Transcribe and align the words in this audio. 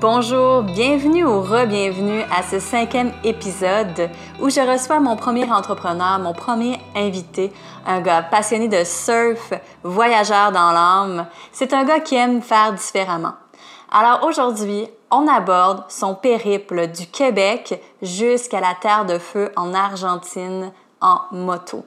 Bonjour, 0.00 0.62
bienvenue 0.62 1.24
ou 1.24 1.40
re-bienvenue 1.40 2.22
à 2.30 2.44
ce 2.44 2.60
cinquième 2.60 3.12
épisode 3.24 4.10
où 4.40 4.48
je 4.48 4.60
reçois 4.60 5.00
mon 5.00 5.16
premier 5.16 5.50
entrepreneur, 5.50 6.20
mon 6.20 6.34
premier 6.34 6.78
invité, 6.94 7.52
un 7.84 8.00
gars 8.00 8.22
passionné 8.22 8.68
de 8.68 8.84
surf, 8.84 9.52
voyageur 9.82 10.52
dans 10.52 10.70
l'âme. 10.70 11.26
C'est 11.50 11.72
un 11.72 11.82
gars 11.82 11.98
qui 11.98 12.14
aime 12.14 12.42
faire 12.42 12.74
différemment. 12.74 13.32
Alors 13.90 14.22
aujourd'hui, 14.22 14.86
on 15.10 15.26
aborde 15.26 15.82
son 15.88 16.14
périple 16.14 16.86
du 16.86 17.08
Québec 17.08 17.82
jusqu'à 18.00 18.60
la 18.60 18.76
Terre 18.80 19.04
de 19.04 19.18
Feu 19.18 19.50
en 19.56 19.74
Argentine 19.74 20.70
en 21.00 21.22
moto. 21.32 21.84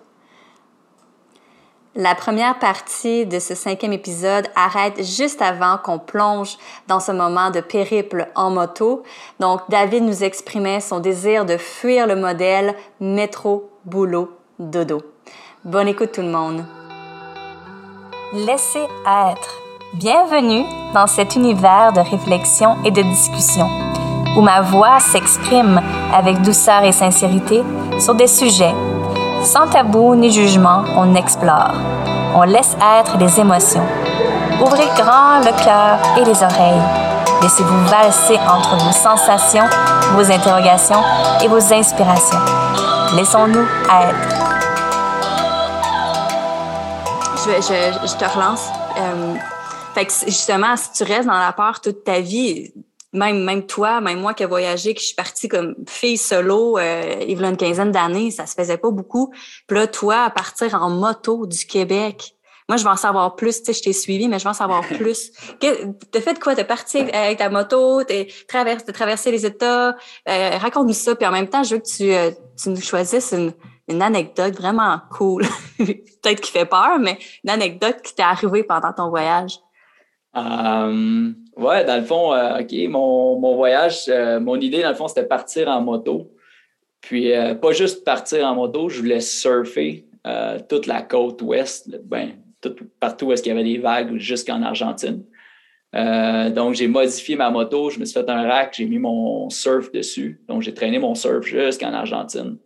La 1.95 2.15
première 2.15 2.57
partie 2.57 3.25
de 3.25 3.37
ce 3.39 3.53
cinquième 3.53 3.91
épisode 3.91 4.47
arrête 4.55 5.03
juste 5.03 5.41
avant 5.41 5.77
qu'on 5.77 5.99
plonge 5.99 6.57
dans 6.87 7.01
ce 7.01 7.11
moment 7.11 7.51
de 7.51 7.59
périple 7.59 8.29
en 8.33 8.49
moto. 8.49 9.03
Donc, 9.41 9.59
David 9.67 10.05
nous 10.05 10.23
exprimait 10.23 10.79
son 10.79 11.01
désir 11.01 11.43
de 11.45 11.57
fuir 11.57 12.07
le 12.07 12.15
modèle 12.15 12.75
métro, 13.01 13.69
boulot, 13.83 14.31
dodo. 14.57 15.01
Bonne 15.65 15.89
écoute 15.89 16.13
tout 16.13 16.21
le 16.21 16.29
monde. 16.29 16.63
Laissez 18.31 18.87
être. 19.05 19.61
Bienvenue 19.95 20.63
dans 20.93 21.07
cet 21.07 21.35
univers 21.35 21.91
de 21.91 21.99
réflexion 21.99 22.77
et 22.85 22.91
de 22.91 23.01
discussion 23.01 23.67
où 24.37 24.41
ma 24.41 24.61
voix 24.61 25.01
s'exprime 25.01 25.81
avec 26.13 26.41
douceur 26.41 26.85
et 26.85 26.93
sincérité 26.93 27.63
sur 27.99 28.15
des 28.15 28.27
sujets 28.27 28.73
sans 29.43 29.67
tabou 29.67 30.15
ni 30.15 30.31
jugement, 30.31 30.83
on 30.95 31.15
explore. 31.15 31.73
On 32.35 32.43
laisse 32.43 32.75
être 32.99 33.17
les 33.17 33.39
émotions. 33.39 33.85
Ouvrez 34.61 34.87
grand 34.95 35.39
le 35.39 35.51
cœur 35.63 35.97
et 36.17 36.25
les 36.25 36.43
oreilles. 36.43 36.81
Laissez-vous 37.41 37.85
valser 37.87 38.37
entre 38.37 38.77
vos 38.77 38.91
sensations, 38.91 39.65
vos 40.13 40.31
interrogations 40.31 41.01
et 41.43 41.47
vos 41.47 41.73
inspirations. 41.73 42.37
Laissons-nous 43.15 43.65
être. 43.89 44.41
Je, 47.37 48.17
te 48.17 48.25
relance. 48.35 48.69
Euh, 48.97 49.33
fait 49.95 50.05
que 50.05 50.11
justement, 50.27 50.77
si 50.77 50.91
tu 50.91 51.03
restes 51.03 51.27
dans 51.27 51.39
la 51.39 51.51
peur 51.51 51.81
toute 51.81 52.03
ta 52.03 52.19
vie, 52.19 52.71
même, 53.13 53.43
même 53.43 53.65
toi, 53.65 54.01
même 54.01 54.19
moi 54.19 54.33
qui 54.33 54.43
ai 54.43 54.45
voyagé, 54.45 54.93
que 54.93 55.01
je 55.01 55.07
suis 55.07 55.15
partie 55.15 55.47
comme 55.47 55.75
fille 55.87 56.17
solo 56.17 56.77
euh, 56.77 57.17
il 57.27 57.39
y 57.39 57.43
a 57.43 57.49
une 57.49 57.57
quinzaine 57.57 57.91
d'années, 57.91 58.31
ça 58.31 58.45
se 58.45 58.53
faisait 58.53 58.77
pas 58.77 58.89
beaucoup. 58.89 59.33
Puis 59.67 59.77
là, 59.77 59.87
toi, 59.87 60.23
à 60.23 60.29
partir 60.29 60.73
en 60.75 60.89
moto 60.89 61.45
du 61.45 61.65
Québec, 61.65 62.35
moi, 62.69 62.77
je 62.77 62.83
vais 62.83 62.89
en 62.89 62.95
savoir 62.95 63.35
plus. 63.35 63.57
Tu 63.57 63.65
sais, 63.65 63.73
je 63.73 63.83
t'ai 63.83 63.91
suivi, 63.91 64.29
mais 64.29 64.39
je 64.39 64.45
vais 64.45 64.49
en 64.49 64.53
savoir 64.53 64.81
plus. 64.87 65.31
T'as 65.59 66.21
fait 66.21 66.39
quoi? 66.39 66.55
T'es 66.55 66.63
parti 66.63 66.99
avec 66.99 67.39
ta 67.39 67.49
moto, 67.49 68.01
t'es 68.05 68.29
traversé, 68.47 68.85
traversé 68.93 69.29
les 69.29 69.45
États. 69.45 69.89
Euh, 70.29 70.57
raconte-nous 70.57 70.93
ça. 70.93 71.13
Puis 71.15 71.27
en 71.27 71.31
même 71.31 71.49
temps, 71.49 71.63
je 71.63 71.75
veux 71.75 71.81
que 71.81 71.87
tu, 71.87 72.13
euh, 72.13 72.31
tu 72.61 72.69
nous 72.69 72.79
choisisses 72.79 73.33
une, 73.33 73.51
une 73.89 74.01
anecdote 74.01 74.55
vraiment 74.55 75.01
cool. 75.11 75.43
Peut-être 75.77 76.39
qui 76.39 76.51
fait 76.51 76.65
peur, 76.65 76.97
mais 76.97 77.19
une 77.43 77.49
anecdote 77.49 78.01
qui 78.01 78.15
t'est 78.15 78.23
arrivée 78.23 78.63
pendant 78.63 78.93
ton 78.93 79.09
voyage. 79.09 79.59
Um, 80.33 81.35
ouais, 81.57 81.85
dans 81.85 81.97
le 81.97 82.03
fond, 82.03 82.33
euh, 82.33 82.59
OK, 82.59 82.73
mon, 82.89 83.39
mon 83.39 83.55
voyage, 83.55 84.05
euh, 84.09 84.39
mon 84.39 84.59
idée, 84.59 84.81
dans 84.81 84.89
le 84.89 84.95
fond, 84.95 85.07
c'était 85.07 85.25
partir 85.25 85.67
en 85.67 85.81
moto. 85.81 86.31
Puis, 87.01 87.33
euh, 87.33 87.55
pas 87.55 87.71
juste 87.71 88.03
partir 88.03 88.45
en 88.45 88.55
moto, 88.55 88.89
je 88.89 88.99
voulais 88.99 89.21
surfer 89.21 90.05
toute 90.69 90.85
la 90.85 91.01
côte 91.01 91.41
ouest, 91.41 91.89
ben, 92.03 92.33
tout, 92.61 92.75
partout 92.99 93.27
où 93.27 93.31
est-ce 93.31 93.41
qu'il 93.41 93.51
y 93.51 93.55
avait 93.55 93.67
des 93.67 93.79
vagues 93.79 94.17
jusqu'en 94.17 94.61
Argentine. 94.61 95.23
donc, 95.93 96.75
j'ai 96.75 96.87
modifié 96.87 97.35
ma 97.35 97.49
moto, 97.49 97.89
je 97.89 97.99
me 97.99 98.05
suis 98.05 98.13
fait 98.13 98.29
un 98.29 98.47
rack, 98.47 98.75
j'ai 98.77 98.85
mis 98.85 98.99
mon 98.99 99.49
surf 99.49 99.91
dessus. 99.91 100.39
Donc, 100.47 100.61
j'ai 100.61 100.75
traîné 100.75 100.99
mon 100.99 101.15
surf 101.15 101.43
jusqu'en 101.43 101.91
Argentine 101.91 102.57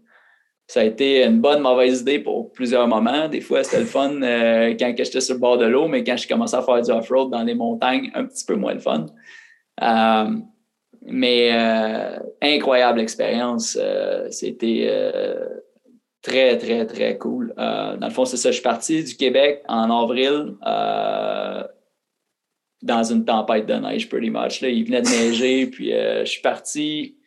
ça 0.68 0.80
a 0.80 0.84
été 0.84 1.24
une 1.24 1.42
bonne, 1.42 1.62
mauvaise 1.62 2.02
idée 2.02 2.20
pour 2.20 2.52
plusieurs 2.52 2.88
moments. 2.88 3.28
Des 3.28 3.42
fois, 3.42 3.64
c'était 3.64 3.82
le 3.82 3.86
fun 3.86 4.22
euh, 4.22 4.76
quand 4.80 4.94
j'étais 4.98 5.22
sur 5.22 5.36
le 5.36 5.40
bord 5.40 5.58
de 5.58 5.66
l'eau, 5.66 5.88
mais 5.88 6.04
quand 6.04 6.18
je 6.18 6.28
commençais 6.28 6.58
à 6.58 6.64
faire 6.64 6.82
du 6.82 6.92
off-road 6.92 7.30
dans 7.30 7.44
les 7.44 7.54
montagnes, 7.54 8.10
un 8.16 8.26
petit 8.26 8.46
peu 8.46 8.56
moins 8.56 8.74
le 8.74 8.80
fun. 8.80 9.06
Euh, 9.84 10.30
mais 11.04 11.52
euh, 11.54 12.18
incroyable 12.42 13.00
expérience. 13.00 13.78
C'était 14.32 14.90
très, 16.24 16.58
très, 16.58 16.88
très 16.88 17.18
cool. 17.20 17.54
dans 17.56 18.00
le 18.02 18.10
fond, 18.10 18.26
c'est 18.26 18.38
ça. 18.38 18.50
Je 18.50 18.56
suis 18.56 18.64
parti 18.64 19.04
du 19.04 19.16
Québec 19.16 19.62
en 19.68 19.92
avril 19.92 20.56
dans 22.82 23.04
une 23.04 23.24
tempête 23.24 23.68
de 23.68 23.76
neige, 23.76 24.10
pretty 24.10 24.32
much. 24.32 24.62
Là, 24.62 24.70
il 24.70 24.84
venait 24.84 25.04
de 25.04 25.10
neiger, 25.10 25.68
puis 25.68 25.92
je 25.92 26.26
suis 26.26 26.42
parti 26.42 27.18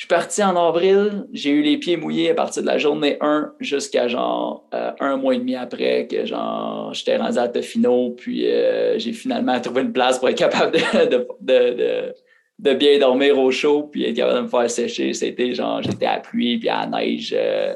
je 0.00 0.06
suis 0.06 0.08
parti 0.08 0.42
en 0.42 0.56
avril, 0.56 1.26
j'ai 1.30 1.50
eu 1.50 1.60
les 1.60 1.76
pieds 1.76 1.98
mouillés 1.98 2.30
à 2.30 2.34
partir 2.34 2.62
de 2.62 2.66
la 2.66 2.78
journée 2.78 3.18
1 3.20 3.52
jusqu'à 3.60 4.08
genre 4.08 4.66
euh, 4.72 4.92
un 4.98 5.18
mois 5.18 5.34
et 5.34 5.38
demi 5.38 5.56
après 5.56 6.06
que 6.10 6.24
genre 6.24 6.94
j'étais 6.94 7.18
rendu 7.18 7.36
à 7.36 7.48
Tofino, 7.48 8.12
puis 8.16 8.50
euh, 8.50 8.98
j'ai 8.98 9.12
finalement 9.12 9.60
trouvé 9.60 9.82
une 9.82 9.92
place 9.92 10.18
pour 10.18 10.30
être 10.30 10.38
capable 10.38 10.72
de, 10.72 11.28
de, 11.42 12.14
de, 12.58 12.72
bien 12.72 12.98
dormir 12.98 13.38
au 13.38 13.50
chaud, 13.50 13.90
puis 13.92 14.06
être 14.06 14.16
capable 14.16 14.38
de 14.38 14.42
me 14.44 14.48
faire 14.48 14.70
sécher. 14.70 15.12
C'était 15.12 15.52
genre 15.52 15.82
j'étais 15.82 16.06
à 16.06 16.18
pluie, 16.18 16.56
puis 16.58 16.70
à 16.70 16.86
neige. 16.86 17.34
Euh, 17.36 17.74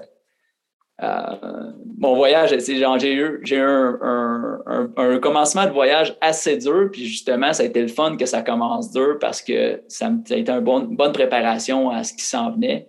euh, 1.03 1.73
mon 1.99 2.15
voyage, 2.15 2.57
genre, 2.57 2.99
j'ai 2.99 3.15
eu, 3.15 3.41
j'ai 3.43 3.57
eu 3.57 3.61
un, 3.61 4.61
un, 4.97 5.19
commencement 5.19 5.67
de 5.67 5.73
voyage 5.73 6.17
assez 6.21 6.57
dur, 6.57 6.89
puis 6.93 7.07
justement, 7.07 7.53
ça 7.53 7.65
a 7.65 7.67
été 7.67 7.83
le 7.83 7.89
fun 7.89 8.17
que 8.17 8.27
ça 8.27 8.43
commence 8.43 8.93
dur 8.93 9.19
parce 9.21 9.43
que 9.43 9.83
ça, 9.89 10.07
a 10.07 10.35
été 10.37 10.53
une 10.53 10.97
bonne 10.97 11.13
préparation 11.13 11.91
à 11.91 12.05
ce 12.05 12.15
qui 12.15 12.25
s'en 12.25 12.53
venait. 12.53 12.89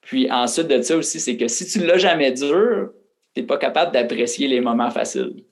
Puis 0.00 0.30
ensuite 0.30 0.68
de 0.68 0.82
ça 0.82 0.96
aussi, 0.96 1.20
c'est 1.20 1.36
que 1.36 1.46
si 1.48 1.66
tu 1.66 1.86
l'as 1.86 1.98
jamais 1.98 2.32
dur, 2.32 2.90
tu 3.34 3.40
n'es 3.40 3.46
pas 3.46 3.56
capable 3.56 3.92
d'apprécier 3.92 4.48
les 4.48 4.60
moments 4.60 4.90
faciles 4.90 5.44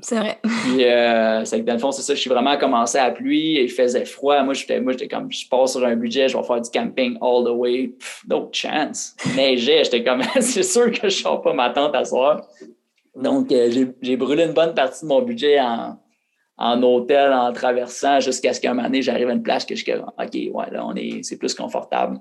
c'est 0.00 0.16
vrai. 0.16 0.38
Puis, 0.64 0.84
euh, 0.84 1.44
c'est 1.44 1.60
que 1.60 1.64
dans 1.64 1.74
le 1.74 1.78
fond, 1.78 1.92
c'est 1.92 2.02
ça, 2.02 2.14
je 2.14 2.20
suis 2.20 2.30
vraiment 2.30 2.56
commencé 2.56 2.98
à 2.98 3.10
pluie, 3.10 3.62
il 3.62 3.68
faisait 3.68 4.04
froid. 4.04 4.42
Moi, 4.42 4.54
j'étais, 4.54 4.80
moi, 4.80 4.92
j'étais 4.92 5.08
comme, 5.08 5.30
je 5.30 5.48
passe 5.48 5.72
sur 5.72 5.84
un 5.84 5.96
budget, 5.96 6.28
je 6.28 6.36
vais 6.36 6.42
faire 6.42 6.60
du 6.60 6.70
camping 6.70 7.16
all 7.20 7.44
the 7.44 7.54
way. 7.54 7.94
no 8.28 8.48
chance. 8.52 9.14
Neigeait, 9.36 9.84
j'étais 9.84 10.02
comme, 10.02 10.22
c'est 10.40 10.62
sûr 10.62 10.90
que 10.90 11.08
je 11.08 11.28
ne 11.28 11.36
pas 11.42 11.52
ma 11.52 11.70
tente 11.70 11.94
à 11.94 12.04
soir. 12.04 12.42
Donc, 13.14 13.52
euh, 13.52 13.86
j'ai, 14.00 14.16
brûlé 14.16 14.44
une 14.44 14.52
bonne 14.52 14.74
partie 14.74 15.04
de 15.04 15.08
mon 15.08 15.22
budget 15.22 15.60
en, 15.60 15.98
en 16.56 16.82
hôtel, 16.82 17.32
en 17.32 17.52
traversant, 17.52 18.20
jusqu'à 18.20 18.52
ce 18.52 18.60
qu'à 18.60 18.70
un 18.70 18.74
moment 18.74 18.88
donné, 18.88 19.02
j'arrive 19.02 19.28
à 19.28 19.32
une 19.32 19.42
place 19.42 19.64
que 19.64 19.74
je 19.74 19.82
suis 19.82 19.92
OK, 19.92 20.34
ouais, 20.34 20.70
là, 20.70 20.84
on 20.84 20.94
est, 20.94 21.22
c'est 21.22 21.36
plus 21.36 21.54
confortable. 21.54 22.18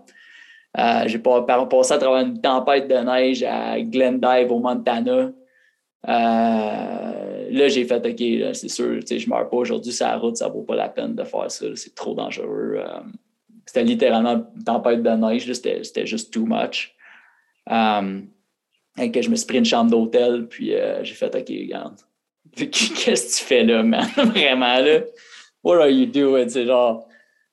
Euh, 0.77 1.03
j'ai 1.05 1.19
pas, 1.19 1.41
passé 1.41 1.93
à 1.93 1.97
travers 1.97 2.25
une 2.25 2.39
tempête 2.39 2.87
de 2.87 2.95
neige 2.95 3.43
à 3.43 3.79
Glendive, 3.81 4.51
au 4.51 4.59
Montana. 4.59 5.31
Là, 7.51 7.67
j'ai 7.67 7.85
fait, 7.85 8.05
OK, 8.05 8.55
c'est 8.55 8.69
sûr, 8.69 8.99
je 9.01 9.29
meurs 9.29 9.49
pas 9.49 9.57
aujourd'hui 9.57 9.91
sur 9.91 10.07
la 10.07 10.17
route, 10.17 10.37
ça 10.37 10.47
vaut 10.47 10.63
pas 10.63 10.75
la 10.75 10.89
peine 10.89 11.15
de 11.15 11.23
faire 11.23 11.49
ça, 11.49 11.65
c'est 11.75 11.95
trop 11.95 12.13
dangereux. 12.13 12.75
Euh, 12.77 12.99
c'était 13.65 13.83
littéralement 13.83 14.45
une 14.55 14.63
tempête 14.63 15.03
de 15.03 15.09
neige, 15.09 15.51
c'était 15.51 16.05
juste 16.05 16.33
too 16.33 16.45
much. 16.45 16.95
Um, 17.69 18.27
et 18.97 19.11
que 19.11 19.21
je 19.21 19.29
me 19.29 19.35
suis 19.35 19.45
pris 19.45 19.59
une 19.59 19.65
chambre 19.65 19.91
d'hôtel, 19.91 20.47
puis 20.47 20.73
j'ai 21.03 21.13
fait, 21.13 21.33
OK, 21.33 21.47
regarde, 21.47 21.95
qu'est-ce 22.55 23.37
que 23.37 23.39
tu 23.39 23.45
fais 23.45 23.63
là, 23.63 23.83
man? 23.83 24.05
Vraiment, 24.15 24.79
là? 24.79 25.01
What 25.63 25.77
are 25.77 25.89
you 25.89 26.07
doing? 26.07 26.49
C'est 26.49 26.65
genre, 26.65 27.07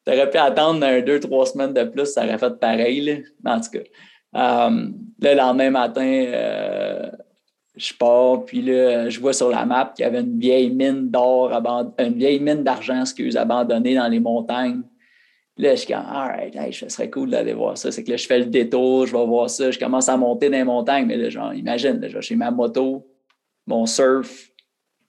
t'aurais 0.04 0.30
pu 0.30 0.38
attendre 0.38 0.84
un, 0.84 1.00
deux, 1.00 1.20
trois 1.20 1.46
semaines 1.46 1.74
de 1.74 1.84
plus, 1.84 2.06
ça 2.06 2.24
aurait 2.24 2.38
fait 2.38 2.58
pareil, 2.58 3.00
là. 3.00 3.54
En 3.54 3.60
tout 3.60 3.70
cas, 3.70 4.70
le 5.20 5.34
lendemain 5.34 5.70
matin, 5.70 7.12
je 7.78 7.94
pars, 7.94 8.44
puis 8.44 8.60
là, 8.60 9.08
je 9.08 9.20
vois 9.20 9.32
sur 9.32 9.50
la 9.50 9.64
map 9.64 9.92
qu'il 9.94 10.04
y 10.04 10.06
avait 10.06 10.20
une 10.20 10.38
vieille 10.38 10.70
mine 10.70 11.10
d'or, 11.10 11.52
une 11.98 12.14
vieille 12.14 12.40
mine 12.40 12.64
d'argent, 12.64 13.00
excuse, 13.00 13.36
abandonnée 13.36 13.94
dans 13.94 14.08
les 14.08 14.20
montagnes. 14.20 14.82
là, 15.56 15.74
je 15.74 15.80
suis 15.80 15.92
comme, 15.92 16.04
alright, 16.04 16.54
hey, 16.56 16.72
ce 16.72 16.88
serait 16.88 17.08
cool 17.08 17.30
d'aller 17.30 17.54
voir 17.54 17.78
ça. 17.78 17.92
C'est 17.92 18.04
que 18.04 18.10
là, 18.10 18.16
je 18.16 18.26
fais 18.26 18.40
le 18.40 18.46
détour, 18.46 19.06
je 19.06 19.16
vais 19.16 19.26
voir 19.26 19.48
ça, 19.48 19.70
je 19.70 19.78
commence 19.78 20.08
à 20.08 20.16
monter 20.16 20.50
dans 20.50 20.58
les 20.58 20.64
montagnes, 20.64 21.06
mais 21.06 21.16
là, 21.16 21.30
genre, 21.30 21.54
imagine, 21.54 22.04
j'ai 22.20 22.36
ma 22.36 22.50
moto, 22.50 23.06
mon 23.66 23.86
surf, 23.86 24.50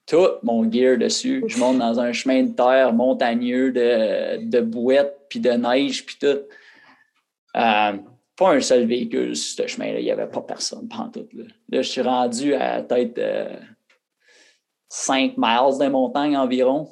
tout 0.06 0.28
mon 0.42 0.70
gear 0.70 0.96
dessus. 0.98 1.44
Je 1.46 1.58
monte 1.58 1.78
dans 1.78 2.00
un 2.00 2.12
chemin 2.12 2.42
de 2.44 2.52
terre 2.52 2.92
montagneux 2.92 3.72
de, 3.72 4.44
de 4.44 4.60
bouettes, 4.60 5.16
puis 5.28 5.40
de 5.40 5.50
neige, 5.50 6.04
puis 6.04 6.16
tout. 6.20 6.38
Euh, 7.56 7.92
pas 8.40 8.54
un 8.54 8.60
seul 8.60 8.86
véhicule 8.86 9.36
sur 9.36 9.62
ce 9.62 9.68
chemin-là. 9.68 10.00
Il 10.00 10.04
n'y 10.04 10.10
avait 10.10 10.26
pas 10.26 10.40
personne, 10.40 10.88
pas 10.88 11.10
tout. 11.12 11.28
Là. 11.34 11.44
là, 11.68 11.82
je 11.82 11.88
suis 11.88 12.00
rendu 12.00 12.54
à 12.54 12.82
peut-être 12.82 13.20
5 14.88 15.32
euh, 15.32 15.34
miles 15.36 15.78
des 15.78 15.90
montagnes 15.90 16.38
environ. 16.38 16.88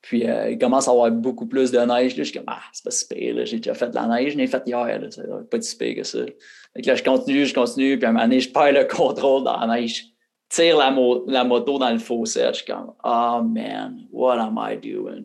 Puis 0.00 0.26
euh, 0.26 0.50
il 0.50 0.58
commence 0.58 0.88
à 0.88 0.92
avoir 0.92 1.10
beaucoup 1.10 1.44
plus 1.46 1.70
de 1.70 1.78
neige. 1.78 2.16
Là. 2.16 2.22
Je 2.22 2.30
suis 2.30 2.38
comme, 2.38 2.46
ah, 2.46 2.62
c'est 2.72 2.84
pas 2.84 2.90
si 2.90 3.06
pire. 3.06 3.44
J'ai 3.44 3.58
déjà 3.58 3.74
fait 3.74 3.90
de 3.90 3.94
la 3.94 4.06
neige, 4.06 4.32
je 4.32 4.38
l'ai 4.38 4.46
fait 4.46 4.62
hier. 4.64 4.98
Là. 4.98 5.10
C'est 5.10 5.50
pas 5.50 5.60
si 5.60 5.76
pire 5.76 5.96
que 5.96 6.02
ça. 6.04 6.20
là, 6.20 6.94
je 6.94 7.02
continue, 7.02 7.44
je 7.44 7.54
continue. 7.54 7.98
Puis 7.98 8.06
à 8.06 8.08
un 8.08 8.12
moment 8.12 8.24
donné, 8.24 8.40
je 8.40 8.50
perds 8.50 8.72
le 8.72 8.84
contrôle 8.96 9.44
dans 9.44 9.60
la 9.60 9.76
neige. 9.76 10.06
Tire 10.48 10.78
la, 10.78 10.94
la 11.26 11.44
moto 11.44 11.78
dans 11.78 11.90
le 11.90 11.98
fossé. 11.98 12.46
Je 12.48 12.52
suis 12.54 12.64
comme, 12.64 12.94
oh 13.04 13.42
man, 13.42 14.06
what 14.10 14.38
am 14.38 14.58
I 14.58 14.78
doing? 14.78 15.24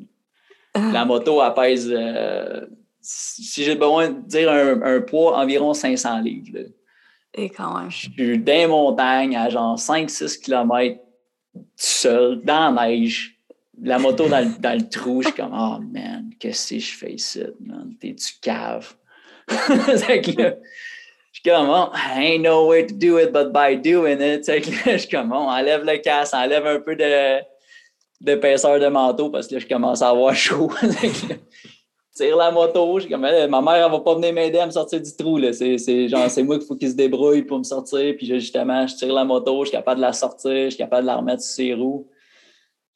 La 0.75 1.05
moto, 1.05 1.41
elle 1.41 1.53
pèse, 1.53 1.89
euh, 1.89 2.65
si 3.01 3.63
j'ai 3.63 3.75
besoin 3.75 4.09
de 4.09 4.27
dire 4.27 4.51
un, 4.51 5.01
poids, 5.01 5.37
environ 5.37 5.73
500 5.73 6.19
livres. 6.21 6.69
Et 7.33 7.49
quand 7.49 7.77
même. 7.77 7.89
Je 7.89 8.09
suis 8.09 8.39
dans 8.39 8.53
les 8.53 8.67
montagnes 8.67 9.37
à 9.37 9.49
genre 9.49 9.77
5-6 9.77 10.41
km 10.41 10.99
tout 11.53 11.63
seul, 11.75 12.41
dans 12.43 12.73
la 12.73 12.87
neige. 12.87 13.35
La 13.81 13.97
moto 13.97 14.27
dans 14.27 14.39
le, 14.39 14.59
dans 14.59 14.77
le 14.77 14.89
trou, 14.89 15.21
je 15.21 15.29
suis 15.29 15.37
comme, 15.37 15.53
oh 15.53 15.79
man, 15.79 16.29
qu'est-ce 16.37 16.73
que 16.73 16.79
je 16.79 16.97
fais 16.97 17.13
ici, 17.13 17.43
man? 17.61 17.95
T'es-tu 17.99 18.33
cave? 18.41 18.93
c'est 19.47 20.21
que 20.21 20.41
là, 20.41 20.55
je 21.31 21.39
suis 21.39 21.43
comme, 21.43 21.69
oh, 21.69 21.89
ain't 22.13 22.41
no 22.41 22.67
way 22.67 22.85
to 22.85 22.93
do 22.93 23.17
it 23.17 23.31
but 23.31 23.53
by 23.53 23.77
doing 23.77 24.19
it. 24.19 24.43
C'est 24.43 24.59
que 24.59 24.69
là, 24.69 24.97
je 24.97 24.97
suis 24.97 25.09
comme, 25.09 25.31
on 25.31 25.49
enlève 25.49 25.85
le 25.85 25.97
casque, 25.99 26.33
enlève 26.33 26.65
un 26.67 26.79
peu 26.79 26.95
de 26.95 27.39
d'épaisseur 28.19 28.81
de 28.81 28.87
manteau 28.87 29.29
parce 29.29 29.47
que 29.47 29.55
là, 29.55 29.59
je 29.61 29.67
commence 29.67 30.01
à 30.01 30.09
avoir 30.09 30.35
chaud. 30.35 30.69
tire 32.19 32.37
la 32.37 32.51
moto. 32.51 32.99
Comme, 33.09 33.21
ma 33.21 33.61
mère, 33.61 33.85
elle 33.85 33.91
va 33.91 33.99
pas 33.99 34.15
venir 34.15 34.33
m'aider 34.33 34.59
à 34.59 34.65
me 34.65 34.71
sortir 34.71 35.01
du 35.01 35.15
trou. 35.15 35.39
C'est, 35.51 36.07
genre, 36.07 36.29
c'est 36.29 36.43
moi 36.43 36.57
qu'il 36.57 36.67
faut 36.67 36.75
qu'il 36.75 36.89
se 36.89 36.95
débrouille 36.95 37.43
pour 37.43 37.59
me 37.59 37.63
sortir. 37.63 38.15
Puis 38.17 38.27
justement, 38.27 38.85
je 38.85 38.95
tire 38.95 39.13
la 39.13 39.25
moto, 39.25 39.63
je 39.63 39.69
suis 39.69 39.77
capable 39.77 39.97
de 39.97 40.05
la 40.05 40.13
sortir, 40.13 40.65
je 40.65 40.69
suis 40.69 40.77
capable 40.77 41.03
de 41.03 41.07
la 41.07 41.17
remettre 41.17 41.41
sur 41.41 41.53
ses 41.53 41.73
roues. 41.73 42.07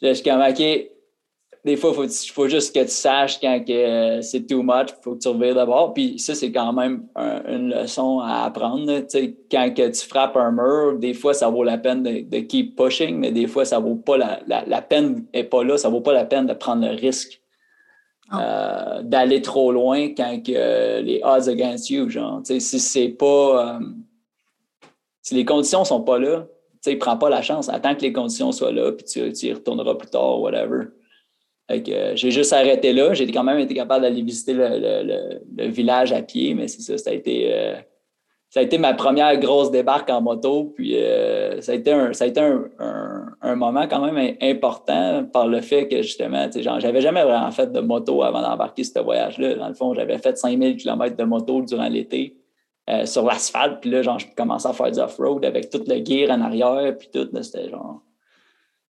Je 0.01 0.13
suis 0.13 0.23
comme, 0.23 0.41
OK, 0.41 0.61
des 1.65 1.77
fois, 1.77 1.91
il 1.91 2.09
faut, 2.09 2.33
faut, 2.33 2.47
juste 2.49 2.75
que 2.75 2.81
tu 2.81 2.89
saches 2.89 3.39
quand 3.39 3.63
que, 3.65 4.19
c'est 4.21 4.45
too 4.45 4.63
much, 4.63 4.89
il 4.89 5.01
faut 5.01 5.13
que 5.13 5.19
tu 5.19 5.29
reviennes 5.29 5.55
d'abord. 5.55 5.93
Puis 5.93 6.19
ça, 6.19 6.35
c'est 6.35 6.51
quand 6.51 6.73
même 6.73 7.07
une 7.47 7.69
leçon 7.69 8.19
à 8.19 8.43
apprendre. 8.43 8.91
Quand 9.49 9.73
que 9.73 9.87
tu 9.87 10.05
frappes 10.05 10.35
un 10.35 10.51
mur, 10.51 10.99
des 10.99 11.13
fois, 11.13 11.33
ça 11.33 11.49
vaut 11.49 11.63
la 11.63 11.77
peine 11.77 12.03
de, 12.03 12.39
keep 12.39 12.75
pushing, 12.75 13.17
mais 13.17 13.31
des 13.31 13.47
fois, 13.47 13.63
ça 13.63 13.79
vaut 13.79 13.95
pas 13.95 14.17
la, 14.17 14.41
la, 14.45 14.81
peine 14.81 15.25
n'est 15.33 15.45
pas 15.45 15.63
là, 15.63 15.77
ça 15.77 15.87
vaut 15.87 16.01
pas 16.01 16.11
la 16.11 16.25
peine 16.25 16.47
de 16.47 16.53
prendre 16.53 16.85
le 16.85 16.95
risque 16.95 17.42
ah. 18.29 18.97
euh, 18.97 19.01
d'aller 19.03 19.41
trop 19.41 19.71
loin 19.71 20.09
quand 20.09 20.41
que 20.43 21.01
les 21.01 21.21
odds 21.23 21.49
against 21.49 21.89
you. 21.89 22.09
Genre, 22.09 22.41
si 22.43 22.59
c'est 22.61 23.09
pas. 23.09 23.75
Euh, 23.75 23.79
si 25.21 25.35
les 25.35 25.45
conditions 25.45 25.85
sont 25.85 26.01
pas 26.01 26.19
là, 26.19 26.45
tu 26.83 26.97
prends 26.97 27.17
pas 27.17 27.29
la 27.29 27.41
chance. 27.41 27.69
Attends 27.69 27.95
que 27.95 28.01
les 28.01 28.11
conditions 28.11 28.51
soient 28.51 28.73
là, 28.73 28.91
puis 28.91 29.05
tu, 29.05 29.31
tu 29.31 29.45
y 29.47 29.53
retourneras 29.53 29.95
plus 29.95 30.09
tard, 30.09 30.41
whatever. 30.41 30.87
Euh, 31.71 32.11
j'ai 32.15 32.31
juste 32.31 32.51
arrêté 32.51 32.91
là. 32.91 33.13
J'ai 33.13 33.31
quand 33.31 33.43
même 33.43 33.59
été 33.59 33.73
capable 33.73 34.01
d'aller 34.01 34.21
visiter 34.21 34.53
le, 34.53 35.67
village 35.67 36.11
à 36.11 36.21
pied, 36.21 36.53
mais 36.53 36.67
c'est 36.67 36.81
ça, 36.81 36.97
ça 36.97 37.09
a 37.11 37.13
été. 37.13 37.75
Euh, 38.53 38.59
ça 38.59 38.59
a 38.59 38.63
été 38.63 38.77
ma 38.77 38.93
première 38.93 39.37
grosse 39.37 39.71
débarque 39.71 40.09
en 40.09 40.21
moto. 40.21 40.73
Puis 40.75 40.97
euh, 40.97 41.59
ça 41.61 41.71
a 41.71 41.75
été, 41.75 41.91
un, 41.91 42.13
ça 42.13 42.25
a 42.25 42.27
été 42.27 42.39
un, 42.39 43.55
moment 43.55 43.87
quand 43.87 44.01
même 44.11 44.35
important 44.41 45.25
par 45.31 45.47
le 45.47 45.61
fait 45.61 45.87
que 45.87 46.01
justement, 46.01 46.49
j'avais 46.51 47.01
jamais 47.01 47.23
vraiment 47.23 47.51
fait 47.51 47.71
de 47.71 47.79
moto 47.79 48.23
avant 48.23 48.41
d'embarquer 48.41 48.83
ce 48.83 48.99
voyage-là. 48.99 49.55
Dans 49.55 49.67
le 49.67 49.73
fond, 49.73 49.93
j'avais 49.93 50.17
fait 50.17 50.37
5000 50.37 50.77
km 50.77 51.15
de 51.15 51.23
moto 51.23 51.61
durant 51.61 51.87
l'été 51.87 52.37
sur 53.05 53.23
l'asphalte. 53.25 53.79
Puis 53.81 53.89
là, 53.91 54.01
genre, 54.01 54.19
je 54.19 54.27
commençais 54.35 54.67
à 54.67 54.73
faire 54.73 54.91
du 54.91 54.99
off-road 54.99 55.45
avec 55.45 55.69
tout 55.69 55.83
le 55.87 56.03
gear 56.03 56.31
en 56.31 56.41
arrière. 56.41 56.97
Puis 56.97 57.09
tout, 57.13 57.29
c'était 57.41 57.69
genre. 57.69 58.01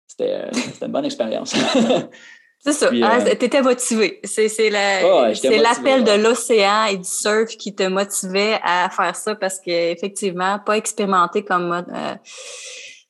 C'était 0.07 0.51
une 0.83 0.93
bonne 0.93 1.05
expérience. 1.05 1.55
C'est 2.61 2.73
ça. 2.73 2.91
Ah, 3.03 3.19
euh, 3.21 3.35
tu 3.39 3.47
étais 3.47 3.63
motivé. 3.63 4.21
C'est 4.25 4.71
l'appel 4.71 6.05
de 6.05 6.23
l'océan 6.23 6.87
et 6.87 6.97
du 6.97 7.09
surf 7.09 7.57
qui 7.57 7.75
te 7.75 7.85
motivait 7.85 8.59
à 8.63 8.91
faire 8.91 9.15
ça 9.15 9.35
parce 9.37 9.61
qu'effectivement, 9.61 10.59
pas 10.59 10.77
expérimenté 10.77 11.45
comme 11.45 11.73
euh, 11.73 12.15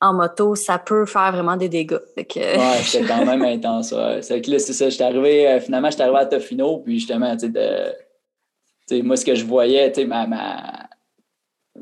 en 0.00 0.12
moto, 0.12 0.54
ça 0.54 0.78
peut 0.78 1.06
faire 1.06 1.32
vraiment 1.32 1.56
des 1.56 1.68
dégâts. 1.68 1.98
Que... 2.16 2.38
Ouais, 2.38 2.78
c'était 2.82 3.06
quand 3.06 3.24
même 3.24 3.42
intense. 3.42 3.94
C'est 4.20 4.42
que 4.42 4.50
là, 4.50 4.58
c'est 4.58 4.74
ça. 4.74 4.90
J'étais 4.90 5.04
arrivé, 5.04 5.48
euh, 5.48 5.60
finalement, 5.60 5.90
j'étais 5.90 6.02
arrivé 6.02 6.18
à 6.18 6.26
Tofino, 6.26 6.78
puis 6.78 6.98
justement, 6.98 7.34
tu 7.36 7.50
sais, 7.50 9.02
moi, 9.02 9.16
ce 9.16 9.24
que 9.24 9.34
je 9.34 9.44
voyais, 9.44 9.90
tu 9.92 10.02
sais, 10.02 10.06
ma, 10.06 10.26
ma 10.26 10.87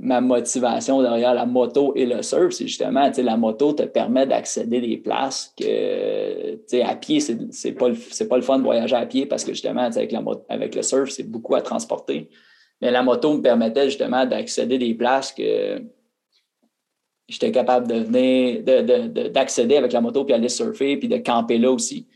ma 0.00 0.20
motivation 0.20 1.02
derrière 1.02 1.34
la 1.34 1.46
moto 1.46 1.92
et 1.96 2.06
le 2.06 2.22
surf, 2.22 2.52
c'est 2.52 2.66
justement, 2.66 3.10
la 3.16 3.36
moto 3.36 3.72
te 3.72 3.82
permet 3.84 4.26
d'accéder 4.26 4.80
des 4.80 4.96
places 4.96 5.54
que, 5.58 6.82
à 6.82 6.96
pied, 6.96 7.20
c'est 7.20 7.72
pas, 7.72 7.88
pas 8.28 8.36
le 8.36 8.42
fun 8.42 8.58
de 8.58 8.64
voyager 8.64 8.96
à 8.96 9.06
pied 9.06 9.26
parce 9.26 9.44
que 9.44 9.52
justement, 9.52 9.82
avec, 9.82 10.12
la, 10.12 10.22
avec 10.48 10.74
le 10.74 10.82
surf, 10.82 11.10
c'est 11.10 11.30
beaucoup 11.30 11.54
à 11.54 11.62
transporter. 11.62 12.28
Mais 12.80 12.90
la 12.90 13.02
moto 13.02 13.34
me 13.34 13.42
permettait 13.42 13.86
justement 13.86 14.26
d'accéder 14.26 14.78
des 14.78 14.94
places 14.94 15.32
que 15.32 15.82
j'étais 17.28 17.50
capable 17.50 17.88
de 17.88 18.00
venir, 18.00 18.62
d'accéder 19.32 19.76
avec 19.76 19.92
la 19.92 20.00
moto 20.00 20.24
puis 20.24 20.34
aller 20.34 20.48
surfer 20.48 20.96
puis 20.96 21.08
de 21.08 21.18
camper 21.18 21.58
là 21.58 21.70
aussi, 21.70 22.06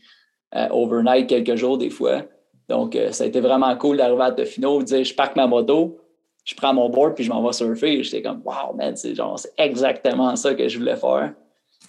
euh, 0.55 0.67
overnight 0.69 1.27
quelques 1.27 1.55
jours 1.55 1.77
des 1.77 1.89
fois. 1.89 2.23
Donc, 2.69 2.95
euh, 2.95 3.11
ça 3.11 3.25
a 3.25 3.27
été 3.27 3.39
vraiment 3.41 3.75
cool 3.75 3.97
d'arriver 3.97 4.23
à 4.23 4.31
Tofino, 4.31 4.79
de 4.79 4.85
dire 4.85 5.03
je 5.03 5.13
parque 5.13 5.35
ma 5.35 5.47
moto, 5.47 6.00
je 6.43 6.55
prends 6.55 6.73
mon 6.73 6.89
board 6.89 7.15
puis 7.15 7.23
je 7.23 7.29
m'en 7.29 7.45
vais 7.45 7.53
surfer. 7.53 8.03
J'étais 8.03 8.21
comme, 8.21 8.41
wow, 8.43 8.73
man, 8.75 8.95
c'est 8.95 9.15
genre, 9.15 9.39
exactement 9.57 10.35
ça 10.35 10.53
que 10.53 10.67
je 10.67 10.77
voulais 10.77 10.95
faire. 10.95 11.33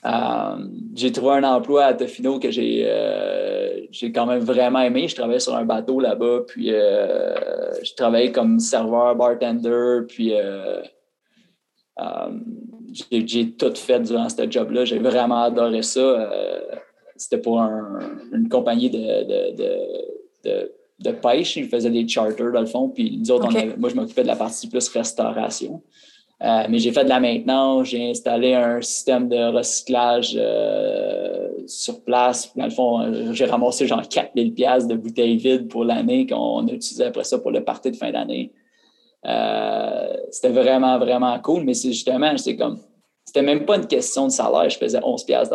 Euh, 0.05 0.57
j'ai 0.95 1.13
trouvé 1.13 1.35
un 1.35 1.45
emploi 1.45 1.85
à 1.85 1.95
Tofino 1.95 2.41
que 2.41 2.51
j'ai, 2.51 2.83
euh, 2.87 3.83
j'ai 3.91 4.11
quand 4.11 4.27
même 4.27 4.41
vraiment 4.41 4.81
aimé. 4.81 5.07
Je 5.07 5.15
travaillais 5.15 5.39
sur 5.39 5.55
un 5.55 5.65
bateau 5.65 6.01
là-bas, 6.01 6.41
puis 6.49 6.73
euh, 6.73 7.83
je 7.83 7.95
travaillais 7.95 8.33
comme 8.33 8.59
serveur, 8.59 9.15
bartender, 9.15 10.01
puis 10.09 10.35
j'ai, 13.11 13.53
tout 13.53 13.75
fait 13.75 14.01
durant 14.01 14.29
ce 14.29 14.51
job-là. 14.51 14.85
J'ai 14.85 14.99
vraiment 14.99 15.45
adoré 15.45 15.83
ça. 15.83 16.31
c'était 17.17 17.39
pour 17.39 17.61
une 17.61 18.49
compagnie 18.49 18.91
de 18.91 20.73
pêche. 21.11 21.57
Ils 21.57 21.69
faisaient 21.69 21.91
des 21.91 22.07
charters, 22.07 22.53
dans 22.53 22.61
le 22.61 22.67
fond. 22.67 22.89
Puis 22.89 23.19
nous 23.19 23.31
autres, 23.31 23.49
moi, 23.79 23.89
je 23.89 23.95
m'occupais 23.95 24.23
de 24.23 24.29
la 24.29 24.37
partie 24.37 24.69
plus 24.69 24.89
restauration. 24.89 25.83
Euh, 26.43 26.65
mais 26.69 26.79
j'ai 26.79 26.91
fait 26.91 27.05
de 27.05 27.09
la 27.09 27.21
maintenance, 27.21 27.89
j'ai 27.89 28.11
installé 28.11 28.55
un 28.55 28.81
système 28.81 29.29
de 29.29 29.57
recyclage 29.57 30.37
euh, 30.37 31.49
sur 31.69 32.03
place. 32.03 32.53
Dans 32.57 32.65
le 32.65 32.71
fond, 32.71 33.33
j'ai 33.33 33.45
ramassé 33.45 33.87
genre 33.87 34.03
4000 34.03 34.53
pièces 34.53 34.89
de 34.89 34.97
bouteilles 34.97 35.37
vides 35.37 35.69
pour 35.69 35.85
l'année 35.85 36.27
qu'on 36.27 36.67
a 36.67 36.73
utilisé 36.73 37.05
après 37.05 37.23
ça 37.23 37.39
pour 37.39 37.53
le 37.53 37.63
party 37.63 37.93
de 37.93 37.97
fin 37.97 38.11
d'année. 38.11 38.53
Euh, 39.25 40.17
c'était 40.33 40.49
vraiment, 40.49 40.99
vraiment 40.99 41.39
cool, 41.39 41.63
mais 41.63 41.75
c'est 41.75 41.93
justement, 41.93 42.37
c'est 42.37 42.57
comme, 42.57 42.81
c'était 43.25 43.43
même 43.43 43.65
pas 43.65 43.77
une 43.77 43.87
question 43.87 44.27
de 44.27 44.33
salaire. 44.33 44.69
Je 44.69 44.79
faisais 44.79 44.99
11 45.01 45.23
pièces 45.25 45.51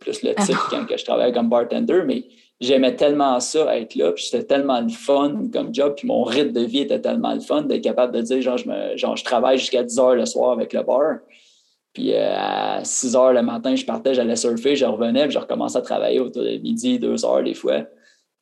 plus 0.00 0.22
le 0.22 0.34
titre 0.36 0.68
quand 0.70 0.86
que 0.86 0.96
je 0.96 1.04
travaillais 1.04 1.32
comme 1.32 1.50
bartender, 1.50 2.00
mais 2.06 2.24
j'aimais 2.64 2.96
tellement 2.96 3.38
ça, 3.40 3.76
être 3.76 3.94
là, 3.94 4.12
puis 4.12 4.24
c'était 4.24 4.44
tellement 4.44 4.80
le 4.80 4.88
fun 4.88 5.48
comme 5.52 5.74
job, 5.74 5.94
puis 5.96 6.06
mon 6.06 6.24
rythme 6.24 6.52
de 6.52 6.62
vie 6.62 6.80
était 6.80 7.00
tellement 7.00 7.34
le 7.34 7.40
fun 7.40 7.62
d'être 7.62 7.82
capable 7.82 8.14
de 8.14 8.22
dire, 8.22 8.42
genre, 8.42 8.58
je, 8.58 8.68
me, 8.68 8.96
genre, 8.96 9.16
je 9.16 9.24
travaille 9.24 9.58
jusqu'à 9.58 9.82
10 9.82 9.98
heures 9.98 10.14
le 10.14 10.26
soir 10.26 10.52
avec 10.52 10.72
le 10.72 10.82
bar. 10.82 11.18
Puis 11.92 12.12
euh, 12.12 12.34
à 12.36 12.84
6 12.84 13.14
heures 13.14 13.32
le 13.32 13.42
matin, 13.42 13.76
je 13.76 13.84
partais, 13.84 14.14
j'allais 14.14 14.36
surfer, 14.36 14.74
je 14.74 14.84
revenais, 14.84 15.22
puis 15.24 15.32
je 15.32 15.38
recommençais 15.38 15.78
à 15.78 15.82
travailler 15.82 16.18
autour 16.18 16.42
de 16.42 16.56
midi, 16.58 16.98
2 16.98 17.24
heures 17.24 17.42
des 17.42 17.54
fois. 17.54 17.84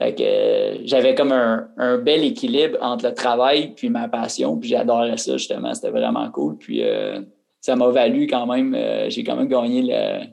Fait 0.01 0.15
que 0.15 0.23
euh, 0.23 0.79
j'avais 0.85 1.15
comme 1.15 1.33
un, 1.33 1.69
un, 1.77 1.99
bel 1.99 2.25
équilibre 2.25 2.79
entre 2.81 3.07
le 3.07 3.15
travail 3.15 3.75
puis 3.77 3.91
ma 3.91 4.09
passion, 4.09 4.57
puis 4.57 4.71
j'adorais 4.71 5.19
ça 5.19 5.37
justement, 5.37 5.75
c'était 5.75 5.91
vraiment 5.91 6.31
cool. 6.31 6.57
Puis 6.57 6.83
euh, 6.83 7.21
ça 7.61 7.77
m'a 7.77 7.89
valu 7.89 8.27
quand 8.27 8.47
même, 8.47 8.77
j'ai 9.09 9.23
quand 9.23 9.37
même 9.37 9.49
gagné 9.49 9.83
le, 9.83 10.25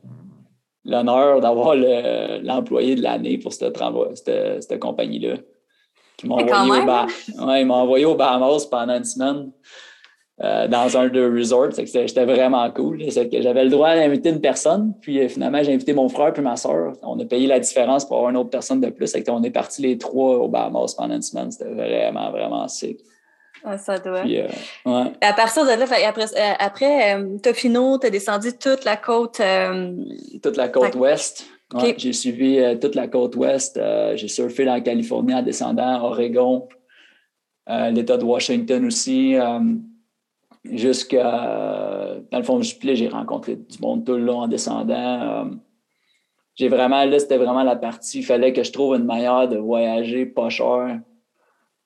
l'honneur 0.89 1.39
d'avoir 1.39 1.75
l'employé 1.75 2.95
de 2.95 3.01
l'année 3.01 3.37
pour 3.37 3.53
cette, 3.53 3.77
cette, 4.15 4.79
compagnie-là. 4.79 5.35
Qui 6.17 6.27
m'a 6.27 6.35
envoyé, 6.35 6.83
au 6.83 7.45
ouais, 7.45 7.69
envoyé 7.69 8.05
au 8.05 8.15
Bahamas 8.15 8.65
pendant 8.65 8.97
une 8.97 9.05
semaine 9.05 9.51
euh, 10.41 10.67
dans 10.67 10.97
un 10.97 11.07
de 11.07 11.31
resorts. 11.31 11.73
C'était 11.73 12.25
vraiment 12.25 12.69
cool. 12.71 13.03
J'avais 13.09 13.63
le 13.63 13.69
droit 13.69 13.95
d'inviter 13.95 14.29
une 14.29 14.41
personne, 14.41 14.93
puis 15.01 15.19
euh, 15.19 15.29
finalement, 15.29 15.63
j'ai 15.63 15.73
invité 15.73 15.93
mon 15.93 16.09
frère 16.09 16.33
puis 16.33 16.43
ma 16.43 16.57
soeur. 16.57 16.93
On 17.03 17.17
a 17.19 17.25
payé 17.25 17.47
la 17.47 17.59
différence 17.59 18.05
pour 18.05 18.17
avoir 18.17 18.31
une 18.31 18.37
autre 18.37 18.49
personne 18.49 18.81
de 18.81 18.89
plus. 18.89 19.13
On 19.29 19.43
est 19.43 19.51
partis 19.51 19.81
les 19.81 19.97
trois 19.97 20.37
au 20.37 20.49
Bahamas 20.49 20.93
pendant 20.97 21.15
une 21.15 21.21
semaine. 21.21 21.51
C'était 21.51 21.69
vraiment, 21.69 22.31
vraiment 22.31 22.67
sick. 22.67 22.99
Ah, 23.63 23.77
ça 23.77 23.99
doit. 23.99 24.23
Euh, 24.25 24.47
à 25.21 25.33
partir 25.33 25.63
de 25.63 25.69
là, 25.69 25.85
après, 26.07 26.23
euh, 26.23 26.53
après 26.59 27.15
euh, 27.15 27.37
Tofino, 27.37 27.97
tu 27.99 28.07
as 28.07 28.09
descendu 28.09 28.53
toute 28.53 28.85
la 28.85 28.95
côte. 28.95 29.41
toute 30.41 30.57
la 30.57 30.69
côte 30.69 30.95
ouest. 30.95 31.45
j'ai 31.97 32.13
suivi 32.13 32.59
toute 32.79 32.95
la 32.95 33.07
côte 33.07 33.35
ouest. 33.35 33.79
j'ai 34.15 34.27
surfé 34.27 34.65
dans 34.65 34.73
la 34.73 34.81
Californie 34.81 35.33
en 35.33 35.41
descendant, 35.41 36.03
Oregon, 36.03 36.67
l'État 37.67 38.17
de 38.17 38.23
Washington 38.23 38.85
aussi. 38.85 39.35
Jusqu'à. 40.65 42.17
Dans 42.31 42.37
le 42.37 42.43
fond 42.43 42.59
du 42.59 42.67
j'ai 42.95 43.07
rencontré 43.07 43.55
du 43.55 43.79
monde 43.81 44.05
tout 44.05 44.13
le 44.13 44.23
long 44.23 44.39
en 44.39 44.47
descendant. 44.47 45.49
j'ai 46.55 46.67
vraiment, 46.67 47.05
là, 47.05 47.17
c'était 47.17 47.37
vraiment 47.37 47.63
la 47.63 47.75
partie. 47.75 48.19
Il 48.19 48.23
fallait 48.23 48.51
que 48.51 48.63
je 48.63 48.71
trouve 48.71 48.95
une 48.95 49.05
manière 49.05 49.47
de 49.47 49.57
voyager 49.57 50.25
pas 50.25 50.49
cher 50.49 50.99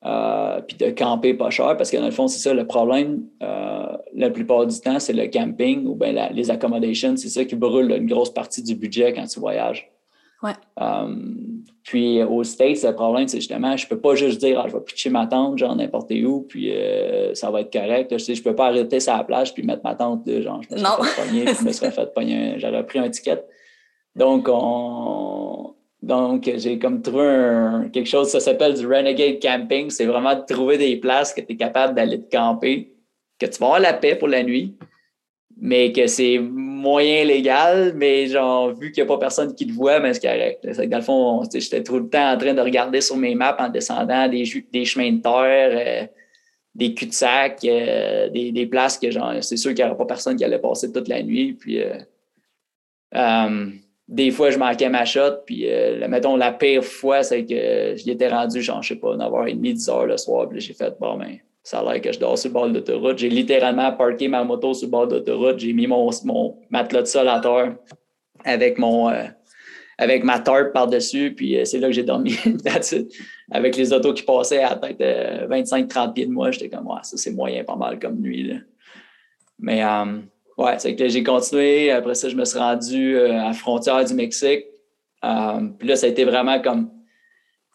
euh, 0.06 0.60
puis 0.62 0.76
de 0.78 0.90
camper 0.90 1.34
pas 1.34 1.50
cher, 1.50 1.78
parce 1.78 1.90
que 1.90 1.98
dans 1.98 2.06
le 2.06 2.12
fond, 2.12 2.28
c'est 2.28 2.40
ça 2.40 2.54
le 2.54 2.68
problème. 2.68 3.24
Euh, 3.42 3.98
la 4.14 4.30
plupart 4.30 4.66
du 4.68 4.80
temps, 4.80 5.00
c'est 5.00 5.14
le 5.14 5.28
camping 5.28 5.86
ou 5.86 5.96
bien 5.96 6.30
les 6.32 6.52
accommodations. 6.52 7.16
C'est 7.16 7.30
ça 7.30 7.46
qui 7.46 7.56
brûle 7.56 7.92
une 7.92 8.08
grosse 8.08 8.34
partie 8.34 8.62
du 8.62 8.76
budget 8.76 9.14
quand 9.14 9.26
tu 9.26 9.40
voyages. 9.40 9.90
Ouais. 10.44 10.52
Um, 10.76 11.64
puis 11.84 12.22
au 12.22 12.44
States, 12.44 12.84
le 12.84 12.94
problème, 12.94 13.30
c'est 13.30 13.38
justement, 13.40 13.78
je 13.78 13.88
peux 13.88 14.00
pas 14.00 14.14
juste 14.14 14.42
dire, 14.42 14.60
ah, 14.62 14.68
je 14.68 14.74
vais 14.74 14.82
pitcher 14.82 15.10
ma 15.10 15.26
tente, 15.26 15.58
genre 15.58 15.74
n'importe 15.74 16.12
où, 16.12 16.42
puis 16.42 16.70
euh, 16.76 17.34
ça 17.34 17.50
va 17.50 17.62
être 17.62 17.72
correct. 17.72 18.12
Je, 18.12 18.18
sais, 18.18 18.36
je 18.36 18.44
peux 18.44 18.54
pas 18.54 18.68
arrêter 18.68 19.00
sur 19.00 19.14
la 19.14 19.24
plage 19.24 19.54
puis 19.54 19.64
mettre 19.64 19.84
ma 19.86 19.96
tente, 19.96 20.28
là, 20.28 20.42
genre, 20.42 20.62
je 20.70 20.76
me 20.76 20.82
Non. 20.82 21.02
fait 21.02 21.22
pogner, 21.24 21.46
puis 21.46 21.56
je 21.62 21.66
me 21.66 21.72
serais 21.72 21.92
fait 21.92 22.14
pogner, 22.14 22.56
j'aurais 22.58 22.86
pris 22.86 23.00
un 23.00 23.10
ticket. 23.10 23.42
Donc, 24.18 24.50
on, 24.50 25.74
donc, 26.04 26.52
j'ai 26.58 26.78
comme 26.80 27.02
trouvé 27.02 27.26
un- 27.26 27.90
quelque 27.90 28.10
chose, 28.10 28.28
ça 28.28 28.42
s'appelle 28.42 28.74
du 28.74 28.86
Renegade 28.86 29.40
Camping. 29.42 29.90
C'est 29.90 30.06
vraiment 30.06 30.36
de 30.36 30.42
trouver 30.46 30.78
des 30.78 30.98
places 30.98 31.34
que 31.34 31.40
tu 31.40 31.54
es 31.54 31.56
capable 31.56 31.96
d'aller 31.96 32.22
te 32.22 32.30
camper, 32.30 32.92
que 33.40 33.46
tu 33.46 33.58
vas 33.60 33.68
avoir 33.68 33.80
la 33.80 33.94
paix 33.94 34.16
pour 34.18 34.28
la 34.28 34.44
nuit, 34.44 34.76
mais 35.56 35.94
que 35.94 36.06
c'est 36.08 36.40
moyen 36.40 37.24
légal, 37.24 37.94
mais 37.96 38.28
genre, 38.28 38.74
vu 38.74 38.92
qu'il 38.92 39.02
n'y 39.02 39.10
a 39.10 39.14
pas 39.14 39.18
personne 39.18 39.56
qui 39.56 39.66
te 39.66 39.72
voit, 39.72 40.02
mais 40.02 40.14
c'est 40.14 40.28
correct. 40.28 40.60
C'est 40.74 40.84
que 40.84 40.92
dans 40.92 40.98
le 40.98 41.04
fond, 41.04 41.44
j'étais 41.54 41.82
tout 41.82 41.98
le 41.98 42.10
temps 42.10 42.34
en 42.34 42.38
train 42.38 42.54
de 42.54 42.60
regarder 42.62 43.00
sur 43.00 43.16
mes 43.16 43.34
maps 43.34 43.56
en 43.58 43.70
descendant 43.70 44.28
des, 44.28 44.44
des 44.74 44.84
chemins 44.84 45.14
de 45.14 45.22
terre, 45.22 46.04
euh, 46.04 46.08
des 46.76 46.94
cul-de-sac, 46.94 47.64
euh, 47.64 48.28
des, 48.28 48.52
des 48.52 48.66
places 48.66 48.98
que 48.98 49.10
genre, 49.10 49.36
c'est 49.40 49.56
sûr 49.56 49.74
qu'il 49.74 49.86
n'y 49.86 49.90
aurait 49.90 49.98
pas 49.98 50.06
personne 50.06 50.36
qui 50.36 50.44
allait 50.44 50.60
passer 50.60 50.92
toute 50.92 51.08
la 51.08 51.24
nuit. 51.24 51.54
Puis, 51.54 51.82
euh, 51.82 51.96
des 54.14 54.30
fois, 54.30 54.52
je 54.52 54.60
manquais 54.60 54.90
ma 54.90 55.06
shot, 55.06 55.42
puis 55.44 55.68
euh, 55.68 56.08
mettons, 56.08 56.36
la 56.36 56.52
pire 56.52 56.84
fois, 56.84 57.24
c'est 57.24 57.46
que 57.46 57.96
j'y 57.96 58.12
étais 58.12 58.28
rendu, 58.28 58.62
genre, 58.62 58.84
je 58.84 58.90
sais 58.90 58.96
pas, 58.96 59.16
9h30, 59.16 59.60
10h 59.60 60.06
le 60.06 60.18
soir, 60.18 60.48
puis 60.48 60.62
j'ai 60.62 60.74
fait, 60.74 60.96
bon, 61.00 61.18
ben, 61.18 61.38
ça 61.64 61.80
a 61.80 61.94
l'air 61.94 62.00
que 62.00 62.12
je 62.12 62.20
dors 62.20 62.38
sur 62.38 62.50
le 62.50 62.54
bord 62.54 62.70
de 62.70 62.76
l'autoroute. 62.76 63.18
J'ai 63.18 63.30
littéralement 63.30 63.92
parké 63.94 64.28
ma 64.28 64.44
moto 64.44 64.76
sur 64.76 64.86
le 64.86 64.92
bord 64.92 65.08
de 65.08 65.16
l'autoroute, 65.16 65.58
j'ai 65.58 65.74
mis 65.74 65.88
mon, 65.88 66.12
mon 66.26 66.58
matelas 66.70 67.02
de 67.02 67.08
sol 67.08 67.28
à 67.28 67.40
terre 67.40 67.76
avec 68.46 68.78
mon. 68.78 69.10
euh, 69.10 69.24
avec 69.98 70.24
ma 70.24 70.40
tarp 70.40 70.74
par-dessus, 70.74 71.34
puis 71.36 71.58
euh, 71.58 71.66
c'est 71.66 71.80
là 71.80 71.88
que 71.88 71.94
j'ai 71.94 72.04
dormi. 72.04 72.36
Avec 73.52 73.78
les 73.78 73.94
autos 73.94 74.14
qui 74.14 74.24
passaient 74.24 74.64
à 74.64 74.76
peut-être 74.76 75.48
25-30 75.48 76.14
pieds 76.14 76.26
de 76.26 76.32
moi, 76.32 76.50
j'étais 76.50 76.68
comme, 76.68 76.88
ouais, 76.88 77.00
ça 77.04 77.16
c'est 77.16 77.30
moyen 77.30 77.64
pas 77.64 77.76
mal 77.76 78.00
comme 78.00 78.20
nuit. 78.20 78.44
Là. 78.44 78.56
Mais 79.60 79.84
ouais, 80.58 80.80
c'est 80.80 80.96
que 80.96 81.08
j'ai 81.08 81.24
continué. 81.24 81.92
Après 81.92 82.16
ça, 82.16 82.30
je 82.30 82.36
me 82.36 82.46
suis 82.46 82.60
rendu 82.60 83.16
euh, 83.16 83.40
à 83.40 83.48
la 83.48 83.54
frontière 83.54 84.04
du 84.04 84.14
Mexique. 84.14 84.66
Euh, 85.24 85.68
puis 85.78 85.88
là, 85.88 85.96
ça 85.96 86.08
a 86.08 86.10
été 86.10 86.26
vraiment 86.26 86.62
comme. 86.62 86.90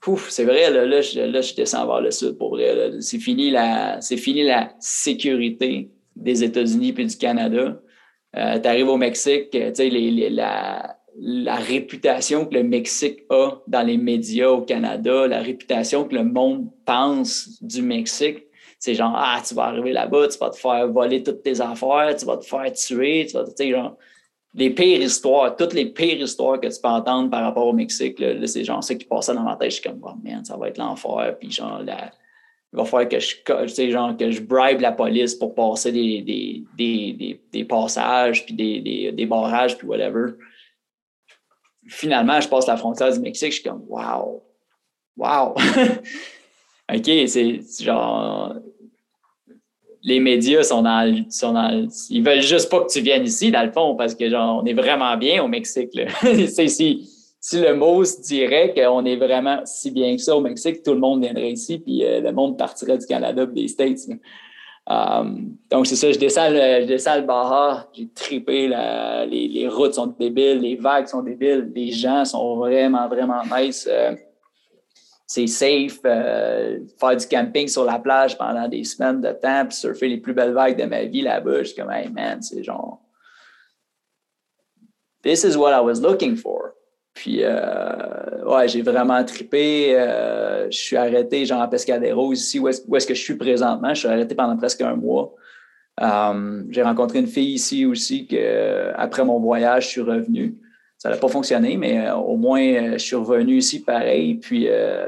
Ouf, 0.06 0.30
c'est 0.30 0.44
vrai, 0.44 0.70
là, 0.70 0.86
là, 0.86 1.00
je, 1.00 1.20
là, 1.20 1.40
je 1.40 1.54
descends 1.54 1.86
vers 1.86 2.00
le 2.00 2.10
sud 2.12 2.38
pour 2.38 2.50
vrai. 2.50 2.92
C'est 3.00 3.18
fini, 3.18 3.50
la, 3.50 4.00
c'est 4.00 4.16
fini 4.16 4.44
la 4.44 4.72
sécurité 4.78 5.90
des 6.14 6.44
États-Unis 6.44 6.92
puis 6.92 7.04
du 7.06 7.16
Canada. 7.16 7.80
Euh, 8.36 8.60
tu 8.60 8.68
arrives 8.68 8.88
au 8.88 8.96
Mexique, 8.96 9.50
tu 9.50 9.58
sais, 9.74 9.90
la, 9.90 10.98
la 11.20 11.56
réputation 11.56 12.46
que 12.46 12.54
le 12.54 12.62
Mexique 12.62 13.24
a 13.28 13.60
dans 13.66 13.82
les 13.82 13.96
médias 13.96 14.50
au 14.50 14.62
Canada, 14.62 15.26
la 15.26 15.40
réputation 15.40 16.04
que 16.04 16.14
le 16.14 16.24
monde 16.24 16.68
pense 16.86 17.62
du 17.62 17.82
Mexique, 17.82 18.47
c'est 18.78 18.94
genre, 18.94 19.14
ah, 19.16 19.40
tu 19.46 19.54
vas 19.54 19.64
arriver 19.64 19.92
là-bas, 19.92 20.28
tu 20.28 20.38
vas 20.38 20.50
te 20.50 20.56
faire 20.56 20.88
voler 20.88 21.22
toutes 21.22 21.42
tes 21.42 21.60
affaires, 21.60 22.14
tu 22.16 22.24
vas 22.24 22.36
te 22.36 22.44
faire 22.44 22.72
tuer, 22.72 23.26
tu 23.28 23.36
vas, 23.36 23.44
genre, 23.58 23.96
les 24.54 24.70
pires 24.70 25.00
histoires, 25.00 25.56
toutes 25.56 25.74
les 25.74 25.86
pires 25.86 26.20
histoires 26.20 26.60
que 26.60 26.68
tu 26.68 26.80
peux 26.80 26.88
entendre 26.88 27.30
par 27.30 27.42
rapport 27.42 27.66
au 27.66 27.72
Mexique, 27.72 28.18
là, 28.18 28.46
c'est 28.46 28.64
genre 28.64 28.82
ça 28.82 28.94
qui 28.94 29.04
passait 29.04 29.34
dans 29.34 29.42
ma 29.42 29.56
tête. 29.56 29.70
Je 29.70 29.76
suis 29.76 29.88
comme, 29.88 30.00
oh 30.02 30.14
man, 30.22 30.44
ça 30.44 30.56
va 30.56 30.68
être 30.68 30.78
l'enfer. 30.78 31.36
Puis 31.38 31.50
genre, 31.50 31.82
il 31.82 32.76
va 32.76 32.84
falloir 32.84 33.08
que 33.08 33.18
je, 33.18 33.90
genre, 33.90 34.16
que 34.16 34.30
je 34.30 34.40
bribe 34.40 34.80
la 34.80 34.92
police 34.92 35.34
pour 35.34 35.54
passer 35.54 35.92
des, 35.92 36.22
des, 36.22 36.64
des, 36.76 37.40
des, 37.52 37.64
passages, 37.64 38.44
puis 38.44 38.54
des, 38.54 39.12
des, 39.12 39.26
barrages, 39.26 39.76
puis 39.76 39.86
whatever. 39.86 40.32
Finalement, 41.88 42.40
je 42.40 42.48
passe 42.48 42.66
la 42.66 42.76
frontière 42.76 43.12
du 43.12 43.20
Mexique, 43.20 43.52
je 43.52 43.60
suis 43.60 43.68
comme, 43.68 43.84
wow, 43.88 44.42
wow. 45.16 45.54
OK, 46.94 47.10
c'est 47.26 47.60
genre. 47.80 48.54
Les 50.08 50.20
médias 50.20 50.62
sont 50.62 50.82
dans, 50.82 51.24
sont 51.30 51.52
dans. 51.52 51.86
Ils 52.10 52.22
veulent 52.22 52.42
juste 52.42 52.70
pas 52.70 52.80
que 52.80 52.90
tu 52.90 53.00
viennes 53.00 53.24
ici, 53.24 53.50
dans 53.50 53.62
le 53.62 53.72
fond, 53.72 53.94
parce 53.94 54.14
que 54.14 54.28
genre, 54.28 54.62
on 54.62 54.66
est 54.66 54.72
vraiment 54.72 55.16
bien 55.16 55.42
au 55.42 55.48
Mexique. 55.48 55.90
Si, 57.40 57.60
le 57.60 57.72
mot 57.72 58.04
se 58.04 58.20
dirait 58.20 58.74
qu'on 58.74 59.04
est 59.04 59.16
vraiment 59.16 59.60
si 59.64 59.92
bien 59.92 60.16
que 60.16 60.20
ça 60.20 60.36
au 60.36 60.40
Mexique, 60.40 60.82
tout 60.82 60.92
le 60.92 60.98
monde 60.98 61.22
viendrait 61.22 61.52
ici, 61.52 61.78
puis 61.78 62.04
euh, 62.04 62.20
le 62.20 62.32
monde 62.32 62.58
partirait 62.58 62.98
du 62.98 63.06
Canada 63.06 63.46
des 63.46 63.68
States. 63.68 64.00
Um, 64.90 65.56
donc, 65.70 65.86
c'est 65.86 65.96
ça, 65.96 66.10
je 66.10 66.18
descends 66.18 66.50
le, 66.50 66.80
je 66.82 66.86
descends 66.86 67.16
le 67.16 67.22
Baja, 67.22 67.88
j'ai 67.92 68.08
les, 69.30 69.48
les 69.48 69.68
routes 69.68 69.94
sont 69.94 70.06
débiles, 70.18 70.58
les 70.60 70.76
vagues 70.76 71.06
sont 71.06 71.22
débiles, 71.22 71.70
les 71.74 71.92
gens 71.92 72.24
sont 72.24 72.56
vraiment, 72.56 73.06
vraiment 73.06 73.42
nice. 73.54 73.88
euh, 73.90 74.14
c'est 75.28 75.46
safe, 75.46 76.00
euh, 76.06 76.78
faire 76.98 77.16
du 77.16 77.26
camping 77.26 77.68
sur 77.68 77.84
la 77.84 77.98
plage 77.98 78.38
pendant 78.38 78.66
des 78.66 78.82
semaines 78.82 79.20
de 79.20 79.30
temps, 79.30 79.66
puis 79.66 79.76
surfer 79.76 80.08
les 80.08 80.16
plus 80.16 80.32
belles 80.32 80.54
vagues 80.54 80.78
de 80.78 80.84
ma 80.84 81.04
vie 81.04 81.20
là-bas. 81.20 81.58
Je 81.58 81.64
suis 81.64 81.76
comme, 81.76 81.90
hey 81.90 82.08
man, 82.08 82.40
c'est 82.40 82.64
genre. 82.64 83.02
This 85.22 85.44
is 85.44 85.54
what 85.54 85.72
I 85.72 85.84
was 85.84 86.00
looking 86.00 86.34
for. 86.34 86.72
Puis, 87.12 87.40
euh, 87.42 88.44
ouais, 88.46 88.68
j'ai 88.68 88.80
vraiment 88.80 89.22
trippé. 89.22 89.94
euh, 89.98 90.70
je 90.70 90.78
suis 90.78 90.96
arrêté, 90.96 91.44
genre, 91.44 91.60
à 91.60 91.68
Pescadero, 91.68 92.32
ici, 92.32 92.58
où 92.58 92.68
est-ce, 92.68 93.06
que 93.06 93.14
je 93.14 93.20
suis 93.20 93.36
présentement. 93.36 93.92
Je 93.92 93.98
suis 93.98 94.08
arrêté 94.08 94.34
pendant 94.34 94.56
presque 94.56 94.80
un 94.80 94.94
mois. 94.94 95.34
Euh, 96.00 96.62
j'ai 96.70 96.82
rencontré 96.82 97.18
une 97.18 97.26
fille 97.26 97.52
ici 97.52 97.84
aussi 97.84 98.26
que, 98.26 98.92
après 98.94 99.26
mon 99.26 99.40
voyage, 99.40 99.84
je 99.84 99.88
suis 99.88 100.00
revenu. 100.00 100.56
Ça 100.98 101.10
n'a 101.10 101.16
pas 101.16 101.28
fonctionné, 101.28 101.76
mais 101.76 102.08
euh, 102.08 102.16
au 102.16 102.36
moins, 102.36 102.60
euh, 102.60 102.92
je 102.94 102.98
suis 102.98 103.14
revenu 103.14 103.58
ici 103.58 103.84
pareil. 103.84 104.34
Puis, 104.34 104.66
euh, 104.68 105.06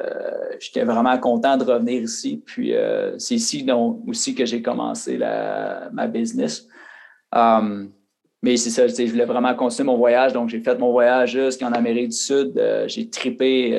j'étais 0.61 0.85
vraiment 0.85 1.18
content 1.18 1.56
de 1.56 1.64
revenir 1.64 2.02
ici. 2.02 2.40
Puis, 2.47 2.73
c'est 3.18 3.35
ici 3.35 3.64
donc, 3.64 4.00
aussi 4.06 4.35
que 4.35 4.47
j'ai 4.47 4.62
commencé 4.62 5.18
ma 5.18 6.06
business. 6.06 6.68
Um, 7.35 7.90
mais 8.42 8.56
c'est 8.56 8.70
ça, 8.70 8.87
je 8.87 9.11
voulais 9.11 9.25
vraiment 9.25 9.54
continuer 9.54 9.87
mon 9.87 9.97
voyage. 9.97 10.32
Donc, 10.32 10.49
j'ai 10.49 10.61
fait 10.61 10.78
mon 10.78 10.92
voyage 10.92 11.32
jusqu'en 11.32 11.73
Amérique 11.73 12.11
du 12.11 12.16
Sud. 12.16 12.52
J'ai 12.87 13.11
trippé 13.11 13.73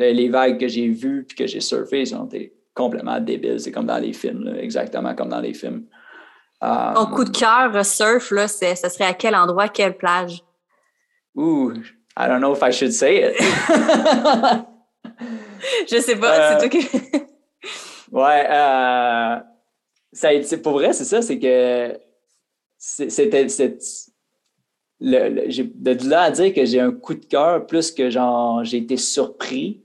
euh, 0.00 0.12
les 0.12 0.28
vagues 0.28 0.60
que 0.60 0.68
j'ai 0.68 0.88
vues 0.88 1.24
puis 1.24 1.36
que 1.36 1.46
j'ai 1.46 1.60
surfées. 1.60 2.02
Ils 2.02 2.14
ont 2.14 2.26
été 2.26 2.52
complètement 2.74 3.18
débiles. 3.18 3.58
C'est 3.58 3.72
comme 3.72 3.86
dans 3.86 3.98
les 3.98 4.12
films, 4.12 4.54
exactement 4.60 5.14
comme 5.14 5.30
dans 5.30 5.40
les 5.40 5.54
films. 5.54 5.84
Um, 6.60 6.94
Ton 6.94 7.06
coup 7.06 7.24
de 7.24 7.36
cœur 7.36 7.84
surf, 7.84 8.30
là, 8.32 8.48
ce 8.48 8.74
serait 8.74 9.04
à 9.04 9.14
quel 9.14 9.34
endroit, 9.34 9.68
quelle 9.68 9.96
plage? 9.96 10.42
Ooh, 11.38 11.72
I 12.16 12.26
don't 12.26 12.40
know 12.40 12.52
if 12.54 12.62
I 12.62 12.70
should 12.72 12.92
say 12.92 13.30
it. 13.30 13.36
Je 15.90 15.98
sais 16.00 16.16
pas, 16.16 16.32
Euh, 16.32 16.58
c'est 16.60 16.68
toi 16.68 16.80
qui. 16.80 16.88
Ouais, 18.10 18.46
euh, 18.48 19.36
ça 20.12 20.28
pour 20.62 20.72
vrai, 20.72 20.92
c'est 20.94 21.04
ça, 21.04 21.20
c'est 21.20 21.38
que 21.38 21.98
c'était. 22.78 23.46
le- 25.00 25.28
le- 25.28 25.50
j'ai- 25.50 25.70
de 25.74 26.08
là 26.08 26.22
à 26.22 26.30
dire 26.30 26.52
que 26.54 26.64
j'ai 26.64 26.80
un 26.80 26.90
coup 26.90 27.14
de 27.14 27.24
cœur, 27.26 27.66
plus 27.66 27.92
que 27.92 28.08
genre 28.10 28.64
j'ai 28.64 28.78
été 28.78 28.96
surpris 28.96 29.82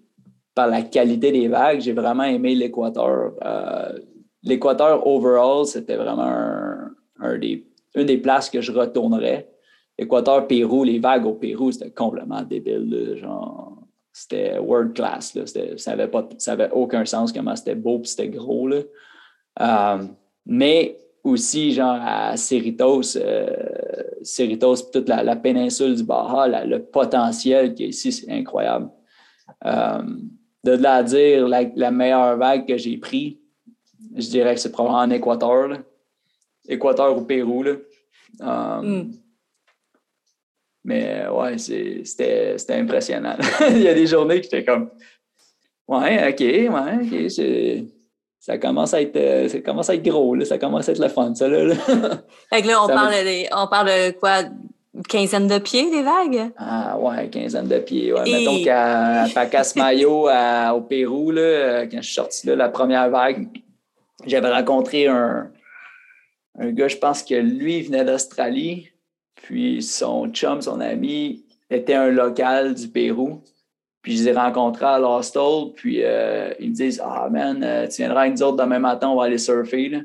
par 0.55 0.67
la 0.67 0.81
qualité 0.83 1.31
des 1.33 1.47
vagues, 1.49 1.81
j'ai 1.81 1.91
vraiment 1.93 2.23
aimé 2.23 2.55
l'Équateur. 2.55 3.33
Euh, 3.43 3.99
L'Équateur 4.45 5.05
overall, 5.07 5.65
c'était 5.65 5.95
vraiment 5.95 6.23
un, 6.27 6.91
un 7.21 7.37
des, 7.37 7.65
une 7.95 8.05
des 8.05 8.17
places 8.17 8.49
que 8.49 8.59
je 8.59 8.71
retournerais. 8.73 9.49
Équateur, 9.97 10.47
Pérou, 10.47 10.83
les 10.83 10.99
vagues 10.99 11.25
au 11.25 11.33
Pérou, 11.33 11.71
c'était 11.71 11.91
complètement 11.91 12.41
débile. 12.41 13.17
genre, 13.21 13.77
c'était 14.11 14.57
world 14.57 14.93
class. 14.93 15.35
Là, 15.35 15.43
ça 15.77 15.95
n'avait 15.95 16.11
ça 16.37 16.53
avait 16.53 16.71
aucun 16.71 17.05
sens 17.05 17.31
comment 17.31 17.55
c'était 17.55 17.75
beau 17.75 17.99
et 17.99 18.05
c'était 18.05 18.29
gros. 18.29 18.67
Là. 18.67 18.81
Euh, 19.61 20.03
mais 20.45 20.97
aussi, 21.23 21.71
genre, 21.71 21.99
à 22.01 22.35
Cerritos, 22.37 23.17
euh, 23.17 23.55
Cerritos, 24.23 24.91
toute 24.91 25.07
la, 25.07 25.35
péninsule 25.35 25.95
du 25.95 26.03
Baja, 26.03 26.65
le 26.65 26.83
potentiel 26.83 27.73
qu'il 27.73 27.85
y 27.85 27.87
a 27.87 27.89
ici, 27.89 28.11
c'est 28.11 28.31
incroyable. 28.31 28.89
Euh, 29.65 30.03
de 30.63 30.71
là 30.71 30.95
à 30.95 31.03
dire 31.03 31.47
la, 31.47 31.91
meilleure 31.91 32.37
vague 32.37 32.67
que 32.67 32.77
j'ai 32.77 32.97
prise, 32.97 33.35
je 34.15 34.27
dirais 34.27 34.55
que 34.55 34.61
c'est 34.61 34.71
probablement 34.71 35.03
en 35.03 35.09
Équateur. 35.11 35.69
Équateur 36.67 37.17
ou 37.17 37.21
Pérou. 37.21 37.63
Là. 37.63 37.73
Euh, 38.41 38.81
Mm. 38.81 39.11
Mais 40.85 41.25
ouais, 41.27 41.57
c'était 41.57 42.55
impressionnant. 42.69 43.35
Il 43.69 43.81
y 43.81 43.87
a 43.87 43.93
des 43.93 44.07
journées 44.07 44.37
que 44.39 44.43
j'étais 44.43 44.63
comme 44.65 44.89
Ouais, 45.87 46.29
OK, 46.29 46.39
ouais, 46.39 46.67
OK. 47.27 47.87
Ça 48.39 48.57
commence 48.57 48.93
à 48.93 49.01
être 49.01 49.15
euh, 49.15 49.47
ça 49.47 49.59
commence 49.61 49.89
à 49.89 49.95
être 49.95 50.03
gros, 50.03 50.35
là. 50.35 50.43
ça 50.43 50.57
commence 50.57 50.89
à 50.89 50.91
être 50.91 50.99
le 50.99 51.07
fun, 51.07 51.33
ça 51.33 51.47
là. 51.47 51.63
là. 51.63 51.75
Fait 52.49 52.61
que 52.61 52.67
là, 52.67 52.83
on 52.83 52.87
Ça 52.87 52.93
parle, 52.93 53.11
me- 53.13 53.23
des- 53.23 53.47
on 53.55 53.67
parle 53.67 53.87
de 53.87 54.11
quoi? 54.19 54.43
Quinzaine 55.09 55.47
de 55.47 55.57
pieds, 55.59 55.89
des 55.89 56.03
vagues? 56.03 56.51
Ah 56.57 56.97
ouais, 56.99 57.29
quinzaine 57.29 57.67
de 57.67 57.79
pieds. 57.79 58.13
Ouais. 58.13 58.29
Et- 58.29 58.31
Mettons 58.45 58.63
qu'à 58.63 59.23
à 59.23 59.29
Pacasmayo, 59.29 60.27
à- 60.27 60.73
au 60.75 60.81
Pérou, 60.81 61.31
là, 61.31 61.41
euh, 61.41 61.85
quand 61.89 61.97
je 62.01 62.05
suis 62.05 62.13
sorti 62.15 62.45
là, 62.47 62.55
la 62.57 62.69
première 62.69 63.09
vague, 63.09 63.47
j'avais 64.25 64.51
rencontré 64.51 65.07
un, 65.07 65.49
un 66.59 66.71
gars, 66.71 66.87
je 66.89 66.97
pense 66.97 67.23
que 67.23 67.33
lui, 67.35 67.81
venait 67.81 68.03
d'Australie. 68.05 68.89
Puis 69.43 69.83
son 69.83 70.29
chum, 70.29 70.61
son 70.61 70.79
ami, 70.79 71.43
était 71.69 71.93
un 71.93 72.09
local 72.09 72.73
du 72.73 72.87
Pérou. 72.87 73.41
Puis 74.01 74.17
je 74.17 74.23
les 74.23 74.29
ai 74.29 74.33
rencontrés 74.33 74.85
à 74.85 74.99
Lost 74.99 75.37
puis 75.75 76.03
euh, 76.03 76.51
ils 76.59 76.69
me 76.69 76.75
disent 76.75 77.01
Ah 77.03 77.29
man, 77.29 77.61
euh, 77.63 77.87
tu 77.87 77.97
viendras 77.97 78.21
avec 78.21 78.33
nous 78.33 78.43
autres 78.43 78.57
demain 78.57 78.79
matin, 78.79 79.09
on 79.09 79.15
va 79.15 79.25
aller 79.25 79.37
surfer. 79.37 79.89
Là. 79.89 79.99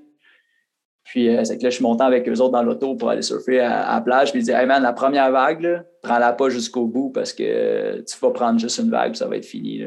Puis 1.04 1.28
euh, 1.28 1.45
c'est 1.45 1.57
que 1.59 1.62
là, 1.64 1.71
je 1.71 1.76
suis 1.76 1.85
monté 1.85 2.04
avec 2.04 2.28
eux 2.28 2.40
autres 2.40 2.52
dans 2.52 2.62
l'auto 2.62 2.95
pour 2.97 3.11
aller 3.11 3.23
surfer 3.23 3.61
à, 3.61 3.95
la 3.95 4.00
plage. 4.00 4.30
Puis 4.33 4.40
ils 4.40 4.45
disent 4.45 4.54
Hey 4.54 4.66
man, 4.66 4.83
la 4.83 4.92
première 4.92 5.30
vague, 5.30 5.85
prends-la 6.02 6.33
pas 6.33 6.49
jusqu'au 6.49 6.87
bout 6.87 7.11
parce 7.11 7.33
que 7.33 8.00
tu 8.00 8.18
vas 8.21 8.30
prendre 8.30 8.59
juste 8.59 8.78
une 8.78 8.90
vague, 8.90 9.14
ça 9.14 9.26
va 9.26 9.37
être 9.37 9.47
fini. 9.47 9.85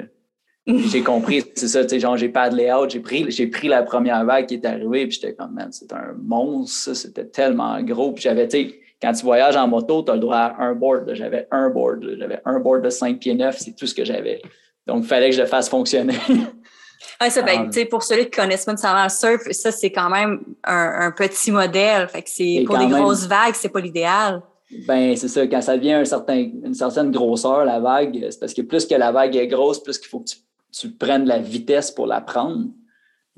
j'ai 0.65 1.03
compris, 1.03 1.43
c'est 1.55 1.67
ça, 1.67 1.84
tu 1.84 1.89
sais, 1.89 2.00
genre 2.00 2.17
j'ai 2.17 2.29
paddlé 2.29 2.72
out, 2.72 2.89
j'ai 2.89 3.00
pris, 3.00 3.29
j'ai 3.31 3.48
pris 3.48 3.67
la 3.67 3.84
première 3.84 4.24
vague 4.25 4.46
qui 4.46 4.55
est 4.55 4.65
arrivée, 4.65 5.08
puis 5.08 5.20
j'étais 5.20 5.34
comme, 5.34 5.53
man, 5.53 5.70
c'est 5.72 5.91
un 5.91 6.13
monstre, 6.22 6.93
c'était 6.93 7.25
tellement 7.25 7.81
gros. 7.81 8.12
Puis 8.12 8.24
j'avais, 8.24 8.48
tu 8.48 8.58
sais, 8.58 8.80
quand 9.01 9.13
tu 9.13 9.25
voyages 9.25 9.55
en 9.55 9.67
moto, 9.67 10.03
tu 10.03 10.12
as 10.12 10.15
le 10.15 10.20
droit 10.20 10.38
à 10.38 10.63
un 10.63 10.75
board. 10.75 11.13
J'avais 11.13 11.48
un 11.51 11.70
board. 11.70 12.05
J'avais 12.20 12.39
un 12.46 12.60
board 12.60 12.84
de 12.84 12.89
5 12.89 13.20
pieds 13.20 13.34
9, 13.34 13.58
c'est 13.58 13.75
tout 13.75 13.88
ce 13.88 13.96
que 13.96 14.05
j'avais. 14.05 14.41
Donc, 14.86 15.03
il 15.03 15.08
fallait 15.08 15.29
que 15.29 15.36
je 15.36 15.41
le 15.41 15.48
fasse 15.48 15.70
fonctionner. 15.70 16.15
Ça, 17.29 17.41
ben, 17.43 17.70
um, 17.75 17.88
pour 17.88 18.01
ceux 18.01 18.17
qui 18.17 18.31
connaissent 18.31 18.65
pas 18.65 18.72
nécessairement 18.72 19.03
le 19.03 19.10
surf, 19.10 19.41
ça, 19.51 19.72
c'est 19.72 19.91
quand 19.91 20.10
même 20.10 20.39
un, 20.63 21.12
petit 21.12 21.51
modèle. 21.51 22.08
Fait 22.08 22.24
que 22.24 22.29
c'est 22.29 22.63
pour 22.65 22.77
des 22.77 22.88
grosses 22.88 23.27
vagues, 23.27 23.53
c'est 23.53 23.70
pas 23.70 23.79
l'idéal. 23.79 24.41
Ben, 24.88 25.15
c'est 25.15 25.27
ça. 25.27 25.46
Quand 25.46 25.62
ça 25.62 25.77
devient 25.77 25.93
un 25.93 26.05
certain, 26.05 26.36
une 26.36 26.74
certaine 26.74 27.12
grosseur, 27.12 27.65
la 27.65 27.79
vague, 27.79 28.25
c'est 28.29 28.39
parce 28.39 28.53
que 28.53 28.62
plus 28.62 28.86
que 28.86 28.96
la 28.96 29.12
vague 29.12 29.36
est 29.36 29.48
grosse, 29.48 29.81
plus 29.84 30.00
qu'il 30.00 30.10
faut 30.10 30.20
que 30.20 30.29
tu, 30.29 30.38
tu 30.72 30.89
prennes 30.91 31.25
la 31.25 31.39
vitesse 31.39 31.91
pour 31.91 32.08
la 32.08 32.22
prendre. 32.22 32.65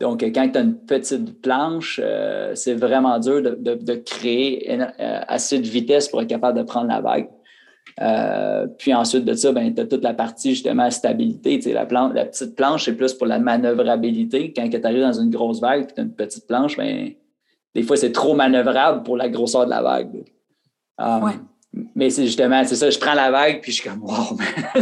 Donc, 0.03 0.21
quand 0.21 0.49
tu 0.49 0.57
as 0.57 0.61
une 0.61 0.75
petite 0.75 1.41
planche, 1.41 1.97
euh, 2.03 2.51
c'est 2.55 2.73
vraiment 2.73 3.19
dur 3.19 3.41
de, 3.41 3.95
créer 3.95 4.69
euh, 4.69 4.85
assez 5.29 5.59
de 5.59 5.65
vitesse 5.65 6.09
pour 6.09 6.21
être 6.21 6.27
capable 6.27 6.57
de 6.57 6.63
prendre 6.63 6.89
la 6.89 6.99
vague. 6.99 7.29
Euh, 8.01 8.67
puis 8.77 8.93
ensuite 8.93 9.23
de 9.23 9.33
ça, 9.33 9.53
ben, 9.53 9.73
tu 9.73 9.79
as 9.79 9.85
toute 9.85 10.03
la 10.03 10.13
partie 10.13 10.49
justement 10.49 10.91
stabilité. 10.91 11.57
la, 11.71 11.87
la 12.13 12.25
petite 12.25 12.53
planche, 12.53 12.83
c'est 12.83 12.97
plus 12.97 13.13
pour 13.13 13.27
la 13.27 13.39
manœuvrabilité. 13.39 14.51
Quand 14.53 14.69
tu 14.69 14.81
arrives 14.83 15.03
dans 15.03 15.21
une 15.21 15.29
grosse 15.29 15.61
vague 15.61 15.83
et 15.83 15.87
tu 15.87 16.01
as 16.01 16.03
une 16.03 16.13
petite 16.13 16.47
planche, 16.47 16.75
ben, 16.75 17.11
des 17.73 17.83
fois, 17.83 17.95
c'est 17.95 18.11
trop 18.11 18.35
manœuvrable 18.35 19.03
pour 19.03 19.15
la 19.15 19.29
grosseur 19.29 19.63
de 19.63 19.69
la 19.69 19.81
vague. 19.81 20.25
Mais 21.95 22.09
c'est 22.09 22.25
justement, 22.25 22.61
c'est 22.65 22.75
ça, 22.75 22.89
je 22.89 22.99
prends 22.99 23.13
la 23.13 23.31
vague 23.31 23.61
puis 23.61 23.71
je 23.71 23.81
suis 23.81 23.89
comme, 23.89 24.03
wow, 24.03 24.37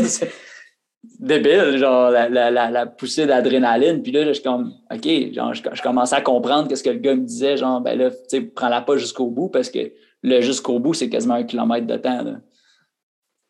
débile, 1.20 1.78
genre 1.78 2.12
la, 2.12 2.30
la, 2.30 2.52
la, 2.52 2.86
poussée 2.86 3.26
d'adrénaline. 3.26 4.02
Puis 4.02 4.12
là, 4.12 4.26
je 4.26 4.34
suis 4.34 4.44
comme, 4.44 4.74
OK, 4.94 5.34
genre, 5.34 5.54
je, 5.54 5.82
commençais 5.82 6.16
à 6.16 6.22
comprendre 6.22 6.68
qu'est-ce 6.68 6.84
que 6.84 6.90
le 6.90 7.00
gars 7.00 7.16
me 7.16 7.26
disait, 7.26 7.58
genre, 7.58 7.82
ben 7.82 7.98
là, 7.98 8.12
tu 8.12 8.18
sais, 8.28 8.42
prends-la 8.42 8.82
pas 8.82 8.98
jusqu'au 8.98 9.28
bout 9.28 9.50
parce 9.50 9.70
que 9.70 9.92
le 10.24 10.42
jusqu'au 10.42 10.80
bout, 10.80 10.94
c'est 10.94 11.10
quasiment 11.10 11.36
un 11.36 11.44
kilomètre 11.44 11.88
de 11.88 11.98
temps. 11.98 12.24
Là. 12.24 12.34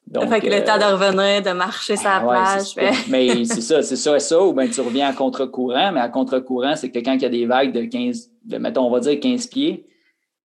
Donc, 0.07 0.29
fait 0.29 0.41
que 0.41 0.47
le 0.47 0.63
temps 0.63 0.77
de 0.77 0.83
euh, 0.83 0.95
revenir, 0.95 1.41
de 1.41 1.51
marcher 1.51 1.95
sur 1.95 2.09
la 2.09 2.19
plage. 2.19 2.75
mais 3.09 3.45
c'est 3.45 3.61
ça, 3.61 3.81
c'est 3.81 3.95
ça, 3.95 4.19
ça, 4.19 4.41
ou 4.41 4.53
bien 4.53 4.67
tu 4.67 4.81
reviens 4.81 5.07
à 5.07 5.13
contre-courant, 5.13 5.91
mais 5.93 6.01
à 6.01 6.09
contre-courant, 6.09 6.75
c'est 6.75 6.91
que 6.91 6.99
quand 6.99 7.13
il 7.13 7.21
y 7.21 7.25
a 7.25 7.29
des 7.29 7.45
vagues 7.45 7.71
de 7.71 7.85
15, 7.85 8.29
de, 8.45 8.57
mettons, 8.57 8.85
on 8.87 8.91
va 8.91 8.99
dire 8.99 9.19
15 9.19 9.47
pieds, 9.47 9.87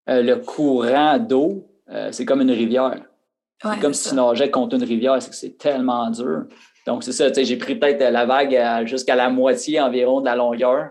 euh, 0.09 0.23
le 0.23 0.37
courant 0.37 1.19
d'eau, 1.19 1.67
euh, 1.91 2.11
c'est 2.13 2.25
comme 2.25 2.43
une 2.43 2.51
rivière. 2.53 3.01
c'est 3.61 3.81
comme 3.81 3.95
si 3.95 4.11
tu 4.11 4.15
nageais 4.15 4.51
contre 4.51 4.77
une 4.77 4.85
rivière, 4.85 5.21
c'est 5.21 5.31
que 5.31 5.37
c'est 5.37 5.59
tellement 5.59 6.11
dur. 6.11 6.45
Donc, 6.87 7.03
c'est 7.03 7.13
ça, 7.13 7.33
j'ai 7.33 7.57
pris 7.57 7.75
peut-être 7.75 8.01
la 8.13 8.25
vague 8.25 8.87
jusqu'à 8.87 9.17
la 9.17 9.29
moitié 9.29 9.81
environ 9.81 10.21
de 10.21 10.27
la 10.27 10.37
longueur. 10.37 10.91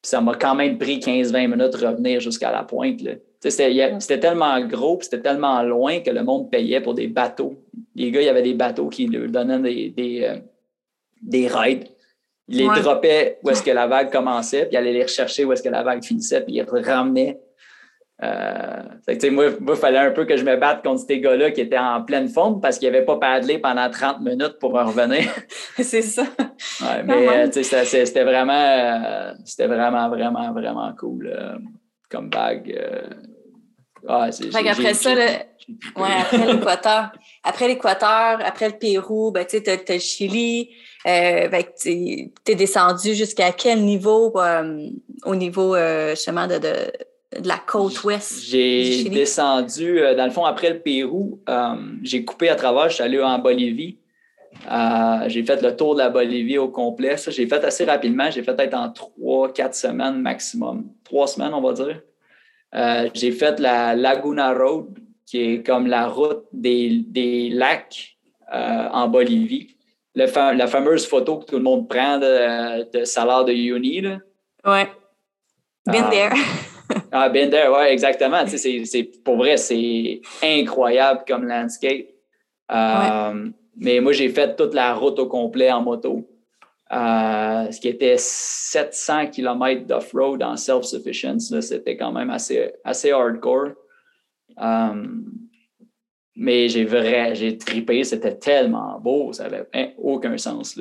Puis 0.00 0.10
ça 0.10 0.20
m'a 0.20 0.34
quand 0.34 0.54
même 0.54 0.78
pris 0.78 0.98
15-20 0.98 1.48
minutes 1.48 1.72
de 1.72 1.86
revenir 1.86 2.20
jusqu'à 2.20 2.52
la 2.52 2.62
pointe. 2.62 3.00
C'était 3.40 4.20
tellement 4.20 4.60
gros, 4.60 4.98
c'était 5.02 5.20
tellement 5.20 5.62
loin 5.62 6.00
que 6.00 6.10
le 6.10 6.22
monde 6.22 6.50
payait 6.50 6.80
pour 6.80 6.94
des 6.94 7.08
bateaux. 7.08 7.54
Les 7.94 8.10
gars, 8.10 8.20
il 8.20 8.26
y 8.26 8.28
avait 8.28 8.42
des 8.42 8.54
bateaux 8.54 8.88
qui 8.88 9.06
leur 9.06 9.28
donnaient 9.28 9.58
des, 9.58 9.90
des, 9.90 10.24
euh, 10.24 10.36
des 11.20 11.48
raids. 11.48 11.84
Ils 12.48 12.58
les 12.58 12.80
droppaient 12.80 13.38
où 13.42 13.50
est-ce 13.50 13.62
que 13.62 13.70
la 13.70 13.86
vague 13.86 14.12
commençait, 14.12 14.66
puis 14.66 14.74
ils 14.74 14.76
allaient 14.76 14.92
les 14.92 15.02
rechercher 15.02 15.44
où 15.44 15.52
est-ce 15.52 15.62
que 15.62 15.68
la 15.68 15.82
vague 15.82 16.04
finissait, 16.04 16.42
puis 16.42 16.54
ils 16.54 16.66
les 16.70 16.82
ramenaient 16.82 17.40
euh, 18.22 18.82
moi, 19.32 19.46
il 19.68 19.76
fallait 19.76 19.98
un 19.98 20.12
peu 20.12 20.24
que 20.24 20.36
je 20.36 20.44
me 20.44 20.56
batte 20.56 20.84
contre 20.84 21.04
ces 21.04 21.18
gars-là 21.20 21.50
qui 21.50 21.62
étaient 21.62 21.78
en 21.78 22.02
pleine 22.02 22.28
fonte 22.28 22.62
parce 22.62 22.78
qu'ils 22.78 22.90
n'avaient 22.90 23.04
pas 23.04 23.16
paddlé 23.16 23.58
pendant 23.58 23.90
30 23.90 24.20
minutes 24.20 24.58
pour 24.60 24.72
revenir. 24.72 25.32
c'est 25.76 26.02
ça. 26.02 26.22
Ouais, 26.80 27.02
mais 27.04 27.48
euh, 27.48 27.48
c'était 27.50 28.22
vraiment, 28.22 28.52
euh, 28.52 29.32
c'était 29.44 29.66
vraiment, 29.66 30.08
vraiment, 30.08 30.52
vraiment 30.52 30.92
cool 30.96 31.28
comme 32.08 32.30
bague. 32.30 32.80
Ah, 34.06 34.28
après 34.68 34.94
ça, 34.94 35.10
après 35.86 36.52
l'Équateur, 36.52 37.12
après 37.42 37.68
l'Équateur, 37.68 38.38
après 38.44 38.68
le 38.68 38.78
Pérou, 38.78 39.32
ben, 39.32 39.44
tu 39.44 39.56
as, 39.56 39.92
le 39.92 39.98
Chili. 39.98 40.70
Ben, 41.04 41.64
tu 41.80 42.30
es 42.46 42.54
descendu 42.54 43.14
jusqu'à 43.14 43.50
quel 43.50 43.82
niveau 43.82 44.32
au 45.24 45.34
niveau 45.34 45.74
justement 46.10 46.46
de 46.46 46.58
de 46.58 46.92
la 47.42 47.58
côte 47.58 48.02
ouest? 48.04 48.44
J'ai 48.44 49.04
descendu, 49.04 50.00
euh, 50.00 50.14
dans 50.14 50.24
le 50.24 50.30
fond, 50.30 50.44
après 50.44 50.70
le 50.70 50.78
Pérou, 50.78 51.40
euh, 51.48 51.74
j'ai 52.02 52.24
coupé 52.24 52.48
à 52.48 52.54
travers, 52.54 52.88
je 52.88 52.94
suis 52.94 53.02
allé 53.02 53.20
en 53.20 53.38
Bolivie. 53.38 53.98
Euh, 54.70 55.24
j'ai 55.26 55.42
fait 55.42 55.60
le 55.60 55.74
tour 55.74 55.94
de 55.94 56.00
la 56.00 56.10
Bolivie 56.10 56.58
au 56.58 56.68
complet. 56.68 57.16
Ça, 57.16 57.30
j'ai 57.30 57.46
fait 57.46 57.64
assez 57.64 57.84
rapidement. 57.84 58.30
J'ai 58.30 58.42
fait 58.42 58.54
peut-être 58.54 58.74
en 58.74 58.90
trois, 58.90 59.52
quatre 59.52 59.74
semaines 59.74 60.20
maximum. 60.20 60.86
Trois 61.02 61.26
semaines, 61.26 61.52
on 61.54 61.60
va 61.60 61.72
dire. 61.72 62.00
j'ai 63.14 63.32
fait 63.32 63.58
la 63.58 63.94
Laguna 63.94 64.54
Road, 64.54 64.98
qui 65.26 65.40
est 65.40 65.66
comme 65.66 65.86
la 65.86 66.06
route 66.06 66.44
des, 66.52 67.50
lacs 67.52 68.16
en 68.50 69.08
Bolivie. 69.08 69.76
la 70.14 70.66
fameuse 70.66 71.06
photo 71.06 71.38
que 71.38 71.46
tout 71.46 71.56
le 71.56 71.62
monde 71.62 71.88
prend 71.88 72.18
de, 72.18 72.90
de 72.96 73.04
Salar 73.04 73.44
de 73.44 73.52
Uyuni. 73.52 74.00
Là. 74.02 74.18
Ouais. 74.64 74.88
Been 75.86 76.08
there. 76.10 76.32
ah, 77.12 77.28
Bender, 77.28 77.68
oui, 77.70 77.86
exactement. 77.88 78.46
c'est, 78.46 79.10
pour 79.24 79.36
vrai, 79.36 79.56
c'est 79.56 80.20
incroyable 80.42 81.22
comme 81.26 81.46
landscape. 81.46 82.06
Euh, 82.70 83.48
mais 83.76 84.00
moi, 84.00 84.12
j'ai 84.12 84.28
fait 84.28 84.56
toute 84.56 84.74
la 84.74 84.94
route 84.94 85.18
au 85.18 85.26
complet 85.26 85.70
en 85.70 85.82
moto. 85.82 86.28
Euh, 86.92 87.70
ce 87.70 87.80
qui 87.80 87.88
était 87.88 88.16
700 88.16 89.28
km 89.28 89.86
d'off-road 89.86 90.42
en 90.42 90.56
self-sufficiency. 90.56 91.62
C'était 91.62 91.96
quand 91.96 92.12
même 92.12 92.30
assez, 92.30 92.72
assez 92.84 93.10
hardcore. 93.10 93.70
Euh, 94.60 95.06
mais 96.36 96.68
j'ai 96.68 96.84
vrai, 96.84 97.34
j'ai 97.34 97.56
tripé, 97.56 98.02
c'était 98.02 98.34
tellement 98.34 98.98
beau, 98.98 99.32
ça 99.32 99.44
n'avait 99.44 99.94
aucun 99.98 100.36
sens. 100.36 100.78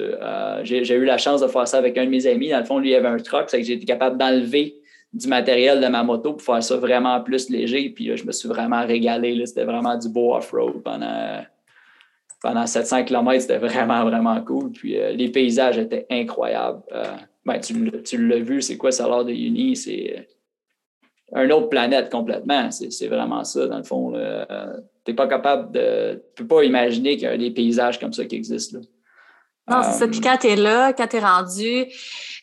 j'ai, 0.63 0.95
eu 0.95 1.05
la 1.05 1.19
chance 1.19 1.41
de 1.41 1.47
faire 1.47 1.67
ça 1.67 1.77
avec 1.77 1.95
un 1.97 2.05
de 2.05 2.09
mes 2.09 2.25
amis. 2.25 2.49
Dans 2.49 2.59
le 2.59 2.65
fond, 2.65 2.79
lui, 2.79 2.89
il 2.89 2.95
avait 2.95 3.07
un 3.07 3.17
truck, 3.17 3.49
c'est 3.49 3.59
que 3.59 3.65
j'étais 3.65 3.85
capable 3.85 4.17
d'enlever 4.17 4.82
du 5.13 5.27
matériel 5.27 5.79
de 5.79 5.87
ma 5.87 6.03
moto 6.03 6.33
pour 6.33 6.41
faire 6.41 6.63
ça 6.63 6.75
vraiment 6.77 7.21
plus 7.21 7.49
léger. 7.49 7.89
Puis 7.89 8.05
là, 8.05 8.15
je 8.15 8.23
me 8.23 8.31
suis 8.31 8.49
vraiment 8.49 8.85
régalé. 8.85 9.45
C'était 9.45 9.63
vraiment 9.63 9.95
du 9.97 10.09
beau 10.09 10.33
off-road 10.33 10.81
pendant, 10.83 11.43
pendant 12.41 12.65
700 12.65 13.03
km. 13.03 13.41
C'était 13.41 13.59
vraiment, 13.59 14.03
vraiment 14.05 14.41
cool. 14.41 14.71
Puis 14.71 14.97
euh, 14.97 15.11
les 15.11 15.29
paysages 15.29 15.77
étaient 15.77 16.07
incroyables. 16.09 16.81
Euh, 16.91 17.03
ben, 17.45 17.59
tu, 17.59 18.27
l'as 18.27 18.39
vu, 18.39 18.61
c'est 18.61 18.77
quoi 18.77 18.91
ça 18.91 19.07
l'heure 19.07 19.25
de 19.25 19.33
Uni? 19.33 19.75
C'est 19.75 20.25
euh, 21.35 21.43
une 21.43 21.51
autre 21.51 21.69
planète 21.69 22.09
complètement. 22.09 22.71
C'est 22.71 23.07
vraiment 23.07 23.43
ça, 23.43 23.67
dans 23.67 23.77
le 23.77 23.83
fond. 23.83 24.13
tu 24.13 25.11
n'es 25.11 25.15
pas 25.15 25.27
capable 25.27 25.71
de. 25.71 26.23
Tu 26.35 26.43
peux 26.43 26.55
pas 26.55 26.63
imaginer 26.63 27.17
qu'il 27.17 27.27
y 27.27 27.31
a 27.31 27.37
des 27.37 27.51
paysages 27.51 27.99
comme 27.99 28.13
ça 28.13 28.25
qui 28.25 28.35
existent. 28.35 28.79
Non, 29.69 29.81
c'est 29.83 29.99
ça. 29.99 30.07
Puis 30.07 30.19
quand 30.19 30.37
tu 30.37 30.47
es 30.47 30.55
là, 30.55 30.91
quand 30.91 31.07
tu 31.07 31.17
es 31.17 31.19
rendu 31.19 31.85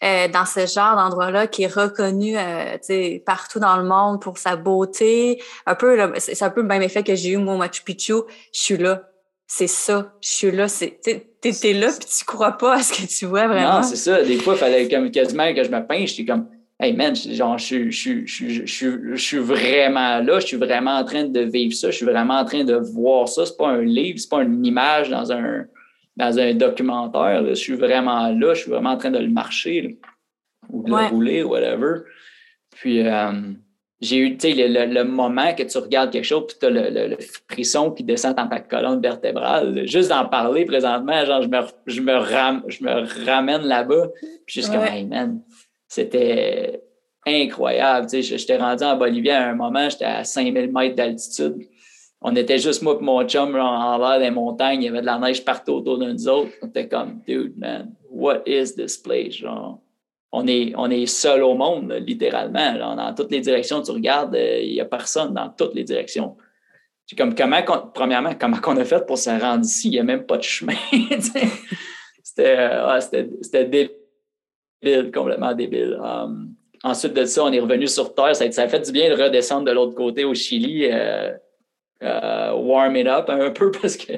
euh, 0.02 0.28
dans 0.28 0.46
ce 0.46 0.60
genre 0.66 0.96
d'endroit-là 0.96 1.46
qui 1.46 1.64
est 1.64 1.72
reconnu 1.72 2.36
euh, 2.38 3.18
partout 3.26 3.60
dans 3.60 3.76
le 3.76 3.84
monde 3.84 4.22
pour 4.22 4.38
sa 4.38 4.56
beauté, 4.56 5.42
un 5.66 5.74
peu, 5.74 5.98
c'est 6.18 6.42
un 6.42 6.50
peu 6.50 6.62
le 6.62 6.66
même 6.66 6.82
effet 6.82 7.02
que 7.02 7.14
j'ai 7.14 7.30
eu 7.30 7.36
moi 7.36 7.54
au 7.54 7.58
Machu 7.58 7.82
Picchu. 7.82 8.14
Je 8.54 8.60
suis 8.60 8.76
là. 8.78 9.02
C'est 9.46 9.66
ça. 9.66 10.14
Je 10.22 10.28
suis 10.28 10.50
là. 10.50 10.66
Tu 10.68 10.86
es, 11.04 11.72
là 11.74 11.88
puis 11.88 12.08
tu 12.18 12.24
crois 12.24 12.52
pas 12.52 12.76
à 12.76 12.82
ce 12.82 12.92
que 12.92 13.06
tu 13.06 13.26
vois 13.26 13.48
vraiment. 13.48 13.80
Non, 13.80 13.82
c'est 13.82 13.96
ça. 13.96 14.22
Des 14.22 14.38
fois, 14.38 14.54
il 14.54 14.58
fallait 14.58 14.88
comme, 14.88 15.10
quasiment 15.10 15.52
que 15.52 15.62
je 15.62 15.70
me 15.70 15.86
pinche. 15.86 16.14
J'étais 16.14 16.32
comme, 16.32 16.48
hey 16.78 16.94
man, 16.94 17.14
genre, 17.14 17.58
je, 17.58 17.90
je, 17.90 18.24
je, 18.24 18.64
je, 18.64 19.16
suis 19.16 19.38
vraiment 19.38 20.20
là. 20.20 20.40
Je 20.40 20.46
suis 20.46 20.56
vraiment 20.56 20.96
en 20.96 21.04
train 21.04 21.24
de 21.24 21.40
vivre 21.40 21.74
ça. 21.74 21.90
Je 21.90 21.96
suis 21.96 22.06
vraiment 22.06 22.38
en 22.38 22.44
train 22.46 22.64
de 22.64 22.76
voir 22.76 23.28
ça. 23.28 23.44
C'est 23.44 23.58
pas 23.58 23.68
un 23.68 23.82
livre, 23.82 24.18
c'est 24.18 24.30
pas 24.30 24.42
une 24.42 24.64
image 24.64 25.10
dans 25.10 25.32
un 25.32 25.66
dans 26.20 26.38
un 26.38 26.54
documentaire. 26.54 27.44
Je 27.46 27.54
suis 27.54 27.74
vraiment 27.74 28.28
là, 28.28 28.54
je 28.54 28.62
suis 28.62 28.70
vraiment 28.70 28.90
en 28.90 28.96
train 28.96 29.10
de 29.10 29.18
le 29.18 29.28
marcher 29.28 29.98
ou 30.68 30.84
de 30.84 30.90
le 30.90 31.06
rouler, 31.06 31.42
whatever. 31.42 32.02
Puis 32.70 33.06
euh, 33.06 33.32
j'ai 34.00 34.18
eu 34.18 34.36
le, 34.42 34.86
le, 34.86 35.04
moment 35.04 35.54
que 35.54 35.62
tu 35.62 35.78
regardes 35.78 36.12
quelque 36.12 36.24
chose, 36.24 36.44
puis 36.48 36.56
tu 36.60 36.66
as 36.66 36.70
le, 36.70 37.16
frisson 37.48 37.90
qui 37.90 38.04
descend 38.04 38.36
dans 38.36 38.48
ta 38.48 38.60
colonne 38.60 39.00
vertébrale. 39.00 39.86
Juste 39.86 40.10
d'en 40.10 40.26
parler 40.26 40.64
présentement, 40.64 41.24
genre, 41.24 41.42
je 41.42 41.48
me, 41.48 41.60
je 41.86 42.00
me, 42.00 42.70
je 42.70 42.84
me 42.84 43.24
ramène 43.26 43.62
là-bas. 43.62 44.08
Puis 44.46 44.60
juste 44.60 44.72
comme, 44.72 44.84
hey 44.84 45.04
man, 45.04 45.40
c'était 45.88 46.82
incroyable. 47.26 48.08
J'étais 48.12 48.56
rendu 48.56 48.84
en 48.84 48.96
Bolivie 48.96 49.30
à 49.30 49.48
un 49.48 49.54
moment, 49.54 49.88
j'étais 49.88 50.04
à 50.04 50.24
5000 50.24 50.70
mètres 50.70 50.96
d'altitude. 50.96 51.66
On 52.22 52.36
était 52.36 52.58
juste 52.58 52.82
moi 52.82 52.98
et 53.00 53.02
mon 53.02 53.26
chum 53.26 53.56
en 53.56 53.98
l'air 53.98 54.20
des 54.20 54.30
montagnes, 54.30 54.82
il 54.82 54.86
y 54.86 54.88
avait 54.88 55.00
de 55.00 55.06
la 55.06 55.18
neige 55.18 55.44
partout 55.44 55.72
autour 55.72 55.98
de 55.98 56.12
nous 56.12 56.28
autres. 56.28 56.50
On 56.62 56.66
était 56.66 56.88
comme, 56.88 57.20
dude, 57.26 57.56
man, 57.56 57.94
what 58.10 58.42
is 58.46 58.74
this 58.74 58.98
place? 58.98 59.34
Genre, 59.34 59.80
on 60.32 60.46
est, 60.46 60.72
on 60.76 60.90
est 60.90 61.06
seul 61.06 61.42
au 61.42 61.54
monde, 61.54 61.92
littéralement. 62.06 62.94
dans 62.94 63.14
toutes 63.14 63.30
les 63.30 63.40
directions, 63.40 63.82
tu 63.82 63.90
regardes, 63.90 64.34
euh, 64.34 64.60
il 64.60 64.72
n'y 64.72 64.80
a 64.80 64.84
personne 64.84 65.34
dans 65.34 65.48
toutes 65.48 65.74
les 65.74 65.84
directions. 65.84 66.36
C'est 67.06 67.16
comme, 67.16 67.34
comment, 67.34 67.62
premièrement, 67.92 68.34
comment 68.38 68.58
on 68.66 68.76
a 68.76 68.84
fait 68.84 69.04
pour 69.04 69.18
se 69.18 69.30
rendre 69.30 69.64
ici? 69.64 69.88
Il 69.88 69.92
n'y 69.92 69.98
a 69.98 70.04
même 70.04 70.26
pas 70.26 70.36
de 70.36 70.42
chemin. 70.42 70.74
Euh, 72.38 73.00
c'était 73.00 73.64
débile, 73.64 75.10
complètement 75.12 75.52
débile. 75.52 75.98
Um, 76.02 76.54
ensuite 76.82 77.12
de 77.12 77.26
ça, 77.26 77.44
on 77.44 77.52
est 77.52 77.60
revenu 77.60 77.86
sur 77.86 78.14
Terre. 78.14 78.34
Ça, 78.34 78.44
a 78.44 78.68
fait 78.68 78.80
du 78.80 78.92
bien 78.92 79.14
de 79.14 79.22
redescendre 79.22 79.66
de 79.66 79.72
l'autre 79.72 79.94
côté 79.94 80.24
au 80.24 80.32
Chili, 80.32 80.88
euh, 80.90 81.32
euh, 82.02 82.52
warm 82.54 82.96
it 82.96 83.06
up 83.06 83.28
un 83.28 83.50
peu 83.50 83.70
parce 83.82 83.96
que 83.96 84.12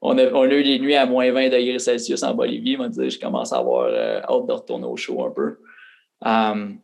on 0.00 0.16
a, 0.18 0.26
on 0.32 0.42
a, 0.42 0.54
eu 0.54 0.62
des 0.62 0.78
nuits 0.78 0.94
à 0.94 1.06
moins 1.06 1.30
20 1.32 1.48
degrés 1.48 1.78
Celsius 1.78 2.22
en 2.22 2.34
Bolivie. 2.34 2.76
Moi, 2.76 2.88
je 2.96 3.18
commence 3.18 3.52
à 3.52 3.58
avoir 3.58 3.88
hâte 3.88 4.46
de 4.46 4.52
retourner 4.52 4.86
au 4.86 4.96
show 4.96 5.24
un 5.24 5.30
peu. 5.30 5.58
Um, 6.24 6.78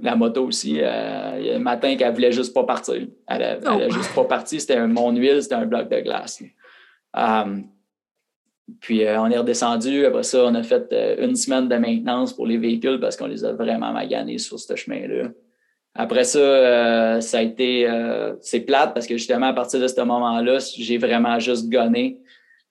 la 0.00 0.14
moto 0.14 0.46
aussi, 0.46 0.74
il 0.74 0.76
y 0.76 0.84
a 1.50 1.56
un 1.56 1.58
matin 1.58 1.96
qu'elle 1.96 2.14
voulait 2.14 2.30
juste 2.30 2.54
pas 2.54 2.62
partir. 2.62 3.04
Elle, 3.26 3.60
n'a 3.62 3.86
oh. 3.88 3.90
juste 3.90 4.14
pas 4.14 4.24
parti. 4.24 4.60
C'était 4.60 4.76
un 4.76 4.86
mon 4.86 5.10
huile, 5.10 5.42
c'était 5.42 5.56
un 5.56 5.66
bloc 5.66 5.88
de 5.88 6.00
glace. 6.00 6.40
Um, 7.14 7.64
puis 8.80 9.04
euh, 9.04 9.20
on 9.20 9.30
est 9.30 9.38
redescendu. 9.38 10.06
Après 10.06 10.22
ça, 10.22 10.44
on 10.44 10.54
a 10.54 10.62
fait 10.62 10.92
euh, 10.92 11.26
une 11.26 11.36
semaine 11.36 11.68
de 11.68 11.76
maintenance 11.76 12.32
pour 12.32 12.46
les 12.46 12.58
véhicules 12.58 13.00
parce 13.00 13.16
qu'on 13.16 13.26
les 13.26 13.44
a 13.44 13.52
vraiment 13.52 13.92
maganés 13.92 14.38
sur 14.38 14.58
ce 14.58 14.74
chemin-là. 14.74 15.30
Après 15.94 16.24
ça, 16.24 16.38
euh, 16.38 17.20
ça 17.20 17.38
a 17.38 17.42
été 17.42 17.86
c'est 18.40 18.60
plate 18.60 18.94
parce 18.94 19.06
que 19.06 19.16
justement 19.16 19.46
à 19.46 19.52
partir 19.52 19.80
de 19.80 19.86
ce 19.86 20.00
moment-là, 20.00 20.58
j'ai 20.76 20.98
vraiment 20.98 21.38
juste 21.38 21.70
gonné. 21.70 22.18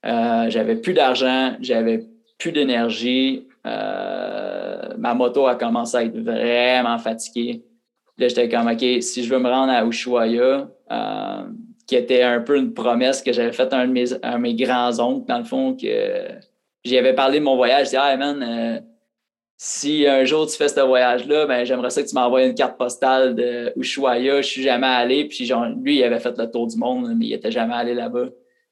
j'avais 0.03 0.75
plus 0.75 0.93
d'argent, 0.93 1.53
j'avais 1.61 2.05
plus 2.39 2.51
d'énergie. 2.51 3.47
ma 3.63 5.13
moto 5.13 5.47
a 5.47 5.55
commencé 5.55 5.97
à 5.97 6.03
être 6.03 6.17
vraiment 6.17 6.97
fatiguée. 6.97 7.63
Là, 8.17 8.27
j'étais 8.27 8.49
comme 8.49 8.67
OK, 8.67 8.83
si 9.01 9.23
je 9.23 9.33
veux 9.33 9.39
me 9.39 9.49
rendre 9.49 9.71
à 9.71 9.85
Ushuaia, 9.85 10.67
qui 11.91 11.95
était 11.95 12.23
un 12.23 12.39
peu 12.39 12.57
une 12.57 12.73
promesse 12.73 13.21
que 13.21 13.33
j'avais 13.33 13.51
faite 13.51 13.73
à 13.73 13.79
un 13.79 13.87
de 13.87 13.91
mes, 13.91 14.05
mes 14.39 14.55
grands-oncles, 14.55 15.27
dans 15.27 15.39
le 15.39 15.43
fond, 15.43 15.75
que 15.75 15.87
j'y 16.83 16.97
avais 16.97 17.13
parlé 17.13 17.39
de 17.39 17.43
mon 17.43 17.55
voyage. 17.55 17.79
Je 17.79 17.85
disais, 17.85 17.97
ah, 17.99 18.15
man, 18.17 18.41
euh, 18.41 18.79
si 19.63 20.07
un 20.07 20.25
jour 20.25 20.47
tu 20.47 20.57
fais 20.57 20.69
ce 20.69 20.79
voyage-là, 20.79 21.45
ben, 21.45 21.63
j'aimerais 21.63 21.91
ça 21.91 22.01
que 22.01 22.07
tu 22.07 22.15
m'envoies 22.15 22.45
une 22.45 22.55
carte 22.55 22.79
postale 22.79 23.35
de 23.35 23.71
Ushuaia. 23.75 24.41
Je 24.41 24.47
suis 24.47 24.63
jamais 24.63 24.87
allé. 24.87 25.25
Puis, 25.25 25.45
genre, 25.45 25.67
lui, 25.79 25.97
il 25.97 26.03
avait 26.03 26.17
fait 26.17 26.35
le 26.35 26.49
tour 26.49 26.65
du 26.65 26.77
monde, 26.77 27.13
mais 27.15 27.27
il 27.27 27.33
était 27.33 27.51
jamais 27.51 27.75
allé 27.75 27.93
là-bas. 27.93 28.25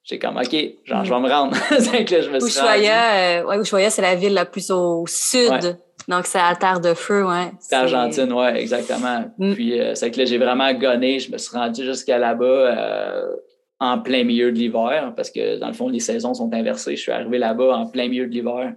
J'étais 0.03 0.25
comme, 0.25 0.37
OK, 0.37 0.55
genre, 0.85 1.05
je 1.05 1.13
vais 1.13 1.19
me 1.19 1.29
rendre. 1.29 1.55
je 1.69 2.31
me 2.31 2.43
Ushuaia, 2.43 3.41
euh, 3.41 3.45
ouais, 3.45 3.59
Ushuaia, 3.59 3.91
c'est 3.91 4.01
la 4.01 4.15
ville 4.15 4.33
la 4.33 4.45
plus 4.45 4.71
au 4.71 5.05
sud. 5.05 5.77
Donc, 6.07 6.25
c'est 6.25 6.39
à 6.39 6.55
Terre 6.55 6.79
de 6.79 6.95
Feu, 6.95 7.23
ouais. 7.23 7.51
C'est 7.59 7.75
Argentine, 7.75 8.33
oui, 8.33 8.47
exactement. 8.55 9.25
Mm. 9.37 9.53
Puis, 9.53 9.79
euh, 9.79 9.93
c'est 9.93 10.09
que 10.09 10.17
là, 10.17 10.25
j'ai 10.25 10.39
vraiment 10.39 10.73
gonné. 10.73 11.19
Je 11.19 11.31
me 11.31 11.37
suis 11.37 11.55
rendu 11.55 11.85
jusqu'à 11.85 12.17
là-bas 12.17 12.45
euh, 12.45 13.27
en 13.79 13.99
plein 13.99 14.23
milieu 14.23 14.51
de 14.51 14.57
l'hiver 14.57 15.13
parce 15.15 15.29
que, 15.29 15.59
dans 15.59 15.67
le 15.67 15.73
fond, 15.73 15.87
les 15.87 15.99
saisons 15.99 16.33
sont 16.33 16.51
inversées. 16.51 16.95
Je 16.95 17.01
suis 17.01 17.11
arrivé 17.11 17.37
là-bas 17.37 17.77
en 17.77 17.85
plein 17.85 18.07
milieu 18.07 18.25
de 18.25 18.31
l'hiver. 18.31 18.73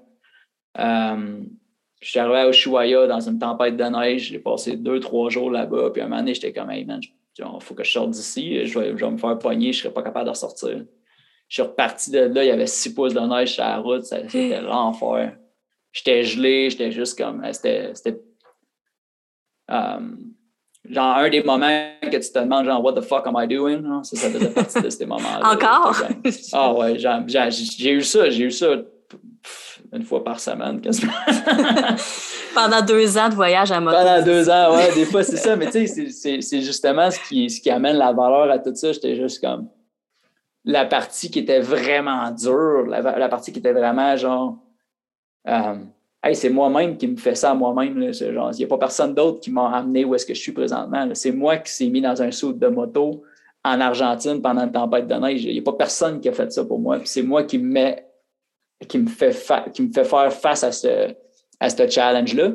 Je 2.03 2.11
suis 2.11 2.19
arrivé 2.19 2.37
à 2.37 2.49
Ushuaia 2.49 3.07
dans 3.07 3.21
une 3.21 3.38
tempête 3.38 3.77
de 3.77 3.85
neige. 3.85 4.29
J'ai 4.29 4.38
passé 4.38 4.77
deux, 4.77 5.01
trois 5.01 5.31
jours 5.31 5.51
là-bas. 5.51 5.91
Puis, 5.91 6.03
à 6.03 6.05
un 6.05 6.09
moment 6.09 6.21
donné, 6.21 6.35
j'étais 6.35 6.53
comme, 6.53 6.71
hey, 6.71 6.85
man, 6.85 7.01
il 7.38 7.45
faut 7.61 7.75
que 7.75 7.85
je 7.85 7.93
sorte 7.93 8.11
d'ici. 8.11 8.67
Je 8.67 8.79
vais, 8.79 8.93
me 8.93 9.17
faire 9.17 9.38
pogner. 9.38 9.73
Je 9.73 9.79
ne 9.79 9.83
serais 9.85 9.95
pas 9.95 10.03
capable 10.03 10.27
de 10.27 10.31
ressortir. 10.31 10.85
Je 11.49 11.55
suis 11.55 11.62
reparti 11.62 12.11
de 12.11 12.19
là. 12.19 12.45
Il 12.45 12.49
y 12.49 12.51
avait 12.51 12.67
six 12.67 12.93
pouces 12.93 13.15
de 13.15 13.21
neige 13.21 13.55
sur 13.55 13.65
la 13.65 13.79
route. 13.79 14.03
C'était 14.03 14.61
l'enfer 14.62 15.33
j'étais 15.93 16.25
gelé, 16.25 16.71
j'étais 16.71 16.91
juste 16.91 17.17
comme. 17.17 17.45
Euh, 17.45 17.53
c'était. 17.53 18.21
Um, 19.69 20.35
genre, 20.85 21.17
un 21.17 21.31
des 21.31 21.43
moments 21.43 21.91
que 22.03 22.09
tu 22.09 22.33
te 22.33 22.38
demandes, 22.38 22.67
genre, 22.67 22.83
what 22.83 22.95
the 22.95 23.03
fuck 23.03 23.27
am 23.27 23.37
I 23.38 23.47
doing? 23.47 24.03
Ça, 24.03 24.17
ça 24.17 24.31
faisait 24.31 24.51
partie 24.51 24.83
de 24.83 24.91
ces 24.91 25.07
moments-là. 25.07 25.53
Encore? 25.53 25.97
Ah 26.53 26.75
ouais, 26.75 26.99
j'ai 26.99 27.93
eu 27.93 28.03
ça, 28.03 28.31
j'ai 28.31 28.45
eu 28.45 28.51
ça 28.51 28.77
une 29.93 30.03
fois 30.05 30.25
par 30.25 30.41
semaine, 30.41 30.81
quasiment. 30.81 31.13
Pendant 32.55 32.83
deux 32.83 33.19
ans 33.19 33.29
de 33.29 33.35
voyage 33.35 33.73
à 33.73 33.81
moto. 33.81 33.97
Pendant 33.97 34.23
deux 34.23 34.49
ans, 34.49 34.75
ouais, 34.75 34.95
des 34.95 35.05
fois, 35.05 35.23
c'est 35.23 35.37
ça. 35.37 35.57
Mais 35.57 35.71
tu 35.71 35.87
sais, 35.87 36.41
c'est 36.41 36.61
justement 36.61 37.11
ce 37.11 37.19
qui, 37.29 37.51
ce 37.51 37.61
qui 37.61 37.71
amène 37.71 37.97
la 37.97 38.13
valeur 38.13 38.51
à 38.51 38.59
tout 38.59 38.75
ça. 38.75 38.93
J'étais 38.93 39.17
juste 39.17 39.43
comme 39.45 39.69
la 40.65 40.85
partie 40.85 41.31
qui 41.31 41.41
était 41.41 41.61
vraiment 41.61 42.31
dure, 42.31 42.87
la 42.87 43.29
partie 43.29 43.53
qui 43.53 43.59
était 43.59 43.73
vraiment 43.73 44.17
genre 44.17 44.57
euh, 45.49 45.75
c'est 46.35 46.51
moi-même 46.51 46.97
qui 46.97 47.09
me 47.09 47.17
fais 47.17 47.35
ça 47.35 47.51
à 47.51 47.55
moi-même. 47.55 48.01
Il 48.01 48.57
n'y 48.57 48.65
a 48.65 48.67
pas 48.69 48.79
personne 48.79 49.15
d'autre 49.15 49.41
qui 49.41 49.51
m'a 49.51 49.71
amené 49.77 50.05
où 50.05 50.15
est-ce 50.15 50.25
que 50.25 50.35
je 50.35 50.41
suis 50.41 50.53
présentement. 50.53 51.09
C'est 51.15 51.33
moi 51.33 51.57
qui 51.57 51.73
s'est 51.73 51.89
mis 51.89 52.01
dans 52.01 52.23
un 52.23 52.31
saut 52.31 52.53
de 52.53 52.67
moto 52.69 53.23
en 53.65 53.81
Argentine 53.81 54.41
pendant 54.41 54.63
une 54.63 54.73
tempête 54.73 55.07
de 55.09 55.15
neige. 55.15 55.45
Il 55.45 55.53
n'y 55.53 55.59
a 55.59 55.63
pas 55.63 55.73
personne 55.73 56.21
qui 56.21 56.29
a 56.29 56.33
fait 56.33 56.51
ça 56.53 56.65
pour 56.65 56.79
moi. 56.79 57.01
C'est 57.05 57.23
moi 57.23 57.43
qui 57.43 57.59
me, 57.59 57.95
qui, 58.88 58.99
me 58.99 59.09
fait 59.09 59.35
qui 59.73 59.83
me 59.83 59.92
fait 59.92 60.05
faire 60.05 60.33
face 60.33 60.64
à 60.64 60.73
ce, 60.73 61.14
à 61.61 61.71
ce 61.71 61.88
challenge-là. 61.88 62.53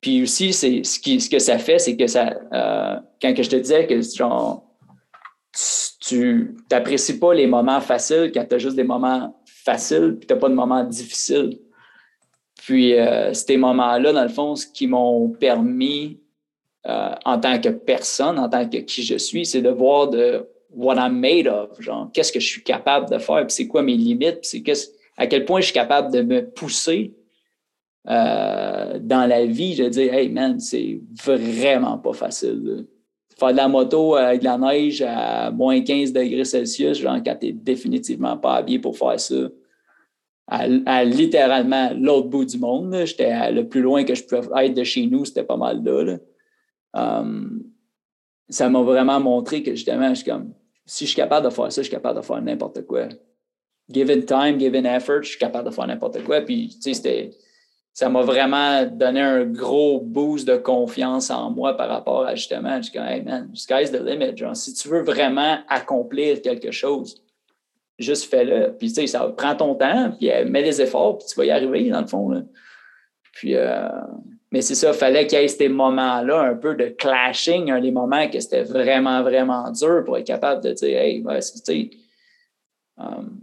Puis 0.00 0.22
aussi, 0.22 0.52
c'est 0.52 0.82
ce, 0.82 0.98
qui, 0.98 1.20
ce 1.20 1.28
que 1.28 1.38
ça 1.38 1.58
fait, 1.58 1.78
c'est 1.78 1.96
que 1.96 2.06
ça, 2.06 2.34
euh, 2.52 2.96
quand 3.20 3.34
que 3.34 3.42
je 3.42 3.50
te 3.50 3.56
disais 3.56 3.86
que 3.86 4.00
genre, 4.00 4.66
tu 6.00 6.56
n'apprécies 6.70 7.18
pas 7.18 7.34
les 7.34 7.46
moments 7.46 7.80
faciles 7.80 8.30
quand 8.32 8.44
tu 8.46 8.54
as 8.54 8.58
juste 8.58 8.76
des 8.76 8.84
moments 8.84 9.40
facile, 9.46 10.16
puis 10.18 10.26
tu 10.26 10.34
n'as 10.34 10.40
pas 10.40 10.48
de 10.48 10.54
moments 10.54 10.84
difficiles. 10.84 11.58
Puis 12.62 12.94
euh, 12.94 13.34
ces 13.34 13.56
moments-là, 13.56 14.12
dans 14.12 14.22
le 14.22 14.28
fond, 14.28 14.56
ce 14.56 14.66
qui 14.66 14.86
m'ont 14.86 15.28
permis, 15.30 16.20
euh, 16.86 17.14
en 17.26 17.38
tant 17.38 17.60
que 17.60 17.68
personne, 17.68 18.38
en 18.38 18.48
tant 18.48 18.66
que 18.66 18.78
qui 18.78 19.02
je 19.02 19.16
suis, 19.16 19.44
c'est 19.44 19.60
de 19.60 19.70
voir 19.70 20.08
de 20.08 20.46
what 20.72 20.96
I'm 20.96 21.18
made 21.18 21.46
of, 21.46 21.80
genre 21.80 22.10
qu'est-ce 22.12 22.32
que 22.32 22.40
je 22.40 22.46
suis 22.46 22.62
capable 22.62 23.10
de 23.10 23.18
faire, 23.18 23.46
puis 23.46 23.54
c'est 23.54 23.66
quoi 23.66 23.82
mes 23.82 23.96
limites, 23.96 24.40
puis 24.40 24.62
c'est 24.64 24.92
à 25.16 25.26
quel 25.26 25.44
point 25.44 25.60
je 25.60 25.66
suis 25.66 25.74
capable 25.74 26.12
de 26.12 26.22
me 26.22 26.48
pousser 26.50 27.14
euh, 28.08 28.98
dans 29.00 29.28
la 29.28 29.44
vie. 29.44 29.74
Je 29.74 29.84
dis, 29.84 30.02
hey 30.02 30.28
man, 30.28 30.58
c'est 30.58 31.00
vraiment 31.24 31.98
pas 31.98 32.12
facile 32.14 32.86
faire 33.40 33.52
de 33.52 33.56
la 33.56 33.68
moto 33.68 34.14
avec 34.14 34.40
de 34.40 34.44
la 34.44 34.58
neige 34.58 35.02
à 35.02 35.50
moins 35.50 35.80
15 35.80 36.12
degrés 36.12 36.44
Celsius, 36.44 36.98
genre 36.98 37.18
quand 37.24 37.36
tu 37.40 37.46
n'es 37.46 37.52
définitivement 37.52 38.36
pas 38.36 38.56
habillé 38.56 38.78
pour 38.78 38.96
faire 38.96 39.18
ça, 39.18 39.48
à, 40.46 41.04
littéralement 41.04 41.90
l'autre 41.98 42.28
bout 42.28 42.44
du 42.44 42.58
monde. 42.58 42.94
J'étais 43.04 43.50
le 43.50 43.68
plus 43.68 43.80
loin 43.80 44.04
que 44.04 44.14
je 44.14 44.24
pouvais 44.24 44.66
être 44.66 44.74
de 44.74 44.84
chez 44.84 45.06
nous, 45.06 45.24
c'était 45.24 45.44
pas 45.44 45.56
mal 45.56 45.82
là. 45.82 46.18
Um, 46.92 47.62
ça 48.48 48.68
m'a 48.68 48.82
vraiment 48.82 49.20
montré 49.20 49.62
que 49.62 49.70
justement, 49.74 50.08
je 50.10 50.14
suis 50.14 50.30
comme, 50.30 50.52
si 50.90 51.04
je 51.04 51.10
suis 51.10 51.16
capable 51.16 51.46
de 51.46 51.52
faire 51.52 51.70
ça, 51.70 51.82
je 51.82 51.86
suis 51.86 51.94
capable 51.94 52.18
de 52.18 52.24
faire 52.24 52.42
n'importe 52.42 52.84
quoi. 52.84 53.06
Given 53.88 54.24
time, 54.24 54.58
given 54.58 54.84
effort, 54.84 55.22
je 55.22 55.28
suis 55.30 55.38
capable 55.38 55.68
de 55.68 55.72
faire 55.72 55.86
n'importe 55.86 56.24
quoi. 56.24 56.40
Puis, 56.40 56.76
tu 56.82 56.92
sais, 56.92 57.30
ça 57.92 58.08
m'a 58.08 58.22
vraiment 58.22 58.84
donné 58.86 59.20
un 59.20 59.44
gros 59.44 60.00
boost 60.00 60.48
de 60.48 60.56
confiance 60.56 61.30
en 61.30 61.52
moi 61.52 61.76
par 61.76 61.88
rapport 61.88 62.26
à 62.26 62.34
justement, 62.34 62.82
je 62.82 62.90
comme, 62.90 63.04
hey 63.04 63.22
man, 63.22 63.54
sky's 63.54 63.92
the 63.92 64.02
limit. 64.04 64.36
Genre, 64.36 64.56
si 64.56 64.74
tu 64.74 64.88
veux 64.88 65.02
vraiment 65.02 65.58
accomplir 65.68 66.42
quelque 66.42 66.72
chose, 66.72 67.22
juste 67.96 68.28
fais-le. 68.28 68.74
Puis, 68.76 68.88
tu 68.88 68.94
sais, 68.94 69.06
ça 69.06 69.28
prend 69.28 69.54
ton 69.54 69.76
temps, 69.76 70.10
puis 70.18 70.28
euh, 70.28 70.44
mets 70.44 70.64
des 70.64 70.82
efforts, 70.82 71.18
puis 71.18 71.28
tu 71.28 71.36
vas 71.36 71.44
y 71.44 71.50
arriver, 71.52 71.88
dans 71.88 72.00
le 72.00 72.08
fond. 72.08 72.48
Puis, 73.34 73.54
euh, 73.54 73.88
mais 74.52 74.62
c'est 74.62 74.74
ça, 74.74 74.88
il 74.88 74.94
fallait 74.94 75.26
qu'il 75.26 75.38
y 75.38 75.42
ait 75.42 75.48
ces 75.48 75.68
moments-là, 75.68 76.40
un 76.40 76.54
peu 76.54 76.74
de 76.74 76.86
clashing, 76.88 77.70
un 77.70 77.80
des 77.80 77.92
moments 77.92 78.28
que 78.28 78.40
c'était 78.40 78.64
vraiment, 78.64 79.22
vraiment 79.22 79.70
dur 79.70 80.02
pour 80.04 80.18
être 80.18 80.26
capable 80.26 80.62
de 80.62 80.72
dire, 80.72 80.98
hey, 80.98 81.22
tu 81.22 81.40
sais, 81.40 81.90
um, 82.98 83.38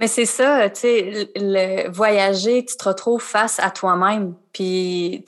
mais 0.00 0.08
c'est 0.08 0.24
ça, 0.24 0.70
tu 0.70 0.80
sais, 0.80 1.88
voyager, 1.90 2.64
tu 2.64 2.74
te 2.74 2.88
retrouves 2.88 3.22
face 3.22 3.60
à 3.60 3.70
toi-même, 3.70 4.34
puis 4.50 5.26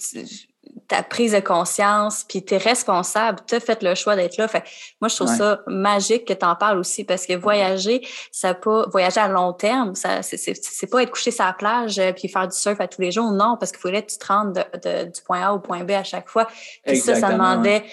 ta 0.92 1.02
prise 1.02 1.32
de 1.32 1.40
conscience, 1.40 2.22
puis 2.28 2.44
tu 2.44 2.52
es 2.52 2.58
responsable, 2.58 3.38
tu 3.46 3.54
as 3.54 3.60
fait 3.60 3.82
le 3.82 3.94
choix 3.94 4.14
d'être 4.14 4.36
là. 4.36 4.46
Fait, 4.46 4.62
moi, 5.00 5.08
je 5.08 5.16
trouve 5.16 5.34
ça 5.34 5.60
magique 5.66 6.26
que 6.26 6.34
tu 6.34 6.44
en 6.44 6.54
parles 6.54 6.78
aussi, 6.78 7.04
parce 7.04 7.24
que 7.24 7.32
voyager, 7.32 8.06
ça 8.30 8.52
pas 8.52 8.84
voyager 8.90 9.18
à 9.18 9.28
long 9.28 9.54
terme, 9.54 9.94
ça 9.94 10.20
c'est 10.22 10.90
pas 10.90 11.02
être 11.02 11.10
couché 11.10 11.30
sur 11.30 11.46
la 11.46 11.54
plage 11.54 11.98
euh, 11.98 12.12
puis 12.12 12.28
faire 12.28 12.46
du 12.46 12.56
surf 12.56 12.78
à 12.78 12.88
tous 12.88 13.00
les 13.00 13.10
jours, 13.10 13.30
non, 13.30 13.56
parce 13.58 13.72
qu'il 13.72 13.80
faudrait 13.80 14.02
que 14.02 14.12
tu 14.12 14.18
te 14.18 14.26
rendes 14.26 14.52
du 14.52 15.22
point 15.22 15.40
A 15.40 15.54
au 15.54 15.60
point 15.60 15.82
B 15.82 15.92
à 15.92 16.04
chaque 16.04 16.28
fois. 16.28 16.46
Puis 16.84 16.98
ça, 16.98 17.14
ça 17.14 17.32
demandait 17.32 17.84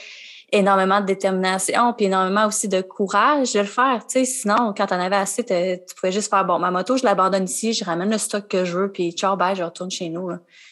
énormément 0.52 1.00
de 1.00 1.06
détermination, 1.06 1.94
puis 1.94 2.08
énormément 2.08 2.48
aussi 2.48 2.68
de 2.68 2.82
courage 2.82 3.54
de 3.54 3.60
le 3.60 3.66
faire. 3.66 4.06
Tu 4.08 4.20
sais, 4.20 4.26
sinon, 4.26 4.74
quand 4.76 4.88
tu 4.88 4.94
en 4.94 5.00
avais 5.00 5.16
assez, 5.16 5.46
tu 5.46 5.96
pouvais 5.96 6.12
juste 6.12 6.30
faire 6.30 6.44
bon, 6.44 6.60
ma 6.60 6.72
moto, 6.72 6.98
je 6.98 7.06
l'abandonne 7.06 7.46
ici, 7.46 7.72
je 7.72 7.86
ramène 7.86 8.12
le 8.12 8.18
stock 8.18 8.48
que 8.48 8.66
je 8.66 8.78
veux, 8.78 8.92
puis 8.92 9.12
ciao, 9.12 9.38
bye, 9.38 9.56
je 9.56 9.64
retourne 9.64 9.92
chez 9.92 10.10
nous. 10.10 10.32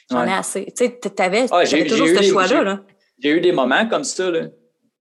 J'en 0.10 0.26
ai 0.26 0.34
assez. 0.34 0.66
Tu 0.66 0.86
sais, 0.86 1.00
tu 1.00 1.22
avais, 1.22 1.46
ah, 1.52 1.64
toujours 1.64 2.08
ce 2.08 2.24
choix-là. 2.24 2.82
J'ai 3.20 3.30
eu 3.32 3.42
des 3.42 3.52
moments 3.52 3.88
comme 3.88 4.04
ça, 4.04 4.30
là, 4.30 4.48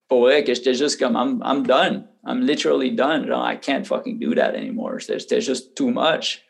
pour 0.09 0.23
vrai, 0.23 0.43
que 0.43 0.55
j'étais 0.55 0.75
juste 0.75 0.99
comme 0.99 1.15
I'm, 1.17 1.63
done. 1.63 2.09
I'm 2.27 2.41
literally 2.41 2.91
done. 2.91 3.27
Genre, 3.27 3.45
I 3.45 3.59
can't 3.61 3.85
fucking 3.85 4.19
do 4.19 4.35
that 4.35 4.55
anymore. 4.55 5.01
C'était 5.01 5.41
juste 5.41 5.77
too 5.77 5.91
much. 5.91 6.43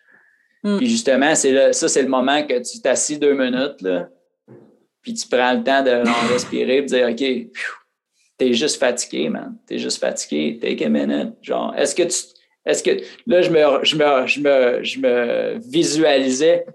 Mm. 0.62 0.79
Puis 0.79 0.88
justement, 0.88 1.35
c'est 1.35 1.73
ça, 1.73 1.88
c'est 1.88 2.03
le 2.03 2.09
moment 2.09 2.42
que 2.47 2.59
tu 2.59 2.81
t'assis 2.81 3.19
deux 3.19 3.35
minutes, 3.35 3.83
là, 3.83 4.09
puis 5.03 5.14
tu 5.14 5.29
prends 5.29 5.53
le 5.53 5.62
temps 5.62 5.83
de 5.83 6.03
respirer 6.33 6.79
et 6.79 6.83
de 6.83 6.87
dire, 6.87 7.09
OK, 7.09 7.53
t'es 8.38 8.53
juste 8.53 8.79
fatigué, 8.79 9.29
man. 9.29 9.57
T'es 9.66 9.79
juste 9.79 10.01
fatigué. 10.01 10.59
Take 10.61 10.85
a 10.85 10.88
minute. 10.88 11.35
Genre, 11.42 11.75
est-ce 11.77 11.95
que 11.95 12.03
tu. 12.03 12.19
Est-ce 12.64 12.83
que. 12.83 12.90
Là, 13.27 13.42
je 13.42 13.51
me, 13.51 13.85
je, 13.85 13.97
me, 13.97 14.27
je, 14.27 14.40
me, 14.40 14.83
je 14.83 15.01
me 15.01 15.59
visualisais. 15.59 16.66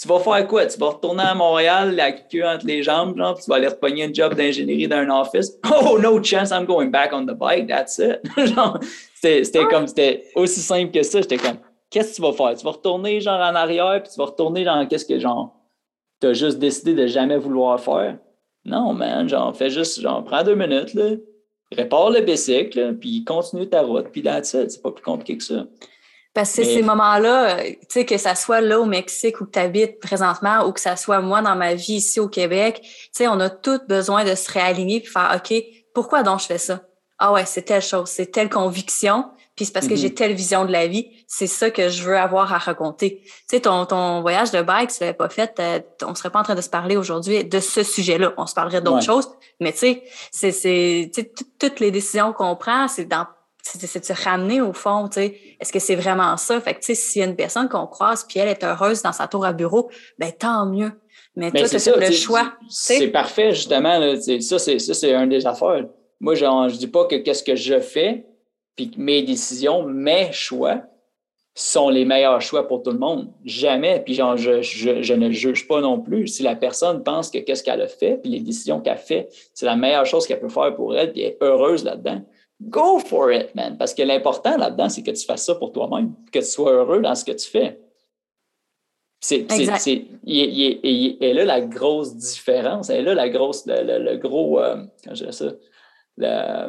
Tu 0.00 0.06
vas 0.06 0.20
faire 0.20 0.46
quoi? 0.46 0.64
Tu 0.66 0.78
vas 0.78 0.90
retourner 0.90 1.24
à 1.24 1.34
Montréal, 1.34 1.96
la 1.96 2.12
queue 2.12 2.46
entre 2.46 2.64
les 2.64 2.84
jambes, 2.84 3.16
genre, 3.16 3.34
puis 3.34 3.42
tu 3.42 3.50
vas 3.50 3.56
aller 3.56 3.66
repogner 3.66 4.04
un 4.04 4.12
job 4.12 4.34
d'ingénierie 4.34 4.86
dans 4.86 4.98
un 4.98 5.10
office. 5.10 5.58
Oh, 5.70 5.98
no 5.98 6.22
chance, 6.22 6.50
I'm 6.52 6.66
going 6.66 6.90
back 6.90 7.12
on 7.12 7.26
the 7.26 7.34
bike, 7.34 7.66
that's 7.66 7.98
it. 7.98 8.20
c'était 9.14 9.64
comme, 9.64 9.88
c'était 9.88 10.24
aussi 10.36 10.60
simple 10.60 10.92
que 10.92 11.02
ça. 11.02 11.20
J'étais 11.20 11.36
comme, 11.36 11.58
qu'est-ce 11.90 12.12
que 12.12 12.16
tu 12.16 12.22
vas 12.22 12.32
faire? 12.32 12.56
Tu 12.56 12.64
vas 12.64 12.70
retourner, 12.70 13.20
genre, 13.20 13.40
en 13.40 13.56
arrière, 13.56 14.00
puis 14.00 14.12
tu 14.12 14.18
vas 14.18 14.26
retourner 14.26 14.62
dans 14.62 14.86
qu'est-ce 14.86 15.04
que, 15.04 15.18
genre, 15.18 15.56
tu 16.20 16.28
as 16.28 16.32
juste 16.32 16.60
décidé 16.60 16.94
de 16.94 17.08
jamais 17.08 17.36
vouloir 17.36 17.80
faire? 17.80 18.18
Non, 18.64 18.92
man, 18.92 19.28
genre, 19.28 19.56
fais 19.56 19.70
juste, 19.70 20.00
genre, 20.00 20.22
prends 20.22 20.44
deux 20.44 20.54
minutes, 20.54 20.96
répare 21.72 22.10
le 22.10 22.20
bicycle, 22.20 22.96
puis 23.00 23.24
continue 23.24 23.68
ta 23.68 23.82
route, 23.82 24.10
puis 24.12 24.22
that's 24.22 24.54
it. 24.54 24.70
C'est 24.70 24.82
pas 24.82 24.92
plus 24.92 25.02
compliqué 25.02 25.38
que 25.38 25.44
ça. 25.44 25.66
Parce 26.38 26.54
que 26.54 26.62
ces 26.62 26.82
moments-là, 26.82 27.64
tu 27.64 27.76
sais, 27.88 28.04
que 28.04 28.16
ça 28.16 28.36
soit 28.36 28.60
là 28.60 28.78
au 28.78 28.84
Mexique 28.84 29.40
où 29.40 29.46
tu 29.46 29.58
habites 29.58 29.98
présentement 29.98 30.64
ou 30.68 30.72
que 30.72 30.78
ça 30.78 30.94
soit 30.94 31.20
moi 31.20 31.42
dans 31.42 31.56
ma 31.56 31.74
vie 31.74 31.94
ici 31.94 32.20
au 32.20 32.28
Québec, 32.28 32.78
tu 32.80 32.90
sais, 33.10 33.26
on 33.26 33.40
a 33.40 33.50
tous 33.50 33.80
besoin 33.88 34.22
de 34.22 34.36
se 34.36 34.48
réaligner 34.52 35.00
puis 35.00 35.10
faire 35.10 35.34
OK, 35.34 35.60
pourquoi 35.92 36.22
donc 36.22 36.38
je 36.38 36.46
fais 36.46 36.58
ça? 36.58 36.82
Ah 37.18 37.32
ouais, 37.32 37.44
c'est 37.44 37.62
telle 37.62 37.82
chose, 37.82 38.08
c'est 38.08 38.26
telle 38.26 38.50
conviction, 38.50 39.24
puis 39.56 39.64
c'est 39.64 39.72
parce 39.72 39.88
que 39.88 39.96
j'ai 39.96 40.10
mm-hmm. 40.10 40.14
telle 40.14 40.34
vision 40.34 40.64
de 40.64 40.70
la 40.70 40.86
vie, 40.86 41.10
c'est 41.26 41.48
ça 41.48 41.72
que 41.72 41.88
je 41.88 42.04
veux 42.04 42.16
avoir 42.16 42.52
à 42.52 42.58
raconter. 42.58 43.20
Tu 43.24 43.32
sais, 43.50 43.60
ton, 43.62 43.84
ton 43.86 44.20
voyage 44.20 44.52
de 44.52 44.62
bike, 44.62 44.92
si 44.92 44.98
tu 44.98 45.04
l'avais 45.04 45.16
pas 45.16 45.28
fait, 45.28 45.58
euh, 45.58 45.80
on 46.06 46.14
serait 46.14 46.30
pas 46.30 46.38
en 46.38 46.44
train 46.44 46.54
de 46.54 46.60
se 46.60 46.70
parler 46.70 46.96
aujourd'hui 46.96 47.44
de 47.44 47.58
ce 47.58 47.82
sujet-là. 47.82 48.32
On 48.36 48.46
se 48.46 48.54
parlerait 48.54 48.80
d'autres 48.80 49.02
choses, 49.02 49.28
mais 49.58 49.72
tu 49.72 49.78
sais, 49.78 50.04
c'est, 50.30 50.52
c'est, 50.52 51.10
toutes 51.58 51.80
les 51.80 51.90
décisions 51.90 52.32
qu'on 52.32 52.54
prend, 52.54 52.86
c'est 52.86 53.06
dans 53.06 53.26
c'est 53.62 54.00
de 54.00 54.04
se 54.04 54.24
ramener 54.24 54.60
au 54.60 54.72
fond, 54.72 55.08
tu 55.08 55.20
sais, 55.20 55.38
est-ce 55.60 55.72
que 55.72 55.78
c'est 55.78 55.94
vraiment 55.94 56.36
ça? 56.36 56.60
Fait 56.60 56.74
que, 56.74 56.80
tu 56.80 56.86
sais, 56.86 56.94
s'il 56.94 57.20
y 57.20 57.24
a 57.24 57.28
une 57.28 57.36
personne 57.36 57.68
qu'on 57.68 57.86
croise 57.86 58.24
puis 58.24 58.38
elle 58.38 58.48
est 58.48 58.64
heureuse 58.64 59.02
dans 59.02 59.12
sa 59.12 59.26
tour 59.26 59.44
à 59.44 59.52
bureau, 59.52 59.90
ben 60.18 60.32
tant 60.32 60.66
mieux. 60.66 60.92
Mais, 61.36 61.52
toi, 61.52 61.68
tu 61.68 61.90
le 62.00 62.10
choix. 62.10 62.52
C'est 62.68 63.08
parfait, 63.08 63.52
justement. 63.52 64.00
ça, 64.40 64.58
c'est 64.58 65.14
un 65.14 65.26
des 65.26 65.46
affaires. 65.46 65.86
Moi, 66.20 66.34
je 66.34 66.76
dis 66.76 66.88
pas 66.88 67.04
que 67.04 67.16
qu'est-ce 67.16 67.44
que 67.44 67.54
je 67.54 67.78
fais, 67.78 68.26
puis 68.74 68.90
mes 68.96 69.22
décisions, 69.22 69.84
mes 69.84 70.32
choix 70.32 70.82
sont 71.54 71.88
les 71.88 72.04
meilleurs 72.04 72.40
choix 72.40 72.66
pour 72.68 72.82
tout 72.82 72.92
le 72.92 72.98
monde. 72.98 73.32
Jamais. 73.44 74.00
Puis 74.04 74.14
genre, 74.14 74.36
je, 74.36 74.62
je, 74.62 75.14
ne 75.14 75.30
juge 75.30 75.66
pas 75.66 75.80
non 75.80 76.00
plus. 76.00 76.28
Si 76.28 76.42
la 76.42 76.54
personne 76.54 77.02
pense 77.02 77.30
que 77.30 77.38
qu'est-ce 77.38 77.64
qu'elle 77.64 77.82
a 77.82 77.88
fait, 77.88 78.18
puis 78.22 78.30
les 78.30 78.40
décisions 78.40 78.80
qu'elle 78.80 78.98
fait, 78.98 79.28
c'est 79.54 79.66
la 79.66 79.74
meilleure 79.74 80.06
chose 80.06 80.26
qu'elle 80.26 80.40
peut 80.40 80.48
faire 80.48 80.74
pour 80.74 80.96
elle, 80.96 81.12
puis 81.12 81.22
elle 81.22 81.30
est 81.32 81.38
heureuse 81.40 81.84
là-dedans, 81.84 82.22
go 82.60 82.98
for 82.98 83.32
it, 83.32 83.54
man. 83.54 83.76
Parce 83.76 83.94
que 83.94 84.02
l'important 84.02 84.56
là-dedans, 84.56 84.88
c'est 84.88 85.02
que 85.02 85.10
tu 85.10 85.24
fasses 85.24 85.44
ça 85.44 85.54
pour 85.54 85.72
toi-même, 85.72 86.14
que 86.32 86.38
tu 86.38 86.44
sois 86.44 86.72
heureux 86.72 87.00
dans 87.00 87.14
ce 87.14 87.24
que 87.24 87.32
tu 87.32 87.48
fais. 87.48 87.80
C'est, 89.20 89.46
c'est, 89.78 90.06
et, 90.26 91.32
là 91.34 91.44
la 91.44 91.60
grosse 91.60 92.14
différence, 92.14 92.88
et 92.88 93.02
là 93.02 93.14
la 93.14 93.28
grosse, 93.28 93.64
le, 93.66 94.16
gros, 94.16 94.60
euh, 94.60 94.84
comment 95.02 95.16
je 95.16 95.28
ça, 95.32 95.52
le, 96.16 96.68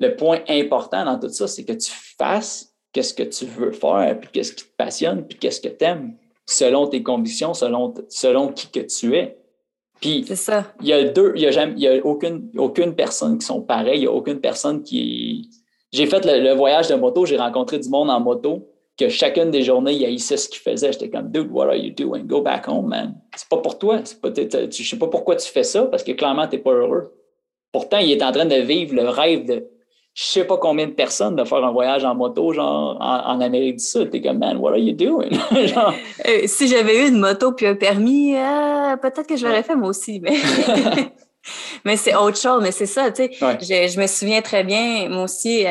le 0.00 0.16
point 0.16 0.40
important 0.48 1.04
dans 1.04 1.18
tout 1.18 1.28
ça, 1.28 1.46
c'est 1.46 1.64
que 1.64 1.74
tu 1.74 1.90
fasses 2.18 2.74
qu'est-ce 2.92 3.12
que 3.12 3.22
tu 3.22 3.44
veux 3.44 3.72
faire, 3.72 4.18
puis 4.18 4.30
qu'est-ce 4.32 4.54
qui 4.54 4.64
te 4.64 4.76
passionne, 4.76 5.26
puis 5.26 5.38
qu'est-ce 5.38 5.60
que 5.60 5.68
tu 5.68 5.84
aimes, 5.84 6.16
selon 6.46 6.86
tes 6.86 7.02
convictions, 7.02 7.52
selon, 7.52 7.92
selon 8.08 8.52
qui 8.52 8.68
que 8.68 8.80
tu 8.80 9.14
es. 9.14 9.36
Puis, 10.00 10.26
il 10.82 10.86
y 10.86 10.92
a 10.92 11.04
deux, 11.04 11.32
il 11.36 11.42
y 11.42 11.46
a, 11.46 11.50
jamais, 11.50 11.72
il 11.76 11.82
y 11.82 11.88
a 11.88 12.04
aucune, 12.04 12.50
aucune 12.56 12.94
personne 12.94 13.38
qui 13.38 13.46
sont 13.46 13.62
pareilles, 13.62 13.98
il 13.98 14.00
n'y 14.00 14.06
a 14.06 14.12
aucune 14.12 14.40
personne 14.40 14.82
qui. 14.82 15.50
J'ai 15.92 16.06
fait 16.06 16.24
le, 16.24 16.52
voyage 16.54 16.88
de 16.88 16.94
moto, 16.94 17.24
j'ai 17.24 17.36
rencontré 17.36 17.78
du 17.78 17.88
monde 17.88 18.10
en 18.10 18.20
moto, 18.20 18.68
que 18.98 19.08
chacune 19.08 19.50
des 19.50 19.62
journées, 19.62 19.94
il 19.94 20.04
haïssait 20.04 20.36
ce 20.36 20.48
qu'il 20.48 20.60
faisait. 20.60 20.92
J'étais 20.92 21.08
comme, 21.08 21.30
dude, 21.30 21.50
what 21.50 21.66
are 21.66 21.76
you 21.76 21.92
doing? 21.92 22.24
Go 22.24 22.42
back 22.42 22.68
home, 22.68 22.88
man. 22.88 23.14
C'est 23.34 23.48
pas 23.48 23.58
pour 23.58 23.78
toi. 23.78 24.00
Pas, 24.20 24.28
je 24.34 24.70
sais 24.70 24.98
pas 24.98 25.08
pourquoi 25.08 25.36
tu 25.36 25.50
fais 25.50 25.62
ça, 25.62 25.84
parce 25.84 26.02
que 26.02 26.12
clairement, 26.12 26.46
tu 26.46 26.56
n'es 26.56 26.62
pas 26.62 26.72
heureux. 26.72 27.12
Pourtant, 27.72 27.98
il 27.98 28.10
est 28.10 28.22
en 28.22 28.32
train 28.32 28.46
de 28.46 28.56
vivre 28.56 28.94
le 28.94 29.08
rêve 29.08 29.46
de 29.46 29.66
je 30.16 30.24
sais 30.24 30.44
pas 30.44 30.56
combien 30.56 30.86
de 30.86 30.92
personnes 30.92 31.36
de 31.36 31.44
faire 31.44 31.62
un 31.62 31.72
voyage 31.72 32.02
en 32.06 32.14
moto, 32.14 32.50
genre 32.54 32.96
en, 32.98 33.38
Amérique 33.42 33.76
du 33.76 33.84
Sud. 33.84 34.08
T'es 34.08 34.22
comme, 34.22 34.38
man, 34.38 34.56
what 34.56 34.70
are 34.70 34.78
you 34.78 34.94
doing? 34.94 35.30
Euh, 36.26 36.40
si 36.46 36.66
j'avais 36.66 37.04
eu 37.04 37.08
une 37.08 37.18
moto 37.18 37.52
puis 37.52 37.66
un 37.66 37.74
permis, 37.74 38.34
euh, 38.34 38.38
peut-être 38.96 39.26
que 39.26 39.36
je 39.36 39.46
l'aurais 39.46 39.62
fait 39.62 39.76
moi 39.76 39.88
aussi. 39.88 40.20
Mais, 40.20 40.36
mais 41.84 41.96
c'est 41.96 42.14
autre 42.14 42.38
chose. 42.38 42.62
Mais 42.62 42.72
c'est 42.72 42.86
ça, 42.86 43.10
tu 43.10 43.24
sais. 43.24 43.30
Je, 43.32 44.00
me 44.00 44.06
souviens 44.06 44.42
très 44.42 44.64
bien, 44.64 45.08
moi 45.08 45.24
aussi, 45.24 45.64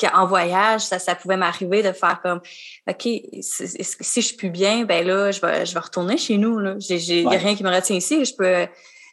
qu'en 0.00 0.26
voyage, 0.26 0.82
ça, 0.82 0.98
ça 0.98 1.14
pouvait 1.14 1.36
m'arriver 1.36 1.82
de 1.82 1.92
faire 1.92 2.20
comme, 2.22 2.40
OK, 2.88 3.02
si, 3.02 3.40
je 3.40 4.20
suis 4.20 4.36
plus 4.36 4.50
bien, 4.50 4.84
ben 4.84 5.06
là, 5.06 5.30
je 5.30 5.40
vais, 5.40 5.66
je 5.66 5.74
vais 5.74 5.80
retourner 5.80 6.16
chez 6.16 6.38
nous. 6.38 6.60
Il 6.60 7.26
n'y 7.28 7.34
a 7.34 7.38
rien 7.38 7.54
qui 7.54 7.64
me 7.64 7.74
retient 7.74 7.96
ici. 7.96 8.24
Je 8.24 8.34
peux 8.34 8.66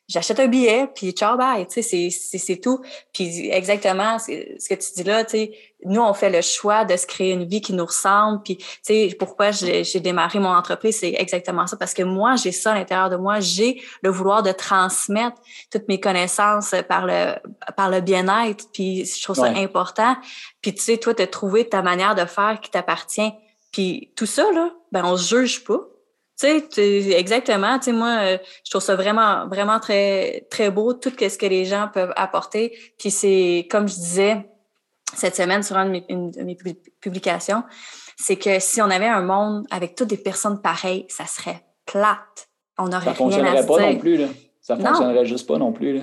j'achète 0.09 0.39
un 0.39 0.47
billet, 0.47 0.87
puis 0.93 1.11
ciao, 1.11 1.37
bye, 1.37 1.65
tu 1.67 1.81
sais, 1.81 2.09
c'est 2.09 2.57
tout. 2.57 2.81
Puis 3.13 3.49
exactement 3.49 4.19
ce 4.19 4.27
que 4.67 4.75
tu 4.75 4.89
dis 4.95 5.03
là, 5.03 5.23
tu 5.23 5.31
sais, 5.31 5.51
nous, 5.85 6.01
on 6.01 6.13
fait 6.13 6.29
le 6.29 6.41
choix 6.41 6.83
de 6.83 6.97
se 6.97 7.05
créer 7.05 7.31
une 7.31 7.45
vie 7.45 7.61
qui 7.61 7.71
nous 7.71 7.85
ressemble. 7.85 8.41
Puis, 8.43 8.57
tu 8.57 8.65
sais, 8.81 9.15
pourquoi 9.17 9.51
j'ai 9.51 9.99
démarré 10.01 10.39
mon 10.39 10.49
entreprise, 10.49 10.99
c'est 10.99 11.13
exactement 11.17 11.67
ça. 11.67 11.77
Parce 11.77 11.93
que 11.93 12.03
moi, 12.03 12.35
j'ai 12.35 12.51
ça 12.51 12.73
à 12.73 12.75
l'intérieur 12.75 13.09
de 13.09 13.15
moi. 13.15 13.39
J'ai 13.39 13.81
le 14.01 14.09
vouloir 14.09 14.43
de 14.43 14.51
transmettre 14.51 15.37
toutes 15.71 15.87
mes 15.87 15.99
connaissances 15.99 16.75
par 16.89 17.05
le, 17.05 17.35
par 17.77 17.89
le 17.89 18.01
bien-être. 18.01 18.65
Puis, 18.73 19.05
je 19.05 19.23
trouve 19.23 19.37
ça 19.37 19.45
important. 19.45 20.17
Puis, 20.61 20.73
tu 20.73 20.81
sais, 20.81 20.97
toi, 20.97 21.13
tu 21.13 21.21
as 21.21 21.27
trouvé 21.27 21.69
ta 21.69 21.81
manière 21.81 22.15
de 22.15 22.25
faire 22.25 22.59
qui 22.61 22.71
t'appartient. 22.71 23.31
Puis, 23.71 24.11
tout 24.17 24.25
ça, 24.25 24.51
là, 24.51 24.71
ben, 24.91 25.05
on 25.05 25.15
se 25.15 25.35
juge 25.35 25.63
pas. 25.63 25.79
Tu 26.39 26.63
sais, 26.71 27.11
exactement. 27.11 27.77
Tu 27.79 27.85
sais, 27.85 27.91
moi, 27.91 28.17
euh, 28.21 28.37
je 28.63 28.69
trouve 28.69 28.81
ça 28.81 28.95
vraiment, 28.95 29.47
vraiment 29.47 29.79
très, 29.79 30.47
très 30.49 30.71
beau, 30.71 30.93
tout 30.93 31.11
ce 31.19 31.37
que 31.37 31.45
les 31.45 31.65
gens 31.65 31.89
peuvent 31.93 32.13
apporter. 32.15 32.77
Puis 32.97 33.11
c'est, 33.11 33.67
comme 33.69 33.89
je 33.89 33.95
disais 33.95 34.49
cette 35.15 35.35
semaine 35.35 35.63
sur 35.63 35.75
une 35.77 36.31
de 36.31 36.43
mes, 36.43 36.57
publications, 37.01 37.63
c'est 38.17 38.37
que 38.37 38.59
si 38.59 38.81
on 38.81 38.89
avait 38.89 39.07
un 39.07 39.21
monde 39.21 39.65
avec 39.69 39.95
toutes 39.95 40.07
des 40.07 40.17
personnes 40.17 40.61
pareilles, 40.61 41.05
ça 41.09 41.25
serait 41.25 41.63
plate. 41.85 42.49
On 42.77 42.87
aurait 42.87 42.99
ça 42.99 43.01
rien 43.01 43.13
fonctionnerait 43.13 43.65
pas 43.65 43.79
non 43.79 43.97
plus, 43.97 44.17
là. 44.17 44.27
Ça 44.61 44.77
fonctionnerait 44.77 45.25
juste 45.25 45.47
pas 45.47 45.57
non 45.57 45.73
plus, 45.73 45.97
là. 45.97 46.01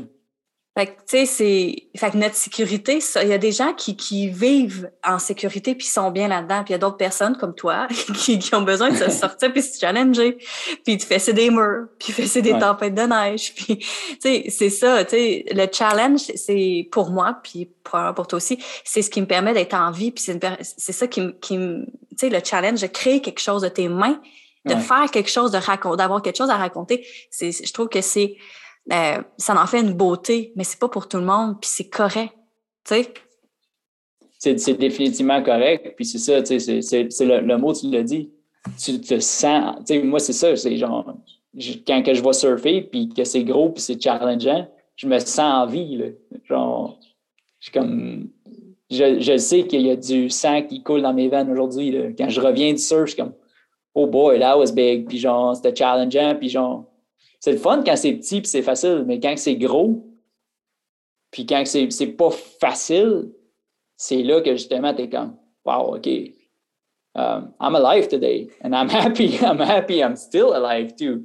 Fait 0.76 0.88
que, 0.88 0.90
tu 0.90 0.96
sais, 1.06 1.26
c'est. 1.26 1.98
Fait 1.98 2.10
que 2.10 2.18
notre 2.18 2.34
sécurité, 2.34 2.98
il 3.22 3.28
y 3.28 3.32
a 3.32 3.38
des 3.38 3.52
gens 3.52 3.72
qui, 3.72 3.96
qui 3.96 4.28
vivent 4.28 4.90
en 5.02 5.18
sécurité 5.18 5.74
puis 5.74 5.86
sont 5.86 6.10
bien 6.10 6.28
là-dedans. 6.28 6.64
Puis 6.64 6.70
il 6.70 6.72
y 6.72 6.74
a 6.74 6.78
d'autres 6.78 6.98
personnes 6.98 7.34
comme 7.38 7.54
toi 7.54 7.88
qui, 8.14 8.38
qui, 8.38 8.54
ont 8.54 8.60
besoin 8.60 8.90
de 8.90 8.96
se 8.96 9.08
sortir 9.18 9.50
puis 9.54 9.62
se 9.62 9.78
challenger. 9.80 10.36
Puis 10.84 10.98
tu 10.98 11.06
fais 11.06 11.32
des 11.32 11.48
murs, 11.48 11.86
puis 11.98 12.12
tu 12.12 12.42
des 12.42 12.58
tempêtes 12.58 12.94
de 12.94 13.02
neige. 13.02 13.54
Puis, 13.54 13.78
tu 13.78 13.86
sais, 14.20 14.44
c'est 14.50 14.68
ça. 14.68 15.02
Tu 15.06 15.16
sais, 15.16 15.44
le 15.50 15.66
challenge, 15.72 16.20
c'est 16.34 16.86
pour 16.92 17.10
moi, 17.10 17.38
puis 17.42 17.70
pour, 17.82 17.98
pour 18.14 18.26
toi 18.26 18.36
aussi, 18.36 18.58
c'est 18.84 19.00
ce 19.00 19.08
qui 19.08 19.22
me 19.22 19.26
permet 19.26 19.54
d'être 19.54 19.74
en 19.74 19.90
vie. 19.90 20.10
Puis 20.10 20.24
c'est 20.24 20.92
ça 20.92 21.06
qui, 21.06 21.32
qui 21.40 21.56
Tu 21.56 21.86
sais, 22.18 22.28
le 22.28 22.40
challenge 22.44 22.82
de 22.82 22.86
créer 22.86 23.22
quelque 23.22 23.40
chose 23.40 23.62
de 23.62 23.68
tes 23.68 23.88
mains, 23.88 24.20
de 24.66 24.74
faire 24.74 25.10
quelque 25.10 25.30
chose, 25.30 25.52
de 25.52 25.58
raconter, 25.58 25.96
d'avoir 25.96 26.20
quelque 26.20 26.36
chose 26.36 26.50
à 26.50 26.56
raconter. 26.56 27.06
C'est, 27.30 27.50
je 27.50 27.72
trouve 27.72 27.88
que 27.88 28.02
c'est 28.02 28.36
euh, 28.92 29.22
ça 29.36 29.60
en 29.60 29.66
fait 29.66 29.80
une 29.80 29.94
beauté, 29.94 30.52
mais 30.54 30.64
c'est 30.64 30.78
pas 30.78 30.88
pour 30.88 31.08
tout 31.08 31.18
le 31.18 31.24
monde, 31.24 31.60
puis 31.60 31.68
c'est 31.72 31.88
correct, 31.88 32.34
tu 32.84 32.94
sais. 32.94 33.14
C'est 34.58 34.74
définitivement 34.74 35.42
correct, 35.42 35.94
puis 35.96 36.04
c'est 36.04 36.18
ça, 36.18 36.40
tu 36.42 36.60
sais, 36.60 36.82
c'est 36.82 37.24
le, 37.24 37.56
mot, 37.56 37.72
tu 37.72 37.90
l'as 37.90 38.02
dit. 38.02 38.30
Tu 38.82 39.00
te 39.00 39.18
sens, 39.18 39.76
tu 39.78 39.94
sais, 39.94 40.02
moi, 40.02 40.20
c'est 40.20 40.32
ça, 40.32 40.54
c'est 40.56 40.76
genre, 40.76 41.16
quand 41.86 42.02
que 42.02 42.14
je 42.14 42.22
vais 42.22 42.32
surfer, 42.32 42.82
puis 42.82 43.08
que 43.08 43.24
c'est 43.24 43.44
gros, 43.44 43.70
puis 43.70 43.82
c'est 43.82 44.00
challengeant, 44.00 44.68
je 44.94 45.08
me 45.08 45.18
sens 45.18 45.40
en 45.40 45.66
vie, 45.66 45.96
là. 45.96 46.06
Genre, 46.44 46.98
je 47.58 47.70
comme, 47.72 48.28
je, 48.90 49.20
je 49.20 49.36
sais 49.36 49.66
qu'il 49.66 49.82
y 49.82 49.90
a 49.90 49.96
du 49.96 50.30
sang 50.30 50.62
qui 50.62 50.82
coule 50.82 51.02
dans 51.02 51.14
mes 51.14 51.28
veines 51.28 51.50
aujourd'hui, 51.50 52.14
Quand 52.16 52.28
je 52.28 52.40
reviens 52.40 52.72
du 52.72 52.78
surf, 52.78 53.06
je 53.06 53.14
suis 53.14 53.22
comme, 53.22 53.34
oh 53.94 54.06
boy, 54.06 54.38
that 54.38 54.56
was 54.56 54.72
big, 54.72 55.08
puis 55.08 55.18
genre, 55.18 55.56
c'était 55.56 55.74
challengeant, 55.74 56.36
puis 56.36 56.50
genre, 56.50 56.84
c'est 57.46 57.52
le 57.52 57.58
fun 57.58 57.84
quand 57.86 57.94
c'est 57.94 58.12
petit 58.14 58.40
puis 58.40 58.50
c'est 58.50 58.62
facile, 58.62 59.04
mais 59.06 59.20
quand 59.20 59.32
c'est 59.36 59.54
gros, 59.54 60.04
puis 61.30 61.46
quand 61.46 61.62
c'est, 61.64 62.06
pas 62.08 62.30
facile, 62.30 63.30
c'est 63.96 64.24
là 64.24 64.40
que 64.40 64.50
justement 64.56 64.92
tu 64.92 65.02
es 65.02 65.08
comme 65.08 65.36
Wow, 65.64 65.94
OK. 65.94 66.08
Um, 67.14 67.54
I'm 67.60 67.76
alive 67.76 68.08
today 68.08 68.48
and 68.64 68.74
I'm 68.74 68.88
happy. 68.90 69.38
I'm 69.38 69.60
happy. 69.60 70.02
I'm 70.02 70.16
still 70.16 70.54
alive 70.54 70.96
too. 70.96 71.24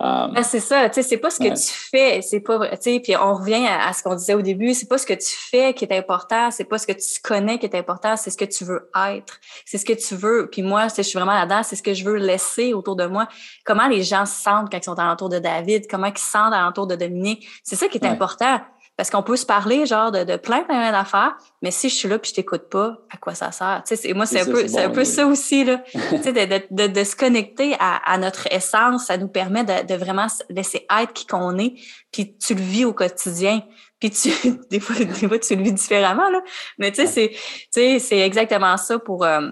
Um, 0.00 0.32
ben, 0.32 0.44
c'est 0.44 0.60
ça, 0.60 0.88
tu 0.88 0.94
sais, 0.94 1.02
c'est 1.02 1.16
pas 1.16 1.28
ce 1.28 1.40
que 1.40 1.48
tu 1.48 1.72
fais, 1.72 2.22
c'est 2.22 2.38
pas, 2.38 2.68
tu 2.68 2.76
sais, 2.80 3.00
puis 3.00 3.16
on 3.16 3.34
revient 3.34 3.66
à, 3.66 3.92
ce 3.92 4.02
qu'on 4.02 4.14
disait 4.14 4.34
au 4.34 4.42
début, 4.42 4.72
c'est 4.72 4.88
pas 4.88 4.96
ce 4.96 5.04
que 5.04 5.14
tu 5.14 5.34
fais 5.34 5.74
qui 5.74 5.84
est 5.84 5.98
important, 5.98 6.52
c'est 6.52 6.66
pas 6.66 6.78
ce 6.78 6.86
que 6.86 6.92
tu 6.92 7.20
connais 7.20 7.58
qui 7.58 7.66
est 7.66 7.74
important, 7.74 8.16
c'est 8.16 8.30
ce 8.30 8.36
que 8.36 8.44
tu 8.44 8.64
veux 8.64 8.88
être, 9.10 9.40
c'est 9.64 9.76
ce 9.76 9.84
que 9.84 9.94
tu 9.94 10.14
veux. 10.14 10.48
Puis 10.52 10.62
moi, 10.62 10.86
je 10.96 11.02
suis 11.02 11.18
vraiment 11.18 11.34
là-dedans, 11.34 11.64
c'est 11.64 11.74
ce 11.74 11.82
que 11.82 11.94
je 11.94 12.04
veux 12.04 12.14
laisser 12.14 12.74
autour 12.74 12.94
de 12.94 13.06
moi. 13.06 13.26
Comment 13.64 13.88
les 13.88 14.04
gens 14.04 14.24
se 14.24 14.40
sentent 14.40 14.70
quand 14.70 14.78
ils 14.78 14.84
sont 14.84 14.98
alentour 14.98 15.30
de 15.30 15.40
David, 15.40 15.88
comment 15.90 16.06
ils 16.06 16.18
se 16.18 16.30
sentent 16.30 16.54
alentour 16.54 16.86
de 16.86 16.94
Dominique, 16.94 17.48
c'est 17.64 17.76
ça 17.76 17.88
qui 17.88 17.98
est 17.98 18.06
important. 18.06 18.60
Parce 18.98 19.10
qu'on 19.10 19.22
peut 19.22 19.36
se 19.36 19.46
parler 19.46 19.86
genre 19.86 20.10
de, 20.10 20.24
de 20.24 20.36
plein, 20.36 20.64
plein 20.64 20.90
d'affaires, 20.90 21.36
mais 21.62 21.70
si 21.70 21.88
je 21.88 21.94
suis 21.94 22.08
là 22.08 22.18
puis 22.18 22.30
je 22.30 22.34
t'écoute 22.34 22.68
pas, 22.68 22.98
à 23.14 23.16
quoi 23.16 23.32
ça 23.32 23.52
sert? 23.52 23.84
Tu 23.86 23.94
sais, 23.94 24.12
moi, 24.12 24.26
c'est 24.26 24.40
un, 24.40 24.44
peu, 24.44 24.66
c'est 24.66 24.82
un 24.82 24.90
peu 24.90 25.04
ça 25.04 25.24
aussi, 25.24 25.62
là. 25.62 25.84
tu 25.92 26.20
sais, 26.20 26.32
de, 26.32 26.66
de, 26.72 26.86
de, 26.88 27.04
se 27.04 27.14
connecter 27.14 27.76
à, 27.78 27.98
à, 27.98 28.18
notre 28.18 28.52
essence, 28.52 29.06
ça 29.06 29.16
nous 29.16 29.28
permet 29.28 29.62
de, 29.62 29.86
de 29.86 29.94
vraiment 29.94 30.26
laisser 30.50 30.84
être 31.00 31.12
qui 31.12 31.28
qu'on 31.28 31.56
est, 31.58 31.74
puis 32.10 32.36
tu 32.38 32.56
le 32.56 32.60
vis 32.60 32.86
au 32.86 32.92
quotidien. 32.92 33.62
Puis 34.00 34.10
tu, 34.10 34.32
des 34.70 34.80
fois, 34.80 34.96
des 34.96 35.28
fois, 35.28 35.38
tu 35.38 35.54
le 35.54 35.62
vis 35.62 35.74
différemment, 35.74 36.28
là. 36.28 36.42
Mais 36.78 36.90
tu 36.90 36.96
sais, 36.96 37.06
c'est, 37.06 37.28
tu 37.28 37.38
sais, 37.70 37.98
c'est 38.00 38.18
exactement 38.18 38.76
ça 38.78 38.98
pour, 38.98 39.24
euh, 39.24 39.48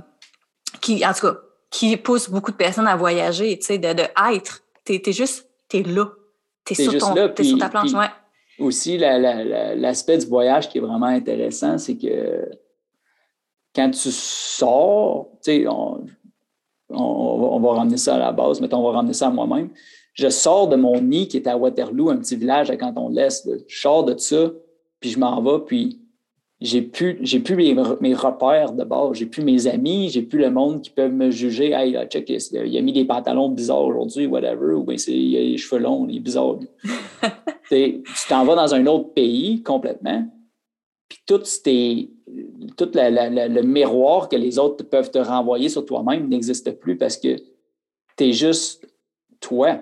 qui, 0.81 1.07
en 1.07 1.15
tout 1.15 1.25
cas, 1.25 1.37
qui 1.71 1.97
pousse 1.97 2.29
beaucoup 2.29 2.51
de 2.51 2.57
personnes 2.57 2.89
à 2.89 2.97
voyager, 2.97 3.57
tu 3.61 3.67
sais, 3.67 3.79
de, 3.79 3.93
de 3.93 4.07
être. 4.35 4.65
T'es, 4.83 4.99
t'es 4.99 5.13
juste, 5.13 5.49
t'es 5.69 5.85
là. 5.85 6.07
T'es, 6.65 6.75
sur, 6.75 6.99
ton, 6.99 7.15
t'es 7.29 7.45
sur 7.45 7.59
ta 7.59 7.69
planche, 7.69 7.93
ouais 7.93 8.11
aussi, 8.59 8.99
l'aspect 8.99 10.19
du 10.19 10.27
voyage 10.27 10.69
qui 10.69 10.79
est 10.79 10.81
vraiment 10.81 11.07
intéressant, 11.07 11.79
c'est 11.79 11.97
que 11.97 12.49
quand 13.75 13.91
tu 13.91 14.11
sors, 14.11 15.29
tu 15.43 15.53
sais, 15.53 15.67
on, 15.69 16.07
on, 16.89 17.61
va 17.61 17.73
ramener 17.73 17.97
ça 17.97 18.17
à 18.17 18.19
la 18.19 18.33
base, 18.33 18.61
mettons, 18.61 18.79
on 18.79 18.91
va 18.91 18.97
ramener 18.97 19.13
ça 19.13 19.29
à 19.29 19.31
moi-même. 19.31 19.71
Je 20.15 20.29
sors 20.31 20.69
de 20.69 20.77
mon 20.77 21.01
nid 21.01 21.29
qui 21.29 21.37
est 21.37 21.47
à 21.47 21.57
Waterloo, 21.57 22.09
un 22.09 22.17
petit 22.17 22.37
village 22.37 22.71
à 22.71 22.77
Canton 22.77 23.11
de 23.11 23.17
l'Est. 23.17 23.49
Je 23.67 23.81
sors 23.81 24.05
de 24.05 24.17
ça, 24.17 24.51
puis 24.99 25.11
je 25.11 25.19
m'en 25.19 25.43
vais, 25.43 25.63
puis 25.67 26.01
j'ai 26.61 26.81
plus, 26.81 27.17
plus 27.45 27.57
mes, 28.01 28.15
repères 28.15 28.73
de 28.73 28.83
base, 28.83 29.19
j'ai 29.19 29.27
plus 29.27 29.45
mes 29.45 29.67
amis, 29.67 30.09
j'ai 30.09 30.23
plus 30.23 30.39
le 30.39 30.51
monde 30.51 30.81
qui 30.81 30.89
peut 30.89 31.09
me 31.09 31.31
juger. 31.31 31.73
Hey, 31.73 31.93
là, 31.93 32.07
check, 32.07 32.31
il 32.31 32.79
a 32.79 32.81
mis 32.81 32.95
des 32.95 33.05
pantalons 33.05 33.51
bizarres 33.51 33.85
aujourd'hui, 33.85 34.27
whatever, 34.27 34.73
ou 34.73 34.85
bien 34.85 34.97
il 35.09 35.37
a 35.37 35.41
les 35.41 35.59
cheveux 35.59 35.83
longs, 35.83 36.07
il 36.09 36.17
est 36.17 36.21
bizarre. 36.21 36.57
tu 37.69 38.03
t'en 38.29 38.45
vas 38.45 38.55
dans 38.55 38.75
un 38.75 38.87
autre 38.87 39.13
pays 39.13 39.63
complètement, 39.63 40.27
puis 41.09 41.19
tout, 41.27 41.39
tout 41.39 42.91
le 42.95 43.63
miroir 43.63 44.29
que 44.29 44.37
les 44.37 44.59
autres 44.59 44.85
peuvent 44.85 45.11
te 45.11 45.19
renvoyer 45.19 45.69
sur 45.69 45.85
toi-même 45.85 46.29
n'existe 46.29 46.71
plus 46.79 46.97
parce 46.97 47.17
que 47.17 47.37
tu 48.17 48.25
es 48.25 48.33
juste 48.33 48.87
toi. 49.41 49.81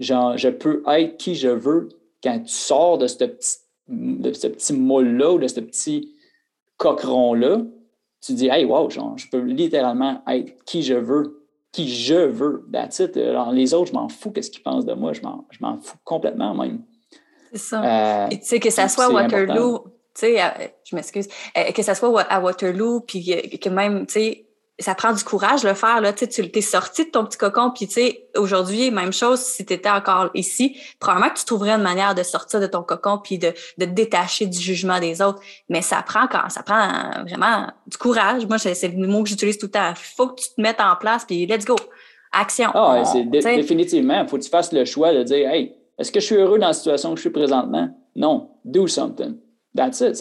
Genre, 0.00 0.36
je 0.36 0.48
peux 0.48 0.82
être 0.86 1.16
qui 1.16 1.34
je 1.34 1.48
veux 1.48 1.88
quand 2.22 2.40
tu 2.40 2.52
sors 2.52 2.98
de 2.98 3.06
ce 3.06 3.24
petit 3.24 3.58
de 3.88 4.32
ce 4.32 4.46
petit 4.46 4.72
moule-là 4.72 5.32
ou 5.32 5.38
de 5.38 5.46
ce 5.46 5.60
petit 5.60 6.14
coqueron-là, 6.76 7.62
tu 8.20 8.32
dis, 8.32 8.48
hey, 8.48 8.64
wow, 8.64 8.88
genre, 8.88 9.18
je 9.18 9.28
peux 9.28 9.40
littéralement 9.40 10.22
être 10.26 10.64
qui 10.64 10.82
je 10.82 10.94
veux, 10.94 11.46
qui 11.72 11.88
je 11.88 12.14
veux. 12.14 12.66
Alors, 13.16 13.52
les 13.52 13.74
autres, 13.74 13.88
je 13.88 13.92
m'en 13.92 14.08
fous 14.08 14.30
qu'est-ce 14.30 14.50
qu'ils 14.50 14.62
pensent 14.62 14.86
de 14.86 14.94
moi. 14.94 15.12
Je 15.12 15.20
m'en 15.22 15.78
fous 15.78 15.98
complètement 16.04 16.54
même. 16.54 16.82
C'est 17.54 17.60
ça. 17.60 18.24
Euh, 18.24 18.28
tu 18.30 18.38
sais, 18.42 18.58
que 18.58 18.70
ça 18.70 18.88
soit 18.88 19.08
Waterloo, 19.08 19.84
tu 20.12 20.26
sais, 20.26 20.40
je 20.84 20.96
m'excuse, 20.96 21.28
euh, 21.56 21.70
que 21.70 21.82
ça 21.82 21.94
soit 21.94 22.22
à 22.22 22.40
Waterloo, 22.40 23.00
puis 23.00 23.58
que 23.60 23.68
même, 23.68 24.06
tu 24.06 24.12
sais, 24.14 24.44
ça 24.80 24.96
prend 24.96 25.12
du 25.12 25.22
courage 25.22 25.62
de 25.62 25.68
le 25.68 25.74
faire. 25.74 26.00
Là. 26.00 26.12
Tu 26.12 26.24
es 26.24 26.60
sorti 26.60 27.04
de 27.04 27.10
ton 27.10 27.24
petit 27.24 27.38
cocon, 27.38 27.70
puis 27.70 27.86
tu 27.86 27.94
sais, 27.94 28.26
aujourd'hui, 28.36 28.90
même 28.90 29.12
chose, 29.12 29.38
si 29.38 29.64
tu 29.64 29.72
étais 29.72 29.88
encore 29.88 30.30
ici, 30.34 30.76
probablement 30.98 31.30
que 31.30 31.38
tu 31.38 31.44
trouverais 31.44 31.70
une 31.70 31.82
manière 31.82 32.16
de 32.16 32.24
sortir 32.24 32.58
de 32.58 32.66
ton 32.66 32.82
cocon 32.82 33.20
puis 33.22 33.38
de, 33.38 33.52
de 33.78 33.84
te 33.84 33.90
détacher 33.90 34.46
du 34.46 34.58
jugement 34.58 34.98
des 34.98 35.22
autres. 35.22 35.40
Mais 35.68 35.80
ça 35.80 36.02
prend 36.02 36.26
quand 36.26 36.48
ça 36.48 36.64
prend 36.64 37.22
vraiment 37.22 37.68
du 37.86 37.96
courage. 37.96 38.46
Moi, 38.48 38.58
c'est 38.58 38.88
le 38.88 39.06
mot 39.06 39.22
que 39.22 39.28
j'utilise 39.28 39.58
tout 39.58 39.66
le 39.66 39.72
temps. 39.72 39.90
Il 39.90 40.16
faut 40.16 40.26
que 40.26 40.40
tu 40.40 40.48
te 40.48 40.60
mettes 40.60 40.80
en 40.80 40.96
place, 40.96 41.24
puis 41.24 41.46
let's 41.46 41.64
go. 41.64 41.76
Action. 42.32 42.70
Ah, 42.74 43.04
c'est 43.04 43.22
définitivement. 43.30 44.22
Il 44.22 44.28
faut 44.28 44.38
que 44.38 44.42
tu 44.42 44.50
fasses 44.50 44.72
le 44.72 44.84
choix 44.84 45.14
de 45.14 45.22
dire 45.22 45.48
Hey, 45.48 45.72
est-ce 45.98 46.12
que 46.12 46.20
je 46.20 46.26
suis 46.26 46.36
heureux 46.36 46.58
dans 46.58 46.68
la 46.68 46.72
situation 46.72 47.10
que 47.10 47.16
je 47.16 47.22
suis 47.22 47.30
présentement? 47.30 47.88
Non. 48.16 48.50
Do 48.64 48.86
something. 48.86 49.36
That's 49.76 50.00
it. 50.00 50.14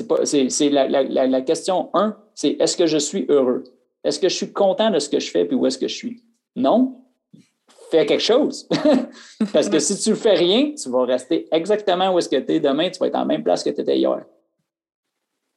C'est 0.50 0.70
la, 0.70 0.88
la, 0.88 1.04
la, 1.04 1.28
la 1.28 1.42
question 1.42 1.90
un, 1.94 2.18
c'est 2.34 2.58
est-ce 2.60 2.76
que 2.76 2.88
je 2.88 2.98
suis 2.98 3.26
heureux? 3.30 3.64
Est-ce 4.04 4.20
que 4.20 4.30
je 4.30 4.36
suis 4.36 4.52
content 4.52 4.90
de 4.90 5.00
ce 5.00 5.10
que 5.10 5.20
je 5.20 5.32
fais 5.32 5.46
puis 5.46 5.56
où 5.56 5.66
est-ce 5.66 5.78
que 5.78 5.88
je 5.88 5.96
suis? 5.96 6.24
Non. 6.56 7.00
Fais 7.90 8.06
quelque 8.06 8.22
chose. 8.22 8.68
Parce 9.54 9.70
que 9.70 9.80
si 9.80 9.98
tu 10.00 10.10
ne 10.10 10.16
fais 10.16 10.34
rien, 10.34 10.74
tu 10.74 10.90
vas 10.90 11.06
rester 11.06 11.48
exactement 11.52 12.14
où 12.14 12.20
est-ce 12.20 12.30
que 12.30 12.38
tu 12.38 12.54
es 12.54 12.60
demain, 12.60 12.90
tu 12.90 13.00
vas 13.00 13.08
être 13.08 13.16
en 13.16 13.26
même 13.26 13.44
place 13.44 13.64
que 13.64 13.70
tu 13.70 13.82
étais 13.82 13.98
hier. 13.98 14.26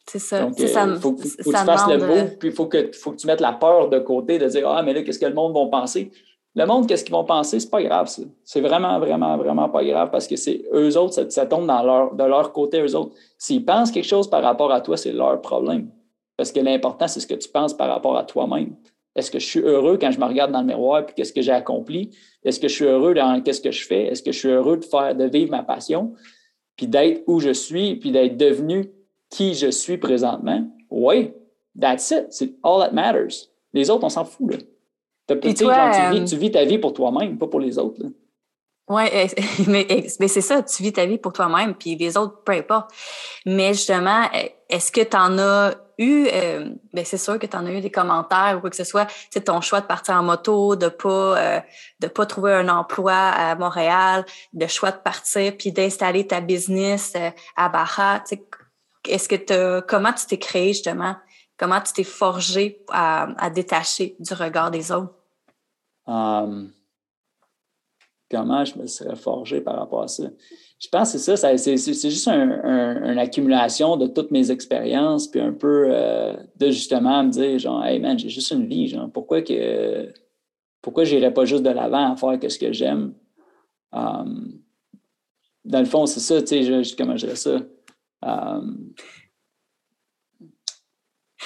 C'est 0.09 0.19
ça. 0.19 0.49
Il 0.57 0.65
euh, 0.65 1.01
faut, 1.01 1.15
que 1.15 1.23
tu 1.23 1.51
fasses 1.51 1.89
le 1.89 1.99
mot, 1.99 2.29
puis 2.39 2.51
il 2.51 2.55
faut 2.55 2.67
que, 2.67 2.93
faut 2.93 3.11
que 3.11 3.17
tu 3.17 3.27
mettes 3.27 3.41
la 3.41 3.53
peur 3.53 3.89
de 3.89 3.99
côté, 3.99 4.39
de 4.39 4.47
dire 4.47 4.69
Ah, 4.69 4.83
mais 4.83 4.93
là, 4.93 5.03
qu'est-ce 5.03 5.19
que 5.19 5.27
le 5.27 5.35
monde 5.35 5.53
va 5.55 5.67
penser? 5.67 6.13
Le 6.57 6.65
monde, 6.65 6.89
qu'est-ce 6.89 7.05
qu'ils 7.05 7.13
vont 7.13 7.25
penser? 7.25 7.61
C'est 7.61 7.69
pas 7.69 7.83
grave, 7.83 8.09
ça. 8.09 8.23
C'est 8.43 8.63
vraiment, 8.63 8.99
vraiment, 8.99 9.37
vraiment 9.37 9.69
pas 9.69 9.85
grave 9.85 10.11
parce 10.11 10.27
que 10.27 10.37
c'est 10.37 10.65
eux 10.73 10.97
autres, 10.97 11.31
ça, 11.31 11.45
tombe 11.45 11.67
dans 11.67 11.83
leur, 11.83 12.15
de 12.15 12.25
leur 12.25 12.51
côté, 12.55 12.81
eux 12.81 12.97
autres. 12.97 13.15
S'ils 13.37 13.63
pensent 13.63 13.91
quelque 13.91 14.07
chose 14.07 14.29
par 14.31 14.43
rapport 14.43 14.73
à 14.73 14.81
toi, 14.81 14.97
c'est 14.97 15.13
leur 15.13 15.39
problème. 15.43 15.91
Parce 16.35 16.53
que 16.53 16.61
l'important, 16.61 17.09
c'est 17.09 17.21
ce 17.21 17.27
que 17.27 17.35
tu 17.35 17.51
penses 17.51 17.75
par 17.75 17.89
rapport 17.89 18.17
à 18.17 18.25
toi-même. 18.25 18.75
Est-ce 19.15 19.31
que 19.31 19.39
je 19.39 19.45
suis 19.45 19.61
heureux 19.61 19.99
quand 20.01 20.11
je 20.11 20.19
me 20.19 20.25
regarde 20.25 20.51
dans 20.51 20.61
le 20.61 20.67
miroir 20.67 21.01
et 21.01 21.13
qu'est-ce 21.15 21.35
que 21.35 21.43
j'ai 21.43 21.53
accompli? 21.53 22.17
Est-ce 22.43 22.59
que 22.59 22.69
je 22.69 22.75
suis 22.75 22.85
heureux 22.87 23.13
dans 23.13 23.43
qu'est-ce 23.43 23.61
que 23.61 23.71
je 23.71 23.87
fais? 23.87 24.05
Est-ce 24.05 24.23
que 24.23 24.33
je 24.33 24.39
suis 24.39 24.49
heureux 24.49 24.79
de 24.79 24.85
faire, 24.85 25.15
de 25.15 25.25
vivre 25.25 25.51
ma 25.51 25.63
passion? 25.63 26.15
Puis 26.77 26.87
d'être 26.87 27.23
où 27.27 27.39
je 27.39 27.53
suis, 27.53 27.97
puis 27.97 28.13
d'être 28.13 28.39
devenu 28.39 28.91
qui 29.29 29.53
je 29.53 29.71
suis 29.71 29.99
présentement? 29.99 30.67
Oui, 30.89 31.33
that's 31.79 32.11
it. 32.11 32.29
C'est 32.31 32.55
all 32.63 32.81
that 32.81 32.93
matters. 32.93 33.51
Les 33.75 33.91
autres, 33.91 34.05
on 34.05 34.11
s'en 34.11 34.25
fout. 34.25 34.53
Là. 34.53 34.59
Tu, 35.29 35.35
vis, 35.35 35.63
euh, 35.63 36.25
tu, 36.25 36.37
vis, 36.37 36.51
ta 36.51 36.65
vie 36.65 36.79
pour 36.79 36.93
toi-même, 36.93 37.39
pas 37.39 37.47
pour 37.47 37.61
les 37.61 37.79
autres. 37.79 38.03
Oui, 38.89 39.05
mais, 39.67 39.87
mais 40.21 40.29
c'est 40.29 40.41
ça, 40.41 40.63
tu 40.63 40.83
vis 40.83 40.93
ta 40.93 41.07
vie 41.07 41.19
pour 41.19 41.33
toi-même, 41.33 41.75
puis 41.75 41.97
les 41.97 42.17
autres, 42.17 42.43
peu 42.45 42.53
importe. 42.53 42.91
Mais 43.45 43.75
justement, 43.75 44.23
est-ce 44.69 44.93
que 44.93 45.01
tu 45.01 45.17
en 45.17 45.39
as 45.39 45.75
eu, 45.99 46.29
euh, 46.33 46.71
ben 46.93 47.05
c'est 47.05 47.19
sûr 47.19 47.39
que 47.39 47.47
tu 47.47 47.57
en 47.57 47.67
as 47.67 47.73
eu 47.73 47.81
des 47.81 47.91
commentaires 47.91 48.55
ou 48.57 48.61
quoi 48.61 48.71
que 48.71 48.77
ce 48.77 48.85
soit, 48.85 49.07
c'est 49.31 49.45
ton 49.45 49.61
choix 49.61 49.81
de 49.81 49.87
partir 49.87 50.15
en 50.15 50.23
moto, 50.23 50.77
de 50.77 50.89
pas 50.89 51.39
euh, 51.39 51.61
de 52.01 52.09
pas 52.09 52.27
trouver 52.27 52.53
un 52.53 52.69
emploi 52.69 53.15
à 53.15 53.55
Montréal, 53.55 54.25
de 54.53 54.67
choix 54.67 54.93
de 54.93 54.99
partir 54.99 55.57
puis 55.57 55.73
d'installer 55.73 56.27
ta 56.27 56.41
business 56.41 57.13
euh, 57.17 57.31
à 57.57 57.69
Baja. 57.69 58.23
Est-ce 59.09 59.29
que 59.29 59.37
tu 59.37 59.87
comment 59.89 60.13
tu 60.13 60.27
t'es 60.27 60.39
créé 60.39 60.69
justement, 60.69 61.17
comment 61.57 61.81
tu 61.81 61.93
t'es 61.93 62.05
forgé 62.05 62.85
à, 62.91 63.29
à, 63.39 63.51
détacher 63.51 64.17
du 64.19 64.35
regard 64.35 64.71
des 64.71 64.93
autres? 64.93 65.16
Um, 66.07 66.73
comment 68.31 68.65
je 68.65 68.79
me 68.79 68.87
serais 68.87 69.17
forgé 69.17 69.61
par 69.61 69.77
rapport 69.77 70.03
à 70.03 70.09
ça? 70.09 70.25
Je 70.79 70.89
pense 70.89 71.13
que 71.13 71.19
c'est 71.19 71.37
ça, 71.37 71.57
c'est 71.57 72.11
juste 72.11 72.29
une 72.29 73.19
accumulation 73.19 73.97
de 73.97 74.07
toutes 74.07 74.31
mes 74.31 74.51
expériences, 74.51 75.27
puis 75.27 75.41
un 75.41 75.53
peu 75.53 75.87
euh, 75.89 76.35
de 76.57 76.71
justement 76.71 77.25
me 77.25 77.31
dire, 77.31 77.59
genre, 77.59 77.85
hey 77.85 77.99
man, 77.99 78.19
j'ai 78.19 78.29
juste 78.29 78.51
une 78.51 78.67
vie, 78.67 78.89
genre, 78.89 79.11
pourquoi 79.11 79.43
que 79.43 80.13
pourquoi 80.83 81.05
j'irais 81.05 81.33
pas 81.33 81.45
juste 81.45 81.65
de 81.65 81.71
l'avant 81.71 82.13
à 82.13 82.17
faire 82.17 82.39
ce 82.51 82.59
que 82.59 82.73
j'aime? 82.73 83.15
Um, 83.93 84.61
dans 85.65 85.81
le 85.81 85.87
fond, 85.87 86.07
c'est 86.07 86.21
ça, 86.21 86.41
tu 86.43 86.65
sais, 86.65 86.95
comment 86.97 87.17
je 87.17 87.35
ça? 87.35 87.61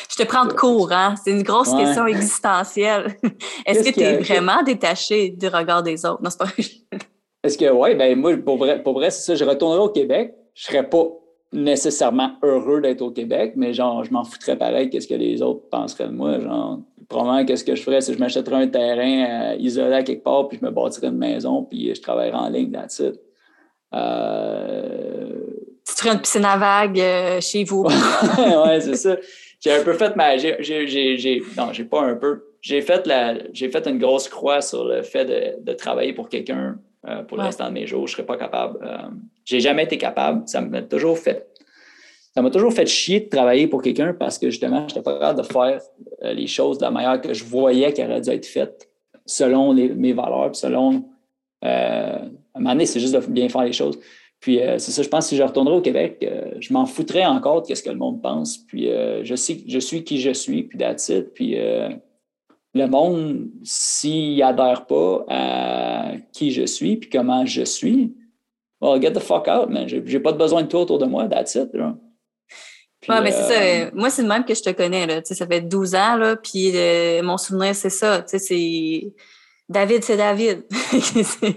Je 0.09 0.17
te 0.17 0.23
prends 0.23 0.47
de 0.47 0.53
court, 0.53 0.93
hein? 0.93 1.15
C'est 1.23 1.31
une 1.31 1.43
grosse 1.43 1.73
question 1.75 2.07
existentielle. 2.07 3.17
Est-ce 3.67 3.89
que 3.89 3.95
tu 3.95 4.01
es 4.01 4.19
vraiment 4.19 4.63
détaché 4.63 5.31
du 5.31 5.49
regard 5.49 5.83
des 5.83 6.05
autres? 6.07 6.23
Non, 6.23 6.31
c'est 6.31 6.39
pas 6.39 6.47
est-ce 7.43 7.57
que, 7.57 7.71
oui, 7.71 7.95
ben 7.95 8.19
moi, 8.19 8.37
pour 8.37 8.59
vrai, 8.59 8.83
pour 8.83 8.95
vrai 8.95 9.11
c'est 9.11 9.23
ça. 9.23 9.35
Je 9.35 9.45
retournerai 9.45 9.81
au 9.81 9.89
Québec. 9.89 10.35
Je 10.55 10.69
ne 10.69 10.73
serais 10.73 10.89
pas 10.89 11.07
nécessairement 11.53 12.33
heureux 12.43 12.81
d'être 12.81 13.03
au 13.03 13.11
Québec, 13.11 13.55
mais 13.57 13.73
genre, 13.73 14.05
je 14.05 14.13
m'en 14.13 14.25
foutrais 14.25 14.57
pareil 14.57 14.89
qu'est-ce 14.91 15.09
que 15.09 15.15
les 15.15 15.43
autres 15.43 15.69
penseraient 15.71 16.07
de 16.07 16.13
moi. 16.13 16.39
Genre, 16.39 16.81
probablement, 17.09 17.45
qu'est-ce 17.45 17.65
que 17.65 17.75
je 17.75 17.83
ferais, 17.83 18.01
si 18.01 18.15
je 18.15 18.19
m'achèterais 18.19 18.57
un 18.57 18.69
terrain 18.69 19.53
euh, 19.53 19.57
isolé 19.59 19.95
à 19.95 20.03
quelque 20.03 20.23
part, 20.23 20.49
puis 20.49 20.59
je 20.61 20.65
me 20.65 20.71
bâtirais 20.71 21.09
une 21.09 21.19
maison, 21.19 21.65
puis 21.65 21.93
je 21.95 22.01
travaillerais 22.01 22.39
en 22.39 22.49
ligne, 22.49 22.71
that's 22.71 23.01
it. 23.01 23.21
Euh... 23.95 25.31
Tu 25.87 25.95
ferais 25.97 26.15
une 26.15 26.21
piscine 26.21 26.45
à 26.45 26.57
vagues 26.57 27.01
euh, 27.01 27.41
chez 27.41 27.65
vous. 27.65 27.85
oui, 28.39 28.81
c'est 28.81 28.95
ça. 28.95 29.17
J'ai 29.61 29.73
un 29.73 29.85
peu 29.85 29.93
fait 29.93 30.17
ma. 30.17 30.37
J'ai, 30.39 30.57
j'ai, 30.63 31.43
non, 31.57 31.73
j'ai 31.73 31.85
pas 31.85 32.03
un 32.03 32.17
peu. 32.17 32.45
J'ai 32.63 32.81
fait, 32.81 33.07
la, 33.07 33.35
j'ai 33.53 33.71
fait 33.71 33.87
une 33.87 33.99
grosse 33.99 34.29
croix 34.29 34.61
sur 34.61 34.85
le 34.85 35.03
fait 35.03 35.25
de, 35.25 35.63
de 35.63 35.73
travailler 35.75 36.13
pour 36.13 36.29
quelqu'un 36.29 36.79
euh, 37.07 37.23
pour 37.23 37.37
le 37.37 37.45
restant 37.45 37.69
de 37.69 37.75
mes 37.75 37.87
jours. 37.87 38.07
Je 38.07 38.13
ne 38.13 38.17
serais 38.17 38.27
pas 38.27 38.37
capable. 38.37 38.79
Je 38.83 38.89
euh, 38.89 39.11
j'ai 39.45 39.61
jamais 39.61 39.85
été 39.85 39.99
capable. 39.99 40.47
Ça 40.47 40.61
m'a 40.61 40.83
toujours 40.83 41.19
fait. 41.19 41.47
Ça 42.35 42.43
m'a 42.43 42.51
toujours 42.51 42.73
fait 42.73 42.87
chier 42.87 43.21
de 43.21 43.29
travailler 43.29 43.67
pour 43.67 43.83
quelqu'un 43.83 44.15
parce 44.15 44.39
que 44.39 44.51
justement, 44.51 44.87
je 44.89 44.95
n'étais 44.95 45.03
pas 45.03 45.15
capable 45.15 45.43
de 45.43 45.47
faire 45.47 45.81
euh, 46.23 46.33
les 46.33 46.47
choses 46.47 46.79
de 46.79 46.85
la 46.85 46.91
manière 46.91 47.21
que 47.21 47.35
je 47.35 47.45
voyais 47.45 47.93
qu'elles 47.93 48.11
auraient 48.11 48.21
dû 48.21 48.31
être 48.31 48.47
faites 48.47 48.89
selon 49.27 49.75
mes 49.75 50.13
valeurs, 50.13 50.57
selon 50.57 51.05
à 51.63 52.59
un 52.59 52.59
moment 52.59 52.73
donné, 52.73 52.87
c'est 52.87 53.01
juste 53.01 53.15
de 53.15 53.21
bien 53.31 53.49
faire 53.49 53.63
les 53.63 53.73
choses. 53.73 53.99
Puis 54.41 54.63
euh, 54.63 54.79
c'est 54.79 54.91
ça, 54.91 55.03
je 55.03 55.09
pense 55.09 55.27
que 55.27 55.29
si 55.31 55.37
je 55.37 55.43
retournerais 55.43 55.77
au 55.77 55.83
Québec, 55.83 56.19
euh, 56.23 56.53
je 56.61 56.73
m'en 56.73 56.87
foutrais 56.87 57.27
encore 57.27 57.63
de 57.63 57.75
ce 57.75 57.83
que 57.83 57.91
le 57.91 57.97
monde 57.97 58.23
pense. 58.23 58.57
Puis 58.57 58.89
je 59.23 59.35
sais 59.35 59.59
je 59.67 59.79
suis 59.79 60.03
qui 60.03 60.21
je 60.21 60.31
suis, 60.31 60.63
puis 60.63 60.79
that's 60.79 61.09
it. 61.11 61.35
Puis 61.35 61.57
le 61.57 62.87
monde, 62.87 63.51
s'il 63.63 64.43
adhère 64.43 64.87
pas 64.87 65.25
à 65.29 66.13
qui 66.33 66.53
je 66.53 66.65
suis, 66.65 66.97
puis 66.97 67.11
comment 67.11 67.45
je 67.45 67.63
suis, 67.63 68.15
well, 68.81 69.01
get 69.01 69.13
the 69.13 69.21
fuck 69.21 69.47
out, 69.49 69.69
man. 69.69 69.87
J'ai 69.87 70.21
pas 70.21 70.33
besoin 70.33 70.63
de 70.63 70.69
toi 70.69 70.83
autour 70.83 70.99
de 70.99 71.07
moi, 71.07 71.29
that's 71.29 71.55
it. 71.55 71.69
Là. 71.75 71.95
Oui, 73.09 73.17
mais 73.23 73.33
c'est 73.33 73.43
ça. 73.43 73.91
Moi, 73.95 74.11
c'est 74.11 74.23
le 74.23 74.29
même 74.29 74.45
que 74.45 74.55
je 74.55 74.63
te 74.63 74.71
connais. 74.71 75.07
Là. 75.07 75.21
ça 75.23 75.47
fait 75.47 75.61
12 75.61 75.95
ans, 75.95 76.17
là, 76.17 76.37
puis 76.37 76.73
mon 77.23 77.37
souvenir, 77.37 77.75
c'est 77.75 77.91
ça. 77.91 78.23
C'est 78.27 79.13
David, 79.71 80.03
c'est 80.03 80.17
David. 80.17 80.65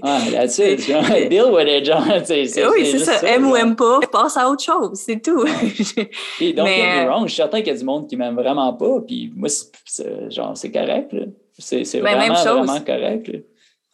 ah, 0.04 0.22
that's 0.30 0.60
it. 0.60 0.86
Deal 1.32 1.52
with 1.52 1.68
it, 1.68 1.84
John. 1.84 2.08
oui, 2.30 2.86
c'est 2.86 3.00
ça. 3.00 3.24
Aime 3.24 3.50
ou 3.50 3.56
aime 3.56 3.76
pas, 3.76 4.02
passe 4.02 4.38
à 4.38 4.48
autre 4.48 4.64
chose, 4.64 5.00
c'est 5.04 5.20
tout. 5.20 5.44
puis, 6.38 6.54
don't 6.54 6.68
get 6.68 7.06
me 7.06 7.08
wrong, 7.08 7.24
je 7.24 7.34
suis 7.34 7.38
certain 7.38 7.58
qu'il 7.58 7.74
y 7.74 7.76
a 7.76 7.80
du 7.80 7.84
monde 7.84 8.08
qui 8.08 8.16
m'aime 8.16 8.36
vraiment 8.36 8.72
pas, 8.74 9.02
puis 9.02 9.34
moi, 9.36 9.50
c'est, 9.50 10.30
genre, 10.30 10.56
c'est 10.56 10.72
correct. 10.72 11.16
C'est, 11.58 11.84
ben, 12.02 12.16
vraiment, 12.16 12.64
vraiment 12.64 12.82
correct. 12.82 13.32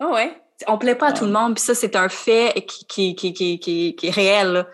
Oh, 0.01 0.13
ouais. 0.13 0.33
On 0.67 0.77
plaît 0.77 0.95
pas 0.95 1.07
à 1.07 1.11
tout 1.13 1.23
le 1.23 1.31
monde, 1.31 1.55
puis 1.55 1.63
ça, 1.63 1.73
c'est 1.73 1.95
un 1.95 2.09
fait 2.09 2.65
qui, 2.67 3.15
qui, 3.15 3.15
qui, 3.15 3.57
qui, 3.57 3.95
qui 3.95 4.07
est 4.07 4.11
réel. 4.11 4.65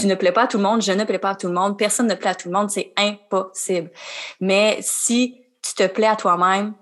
Tu 0.00 0.06
ne 0.06 0.14
plais 0.14 0.32
pas 0.32 0.44
à 0.44 0.46
tout 0.46 0.56
le 0.56 0.62
monde, 0.62 0.80
je 0.80 0.92
ne 0.92 1.04
plais 1.04 1.18
pas 1.18 1.30
à 1.30 1.34
tout 1.34 1.48
le 1.48 1.52
monde, 1.52 1.76
personne 1.76 2.06
ne 2.06 2.14
plaît 2.14 2.30
à 2.30 2.34
tout 2.34 2.48
le 2.48 2.54
monde, 2.54 2.70
c'est 2.70 2.94
impossible. 2.96 3.90
Mais 4.40 4.78
si 4.80 5.42
tu 5.60 5.74
te 5.74 5.86
plais 5.86 6.06
à 6.06 6.16
toi-même, 6.16 6.72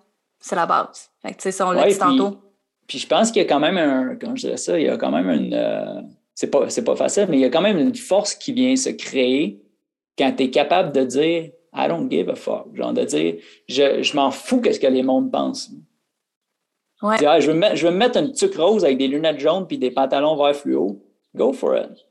c'est 0.46 0.54
la 0.54 0.66
base. 0.66 1.10
Fait 1.20 1.34
que, 1.34 1.50
ça, 1.50 1.66
on 1.66 1.72
l'a 1.72 1.88
dit 1.88 1.98
tantôt. 1.98 2.38
Puis 2.86 2.98
je 2.98 3.06
pense 3.08 3.32
qu'il 3.32 3.42
y 3.42 3.44
a 3.44 3.48
quand 3.48 3.58
même 3.58 3.76
un, 3.76 4.14
comment 4.14 4.36
je 4.36 4.42
dirais 4.42 4.56
ça, 4.56 4.78
il 4.78 4.86
y 4.86 4.88
a 4.88 4.96
quand 4.96 5.10
même 5.10 5.28
une, 5.28 5.52
euh, 5.54 6.02
c'est 6.36 6.50
pas, 6.50 6.70
c'est 6.70 6.84
pas 6.84 6.94
facile, 6.94 7.26
mais 7.28 7.38
il 7.38 7.40
y 7.40 7.44
a 7.44 7.50
quand 7.50 7.60
même 7.60 7.78
une 7.78 7.96
force 7.96 8.36
qui 8.36 8.52
vient 8.52 8.76
se 8.76 8.90
créer 8.90 9.60
quand 10.16 10.32
tu 10.36 10.44
es 10.44 10.50
capable 10.50 10.92
de 10.92 11.02
dire 11.02 11.50
I 11.74 11.88
don't 11.88 12.08
give 12.08 12.30
a 12.30 12.36
fuck. 12.36 12.74
Genre 12.74 12.92
de 12.92 13.02
dire 13.02 13.34
je, 13.68 14.02
je 14.02 14.14
m'en 14.14 14.30
fous 14.30 14.60
qu'est-ce 14.60 14.78
que 14.78 14.86
les 14.86 15.02
mondes 15.02 15.32
pensent. 15.32 15.72
Ouais. 17.02 17.18
Dire, 17.18 17.30
ah, 17.30 17.40
je, 17.40 17.50
veux 17.50 17.58
me, 17.58 17.74
je 17.74 17.84
veux 17.84 17.92
me 17.92 17.98
mettre 17.98 18.16
une 18.18 18.32
tuque 18.32 18.54
rose 18.54 18.84
avec 18.84 18.98
des 18.98 19.08
lunettes 19.08 19.40
jaunes 19.40 19.66
puis 19.66 19.78
des 19.78 19.90
pantalons 19.90 20.36
vert 20.36 20.54
fluo. 20.54 21.02
Go 21.34 21.52
for 21.52 21.76
it. 21.76 22.06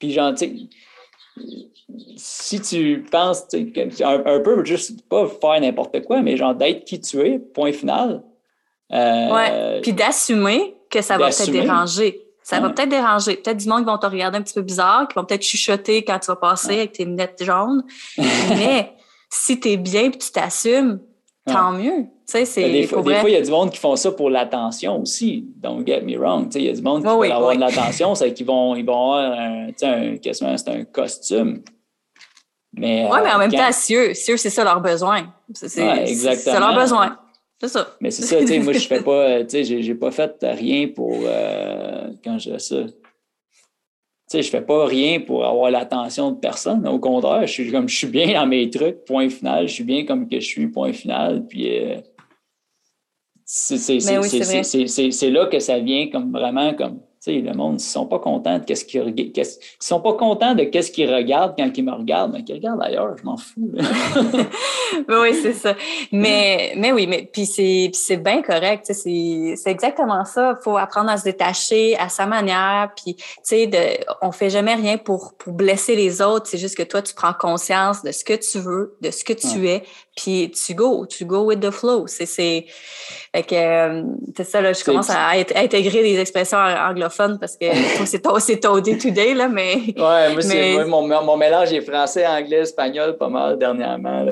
Puis 0.00 0.10
genre, 0.12 0.34
tu 0.34 0.68
si 2.16 2.60
tu 2.60 3.04
penses 3.10 3.46
un, 3.54 4.22
un, 4.26 4.40
peu, 4.40 4.64
juste 4.64 5.08
pas 5.08 5.26
faire 5.28 5.60
n'importe 5.60 6.02
quoi, 6.04 6.20
mais 6.20 6.36
genre 6.36 6.54
d'être 6.54 6.84
qui 6.84 7.00
tu 7.00 7.20
es, 7.20 7.38
point 7.38 7.72
final. 7.72 8.22
Euh, 8.92 9.34
ouais. 9.34 9.80
Puis 9.82 9.92
d'assumer 9.92 10.74
que 10.90 11.00
ça 11.00 11.16
va 11.16 11.28
peut-être 11.28 11.50
déranger. 11.50 12.22
Ça 12.42 12.60
va 12.60 12.70
peut-être 12.70 12.88
déranger. 12.88 13.36
Peut-être 13.36 13.56
du 13.56 13.68
monde 13.68 13.80
qui 13.80 13.86
vont 13.86 13.98
te 13.98 14.06
regarder 14.06 14.38
un 14.38 14.42
petit 14.42 14.54
peu 14.54 14.62
bizarre, 14.62 15.08
qui 15.08 15.14
vont 15.16 15.24
peut-être 15.24 15.42
chuchoter 15.42 16.04
quand 16.04 16.18
tu 16.20 16.26
vas 16.26 16.36
passer 16.36 16.74
avec 16.74 16.92
tes 16.92 17.04
lunettes 17.04 17.42
jaunes. 17.42 17.82
mais 18.16 18.92
si 19.30 19.58
tu 19.58 19.70
es 19.70 19.76
bien 19.76 20.04
et 20.04 20.10
tu 20.12 20.30
t'assumes, 20.30 21.00
tant 21.44 21.72
mieux. 21.72 22.06
des, 22.32 22.86
fois, 22.86 23.02
il 23.26 23.32
y 23.32 23.36
a 23.36 23.42
du 23.42 23.50
monde 23.50 23.70
qui 23.70 23.78
font 23.78 23.96
ça 23.96 24.12
pour 24.12 24.30
l'attention 24.30 25.02
aussi. 25.02 25.44
Don't 25.56 25.84
get 25.84 26.02
me 26.02 26.16
wrong. 26.16 26.48
Il 26.54 26.62
y 26.62 26.68
a 26.68 26.72
du 26.72 26.82
monde 26.82 27.02
qui 27.02 27.08
veut 27.08 27.32
avoir 27.32 27.54
de 27.54 27.60
l'attention, 27.60 28.14
c'est 28.14 28.32
qu'ils 28.32 28.46
vont, 28.46 28.76
ils 28.76 28.84
vont 28.84 29.12
avoir 29.12 29.40
un, 29.40 29.68
un, 29.82 30.16
c'est 30.22 30.68
un 30.68 30.84
costume. 30.84 31.62
Mais, 32.76 33.08
oui, 33.10 33.18
mais 33.24 33.30
en 33.30 33.36
euh, 33.36 33.38
même 33.38 33.52
temps, 33.52 33.72
si 33.72 33.94
eux, 33.94 34.12
c'est 34.14 34.36
ça 34.36 34.62
leur 34.62 34.80
besoin. 34.80 35.32
C'est 35.52 35.80
leur 35.80 36.74
besoin. 36.74 37.18
C'est 37.58 37.68
ça. 37.68 37.96
Mais 38.00 38.10
c'est 38.10 38.22
ça, 38.22 38.38
tu 38.40 38.48
sais, 38.48 38.58
moi, 38.58 38.74
je 38.74 38.86
fais 38.86 39.02
pas, 39.04 39.42
tu 39.44 39.64
sais, 39.64 39.82
j'ai 39.82 39.94
pas 39.94 40.10
fait 40.10 40.36
rien 40.42 40.88
pour, 40.88 41.20
euh, 41.24 42.10
quand 42.22 42.38
je 42.38 42.58
ça, 42.58 42.76
sais, 44.26 44.42
je 44.42 44.50
fais 44.50 44.60
pas 44.60 44.86
rien 44.86 45.20
pour 45.20 45.46
avoir 45.46 45.70
l'attention 45.70 46.32
de 46.32 46.38
personne. 46.38 46.86
Au 46.86 46.98
contraire, 46.98 47.46
je 47.46 47.52
suis 47.52 47.70
comme 47.70 47.88
je 47.88 47.96
suis 47.96 48.06
bien 48.08 48.34
dans 48.34 48.46
mes 48.46 48.68
trucs, 48.68 49.04
point 49.04 49.30
final. 49.30 49.68
Je 49.68 49.72
suis 49.72 49.84
bien 49.84 50.04
comme 50.04 50.28
que 50.28 50.40
je 50.40 50.46
suis, 50.46 50.66
point 50.68 50.92
final. 50.92 51.46
Puis 51.46 51.78
euh, 51.78 51.96
c'est 53.44 55.30
là 55.30 55.46
que 55.46 55.60
ça 55.60 55.78
vient 55.78 56.08
comme 56.10 56.32
vraiment 56.32 56.74
comme 56.74 57.00
le 57.26 57.52
monde, 57.52 57.80
ils 57.80 57.84
sont 57.84 58.06
pas 58.06 58.18
contents 58.18 58.58
de 58.58 58.64
qu'est-ce 58.64 58.84
qu'ils 58.84 59.14
ils 59.16 59.44
sont 59.80 60.00
pas 60.00 60.14
contents 60.14 60.54
de 60.54 60.64
qu'est-ce 60.64 60.90
qu'ils 60.90 61.12
regardent 61.12 61.54
quand 61.56 61.70
ils 61.76 61.84
me 61.84 61.92
regardent, 61.92 62.32
mais 62.32 62.44
qu'ils 62.44 62.56
regardent 62.56 62.82
ailleurs, 62.82 63.16
je 63.16 63.24
m'en 63.24 63.36
fous. 63.36 63.72
oui, 65.08 65.34
c'est 65.42 65.52
ça. 65.52 65.74
Mais, 66.12 66.74
mais 66.76 66.92
oui, 66.92 67.06
mais 67.06 67.28
puis 67.32 67.46
c'est 67.46 68.16
bien 68.16 68.42
correct, 68.42 68.90
c'est 68.92 69.54
exactement 69.66 70.24
ça. 70.24 70.56
Il 70.58 70.62
faut 70.62 70.76
apprendre 70.76 71.10
à 71.10 71.16
se 71.16 71.24
détacher 71.24 71.96
à 71.96 72.08
sa 72.08 72.26
manière, 72.26 72.90
puis 72.96 73.14
tu 73.14 73.24
sais, 73.42 74.00
on 74.22 74.32
fait 74.32 74.50
jamais 74.50 74.74
rien 74.74 74.98
pour, 74.98 75.34
pour 75.34 75.52
blesser 75.52 75.96
les 75.96 76.22
autres, 76.22 76.46
c'est 76.46 76.58
juste 76.58 76.76
que 76.76 76.82
toi, 76.82 77.02
tu 77.02 77.14
prends 77.14 77.32
conscience 77.32 78.02
de 78.02 78.12
ce 78.12 78.24
que 78.24 78.34
tu 78.34 78.58
veux, 78.58 78.96
de 79.00 79.10
ce 79.10 79.24
que 79.24 79.32
tu 79.32 79.68
es, 79.68 79.82
puis 80.16 80.50
tu 80.50 80.74
go, 80.74 81.04
tu 81.06 81.26
go 81.26 81.44
with 81.44 81.60
the 81.60 81.70
flow. 81.70 82.06
C'est 82.06 82.24
c'est 82.24 82.64
euh, 83.52 84.02
ça 84.42 84.60
là, 84.62 84.72
je 84.72 84.82
commence 84.82 85.10
à, 85.10 85.32
intégrer 85.56 86.02
des 86.02 86.18
expressions 86.18 86.56
anglophones 86.56 87.38
parce 87.38 87.56
que 87.56 87.66
c'est 88.06 88.20
ton 88.20 88.38
c'est 88.38 88.60
ton 88.60 88.78
day 88.78 88.96
to 88.96 89.10
day 89.10 89.34
là, 89.34 89.48
mais 89.48 89.76
ouais, 89.76 89.94
moi, 89.94 90.40
mais... 90.48 90.84
mon, 90.86 91.06
mon, 91.06 91.36
mélange 91.36 91.70
est 91.72 91.82
français, 91.82 92.26
anglais, 92.26 92.60
espagnol 92.60 93.18
pas 93.18 93.28
mal 93.28 93.58
dernièrement. 93.58 94.24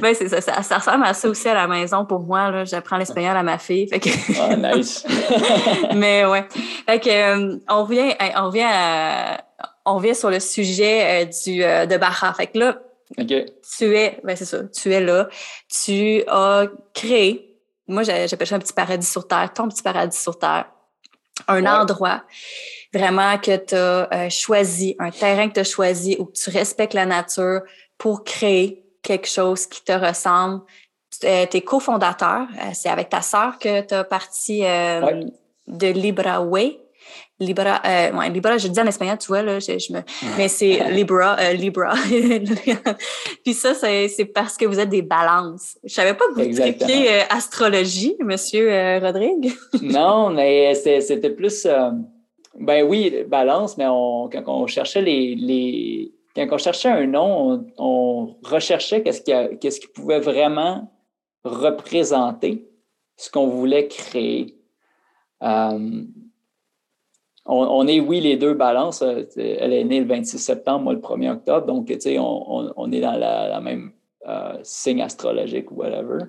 ben, 0.00 0.14
c'est 0.14 0.28
ça, 0.28 0.40
ça, 0.40 0.78
ressemble 0.78 1.04
à 1.04 1.12
ça 1.12 1.28
aussi 1.28 1.46
à 1.46 1.54
la 1.54 1.66
maison 1.66 2.06
pour 2.06 2.20
moi 2.20 2.50
là. 2.50 2.64
J'apprends 2.64 2.96
l'espagnol 2.96 3.36
à 3.36 3.42
ma 3.42 3.58
fille. 3.58 3.88
Fait 3.88 4.00
que... 4.00 4.08
oh, 4.08 4.56
nice. 4.56 5.04
mais 5.94 6.24
ouais, 6.24 6.44
fait 6.88 7.00
que 7.00 7.10
euh, 7.10 7.56
on 7.68 7.84
vient 7.84 8.14
on 8.36 8.48
vient 8.48 9.36
on 9.84 9.98
vient 9.98 10.14
sur 10.14 10.30
le 10.30 10.40
sujet 10.40 11.24
euh, 11.24 11.24
du 11.26 11.58
de 11.58 11.96
Baja. 11.98 12.32
Fait 12.32 12.46
que 12.46 12.58
là 12.58 12.78
tu 13.16 13.96
es, 13.96 14.20
ben 14.24 14.36
c'est 14.36 14.44
ça, 14.44 14.64
tu 14.64 14.92
es 14.92 15.00
là. 15.00 15.28
Tu 15.68 16.22
as 16.26 16.66
créé, 16.94 17.58
moi 17.86 18.02
j'appelle 18.02 18.46
ça 18.46 18.56
un 18.56 18.60
petit 18.60 18.72
paradis 18.72 19.06
sur 19.06 19.26
Terre, 19.26 19.52
ton 19.52 19.68
petit 19.68 19.82
paradis 19.82 20.18
sur 20.18 20.38
Terre. 20.38 20.66
Un 21.48 21.64
endroit 21.66 22.22
vraiment 22.92 23.38
que 23.38 23.56
tu 23.56 23.74
as 23.74 24.08
euh, 24.12 24.30
choisi, 24.30 24.94
un 24.98 25.10
terrain 25.10 25.48
que 25.48 25.54
tu 25.54 25.60
as 25.60 25.64
choisi 25.64 26.16
où 26.18 26.30
tu 26.32 26.50
respectes 26.50 26.94
la 26.94 27.06
nature 27.06 27.62
pour 27.98 28.22
créer 28.22 28.84
quelque 29.02 29.28
chose 29.28 29.66
qui 29.66 29.82
te 29.82 29.92
ressemble. 29.92 30.62
Tu 31.20 31.26
es 31.26 31.60
cofondateur, 31.62 32.42
euh, 32.42 32.70
c'est 32.74 32.88
avec 32.88 33.08
ta 33.08 33.22
sœur 33.22 33.58
que 33.58 33.80
tu 33.80 33.94
as 33.94 34.04
parti 34.04 34.64
euh, 34.64 35.24
de 35.66 35.86
Libra 35.88 36.42
Libra, 37.40 37.80
euh, 37.84 38.12
ouais, 38.12 38.30
Libra, 38.30 38.56
je 38.58 38.68
dis 38.68 38.80
en 38.80 38.86
espagnol, 38.86 39.18
tu 39.18 39.28
vois, 39.28 39.42
là, 39.42 39.58
je, 39.58 39.92
me, 39.92 40.00
mais 40.36 40.48
c'est 40.48 40.90
Libra, 40.90 41.36
euh, 41.40 41.52
Libra. 41.52 41.94
Puis 43.44 43.54
ça, 43.54 43.74
c'est 43.74 44.24
parce 44.26 44.56
que 44.56 44.64
vous 44.64 44.78
êtes 44.78 44.90
des 44.90 45.02
balances. 45.02 45.78
Je 45.82 45.92
savais 45.92 46.14
pas 46.14 46.24
que 46.28 46.34
vous 46.34 46.60
étiez 46.60 47.12
euh, 47.12 47.22
astrologie, 47.30 48.16
monsieur 48.20 48.72
euh, 48.72 48.98
Rodrigue. 49.00 49.52
non, 49.82 50.30
mais 50.30 50.74
c'était 50.74 51.30
plus, 51.30 51.66
ben 52.58 52.86
oui, 52.86 53.24
balance, 53.26 53.76
mais 53.76 53.86
on, 53.88 54.28
quand 54.28 54.42
on 54.46 54.66
cherchait 54.66 55.02
les, 55.02 55.34
les, 55.34 56.12
quand 56.36 56.46
on 56.50 56.58
cherchait 56.58 56.90
un 56.90 57.06
nom, 57.06 57.52
on, 57.52 57.66
on 57.78 58.36
recherchait 58.44 59.02
qu'est-ce 59.02 59.80
qui, 59.80 59.88
pouvait 59.88 60.20
vraiment 60.20 60.92
représenter 61.44 62.68
ce 63.16 63.30
qu'on 63.30 63.48
voulait 63.48 63.88
créer. 63.88 64.58
On, 67.46 67.86
est, 67.86 68.00
oui, 68.00 68.20
les 68.20 68.36
deux 68.36 68.54
balances. 68.54 69.02
Euh, 69.02 69.24
elle 69.36 69.72
est 69.72 69.84
née 69.84 70.00
le 70.00 70.06
26 70.06 70.38
septembre, 70.38 70.84
moi 70.84 70.92
le 70.92 71.00
1er 71.00 71.32
octobre. 71.32 71.66
Donc, 71.66 71.86
tu 71.86 72.00
sais, 72.00 72.16
on, 72.18 72.92
est 72.92 73.00
dans 73.00 73.18
la, 73.18 73.60
même 73.60 73.92
euh, 74.28 74.56
signe 74.62 75.02
astrologique 75.02 75.70
ou 75.72 75.76
whatever. 75.76 76.24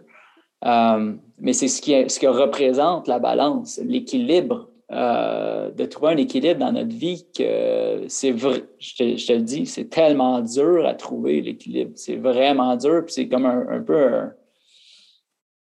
Euh, 0.66 1.14
mais 1.40 1.54
c'est 1.54 1.68
ce 1.68 1.82
qui, 1.82 2.10
ce 2.10 2.20
que 2.20 2.28
représente 2.28 3.08
la 3.08 3.20
balance, 3.20 3.80
l'équilibre, 3.84 4.70
de 4.90 5.86
trouver 5.86 6.12
un 6.12 6.18
équilibre 6.18 6.60
dans 6.60 6.72
notre 6.72 6.96
vie 6.96 7.26
que 7.36 8.04
c'est 8.08 8.32
vrai, 8.32 8.64
je 8.78 8.96
te, 8.96 9.34
le 9.34 9.42
dis, 9.42 9.66
c'est 9.66 9.90
tellement 9.90 10.40
dur 10.42 10.86
à 10.86 10.94
trouver 10.94 11.42
l'équilibre. 11.42 11.94
C'est 11.96 12.18
vraiment 12.18 12.76
dur, 12.76 13.04
puis 13.04 13.14
c'est 13.14 13.28
comme 13.28 13.48
un, 13.48 13.66
un 13.70 13.82
peu 13.82 14.28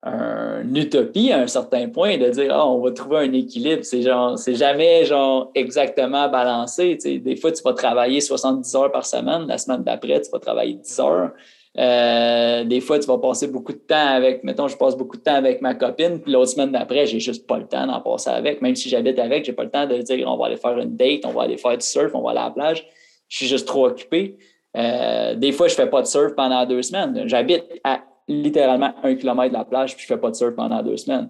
une 0.05 0.76
utopie 0.76 1.30
à 1.30 1.38
un 1.38 1.46
certain 1.46 1.88
point 1.88 2.18
de 2.18 2.28
dire 2.28 2.53
ah, 2.53 2.68
on 2.68 2.80
va 2.80 2.90
trouver 2.90 3.18
un 3.18 3.32
équilibre. 3.32 3.84
C'est 3.84 4.03
genre, 4.03 4.36
c'est 4.36 4.55
jamais 4.55 5.05
genre 5.05 5.50
exactement 5.55 6.28
balancé. 6.28 6.96
Des 6.96 7.36
fois, 7.36 7.53
tu 7.53 7.62
vas 7.62 7.72
travailler 7.72 8.20
70 8.20 8.74
heures 8.74 8.92
par 8.92 9.07
semaine, 9.07 9.46
la 9.46 9.59
semaine 9.59 9.82
d'après, 9.82 10.20
tu 10.20 10.30
vas 10.30 10.40
travailler 10.40 10.74
10 10.74 11.00
heures. 11.00 11.30
Euh, 11.78 12.64
des 12.64 12.80
fois, 12.80 12.98
tu 12.98 13.07
vas 13.07 13.18
passer 13.18 13.48
beaucoup 13.48 13.72
de 13.72 13.78
temps 13.78 14.09
avec, 14.09 14.44
mettons, 14.44 14.68
je 14.68 14.76
passe 14.76 14.96
beaucoup 14.96 15.16
de 15.16 15.22
temps 15.22 15.36
avec 15.36 15.62
ma 15.62 15.74
copine, 15.74 16.20
puis 16.20 16.32
l'autre 16.32 16.50
semaine 16.50 16.70
d'après, 16.70 17.07
j'ai 17.07 17.18
juste 17.18 17.46
pas 17.46 17.57
le 17.59 17.66
temps 17.66 17.86
d'en 17.86 18.00
passer 18.00 18.30
avec. 18.30 18.61
Même 18.61 18.76
si 18.76 18.88
j'habite 18.88 19.18
avec, 19.18 19.44
j'ai 19.44 19.55
pas 19.55 19.64
le 19.64 19.70
temps 19.70 19.86
de 19.86 19.96
dire 19.98 20.28
on 20.28 20.36
va 20.36 20.46
aller 20.46 20.57
faire 20.57 20.76
une 20.78 20.96
date, 20.96 21.24
on 21.24 21.30
va 21.30 21.42
aller 21.42 21.57
faire 21.57 21.78
du 21.78 21.86
surf, 21.86 22.11
on 22.14 22.20
va 22.20 22.30
aller 22.30 22.40
à 22.40 22.44
la 22.44 22.50
plage. 22.50 22.86
Je 23.28 23.36
suis 23.36 23.46
juste 23.46 23.66
trop 23.66 23.86
occupé. 23.86 24.36
Euh, 24.76 25.34
des 25.34 25.53
fois, 25.53 25.68
je 25.68 25.74
fais 25.74 25.86
pas 25.86 26.03
de 26.03 26.07
surf 26.07 26.34
pendant 26.34 26.66
deux 26.66 26.82
semaines. 26.82 27.22
J'habite 27.26 27.64
à 27.84 28.00
littéralement 28.28 28.94
un 29.02 29.14
kilomètre 29.14 29.52
de 29.52 29.58
la 29.58 29.64
plage, 29.64 29.94
puis 29.94 30.02
je 30.02 30.06
fais 30.06 30.18
pas 30.18 30.30
de 30.30 30.36
surf 30.36 30.54
pendant 30.54 30.82
deux 30.82 30.96
semaines. 30.96 31.28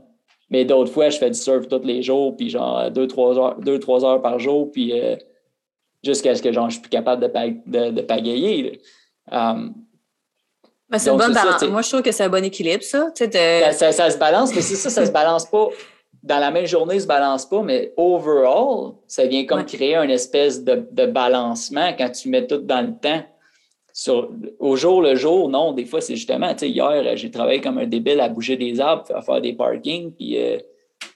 Mais 0.51 0.64
d'autres 0.64 0.93
fois, 0.93 1.09
je 1.09 1.18
fais 1.18 1.30
du 1.30 1.38
surf 1.38 1.66
tous 1.66 1.82
les 1.82 2.03
jours, 2.03 2.36
puis 2.36 2.51
genre 2.51 2.90
deux, 2.90 3.07
trois 3.07 3.38
heures, 3.38 3.59
deux, 3.59 3.78
trois 3.78 4.05
heures 4.05 4.20
par 4.20 4.38
jour, 4.38 4.70
puis 4.70 4.93
euh, 4.93 5.16
jusqu'à 6.05 6.34
ce 6.34 6.43
que 6.43 6.53
genre, 6.53 6.68
je 6.68 6.74
suis 6.74 6.82
plus 6.82 6.90
capable 6.90 7.22
de, 7.22 7.90
de, 7.90 8.01
pagayer. 8.03 8.80
Um, 9.30 9.74
c'est 10.99 11.11
une 11.11 11.16
bonne 11.16 11.32
balance. 11.32 11.62
Moi, 11.62 11.82
je 11.82 11.88
trouve 11.88 12.03
que 12.03 12.12
c'est 12.12 12.24
un 12.24 12.28
bon 12.28 12.45
équilibre, 12.45 12.82
ça. 12.82 13.09
Ça, 13.14 13.72
ça, 13.72 13.93
ça, 13.93 14.11
se 14.11 14.18
balance, 14.18 14.55
mais 14.55 14.61
c'est 14.61 14.74
ça, 14.74 14.90
ça 14.90 15.07
se 15.07 15.11
balance 15.11 15.47
pas. 15.47 15.68
Dans 16.22 16.38
la 16.38 16.51
même 16.51 16.66
journée, 16.66 16.97
ça 16.97 17.01
se 17.01 17.07
balance 17.07 17.47
pas, 17.47 17.62
mais 17.62 17.93
overall, 17.97 18.93
ça 19.09 19.24
vient 19.24 19.45
comme 19.47 19.64
créer 19.64 19.97
une 19.97 20.11
espèce 20.11 20.62
de, 20.62 20.86
de, 20.90 21.07
balancement 21.07 21.93
quand 21.97 22.11
tu 22.11 22.28
mets 22.28 22.47
tout 22.47 22.59
dans 22.59 22.82
le 22.82 22.93
temps. 23.01 23.24
Sur, 23.93 24.30
au 24.59 24.76
jour 24.76 25.03
le 25.03 25.14
jour, 25.14 25.49
non, 25.49 25.72
des 25.72 25.84
fois, 25.84 26.01
c'est 26.01 26.16
justement, 26.16 26.53
tu 26.53 26.61
sais, 26.61 26.70
hier, 26.70 27.16
j'ai 27.16 27.30
travaillé 27.30 27.61
comme 27.61 27.78
un 27.78 27.86
débile 27.86 28.20
à 28.20 28.28
bouger 28.28 28.57
des 28.57 28.80
arbres, 28.80 29.05
à 29.14 29.20
faire 29.20 29.40
des 29.40 29.53
parkings, 29.53 30.12
puis 30.12 30.38
euh, 30.38 30.59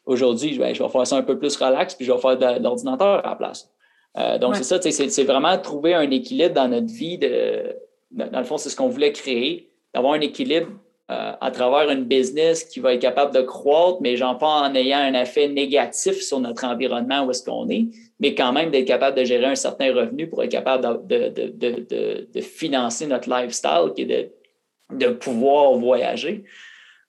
aujourd'hui, 0.04 0.58
ben, 0.58 0.74
je 0.74 0.82
vais 0.82 0.88
faire 0.88 1.06
ça 1.06 1.16
un 1.16 1.22
peu 1.22 1.38
plus 1.38 1.56
relax, 1.56 1.94
puis 1.94 2.04
je 2.04 2.12
vais 2.12 2.18
faire 2.18 2.36
de, 2.36 2.62
l'ordinateur 2.62 3.24
à 3.24 3.30
la 3.30 3.36
place. 3.36 3.70
Euh, 4.18 4.38
donc, 4.38 4.56
c'est 4.56 4.64
ça, 4.64 4.78
c'est 4.80 5.24
vraiment 5.24 5.56
trouver 5.58 5.94
un 5.94 6.10
équilibre 6.10 6.54
dans 6.54 6.68
notre 6.68 6.92
vie. 6.92 7.18
De, 7.18 7.76
dans 8.10 8.38
le 8.38 8.44
fond, 8.44 8.56
c'est 8.56 8.70
ce 8.70 8.76
qu'on 8.76 8.88
voulait 8.88 9.12
créer, 9.12 9.70
d'avoir 9.94 10.14
un 10.14 10.20
équilibre 10.20 10.68
euh, 11.08 11.32
à 11.40 11.50
travers 11.52 11.88
une 11.88 12.02
business 12.02 12.64
qui 12.64 12.80
va 12.80 12.94
être 12.94 13.00
capable 13.00 13.32
de 13.32 13.40
croître, 13.40 13.98
mais 14.00 14.16
genre 14.16 14.36
pas 14.38 14.62
en 14.62 14.74
ayant 14.74 14.98
un 14.98 15.14
effet 15.14 15.46
négatif 15.46 16.20
sur 16.20 16.40
notre 16.40 16.64
environnement 16.64 17.24
où 17.24 17.30
est-ce 17.30 17.44
qu'on 17.44 17.68
est, 17.68 17.86
mais 18.18 18.34
quand 18.34 18.52
même 18.52 18.72
d'être 18.72 18.88
capable 18.88 19.16
de 19.16 19.22
gérer 19.22 19.44
un 19.44 19.54
certain 19.54 19.94
revenu 19.94 20.28
pour 20.28 20.42
être 20.42 20.50
capable 20.50 21.06
de, 21.06 21.28
de, 21.28 21.48
de, 21.48 22.28
de 22.34 22.40
financer 22.40 23.06
notre 23.06 23.30
lifestyle, 23.30 23.92
qui 23.94 24.02
est 24.02 24.32
de, 24.92 25.08
pouvoir 25.10 25.74
voyager. 25.74 26.42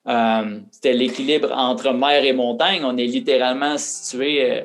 Euh, 0.07 0.59
c'était 0.69 0.93
l'équilibre 0.93 1.51
entre 1.51 1.91
mer 1.91 2.23
et 2.23 2.33
montagne. 2.33 2.83
On 2.85 2.97
est 2.97 3.07
littéralement 3.07 3.79
situé 3.79 4.51
euh, 4.51 4.61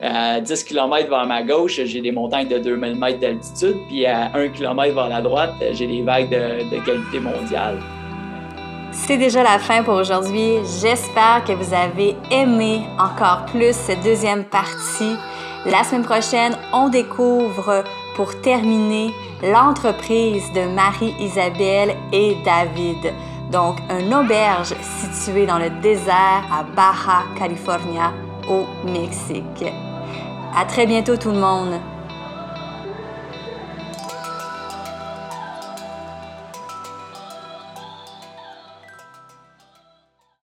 à 0.00 0.40
10 0.40 0.64
km 0.64 1.10
vers 1.10 1.26
ma 1.26 1.42
gauche, 1.42 1.82
j'ai 1.84 2.00
des 2.00 2.12
montagnes 2.12 2.48
de 2.48 2.56
2000 2.56 2.94
mètres 2.94 3.20
d'altitude, 3.20 3.76
puis 3.88 4.06
à 4.06 4.34
1 4.34 4.48
km 4.48 4.94
vers 4.94 5.08
la 5.10 5.20
droite, 5.20 5.52
j'ai 5.72 5.86
des 5.86 6.00
vagues 6.00 6.30
de 6.30 6.82
qualité 6.82 7.20
mondiale. 7.20 7.76
C'est 8.92 9.18
déjà 9.18 9.42
la 9.44 9.58
fin 9.58 9.84
pour 9.84 9.94
aujourd'hui. 9.94 10.56
J'espère 10.80 11.44
que 11.44 11.52
vous 11.52 11.72
avez 11.72 12.16
aimé 12.30 12.82
encore 12.98 13.44
plus 13.46 13.72
cette 13.72 14.02
deuxième 14.02 14.44
partie. 14.44 15.16
La 15.64 15.84
semaine 15.84 16.02
prochaine, 16.02 16.56
on 16.72 16.88
découvre 16.88 17.84
pour 18.16 18.40
terminer 18.40 19.12
l'entreprise 19.42 20.42
de 20.52 20.74
Marie-Isabelle 20.74 21.94
et 22.12 22.36
David. 22.44 23.14
Donc, 23.52 23.76
une 23.90 24.12
auberge 24.12 24.74
située 24.98 25.46
dans 25.46 25.58
le 25.58 25.70
désert 25.80 26.44
à 26.52 26.64
Baja 26.64 27.22
California 27.38 28.12
au 28.48 28.66
Mexique. 28.90 29.64
À 30.56 30.64
très 30.64 30.86
bientôt 30.86 31.16
tout 31.16 31.30
le 31.30 31.38
monde. 31.38 31.80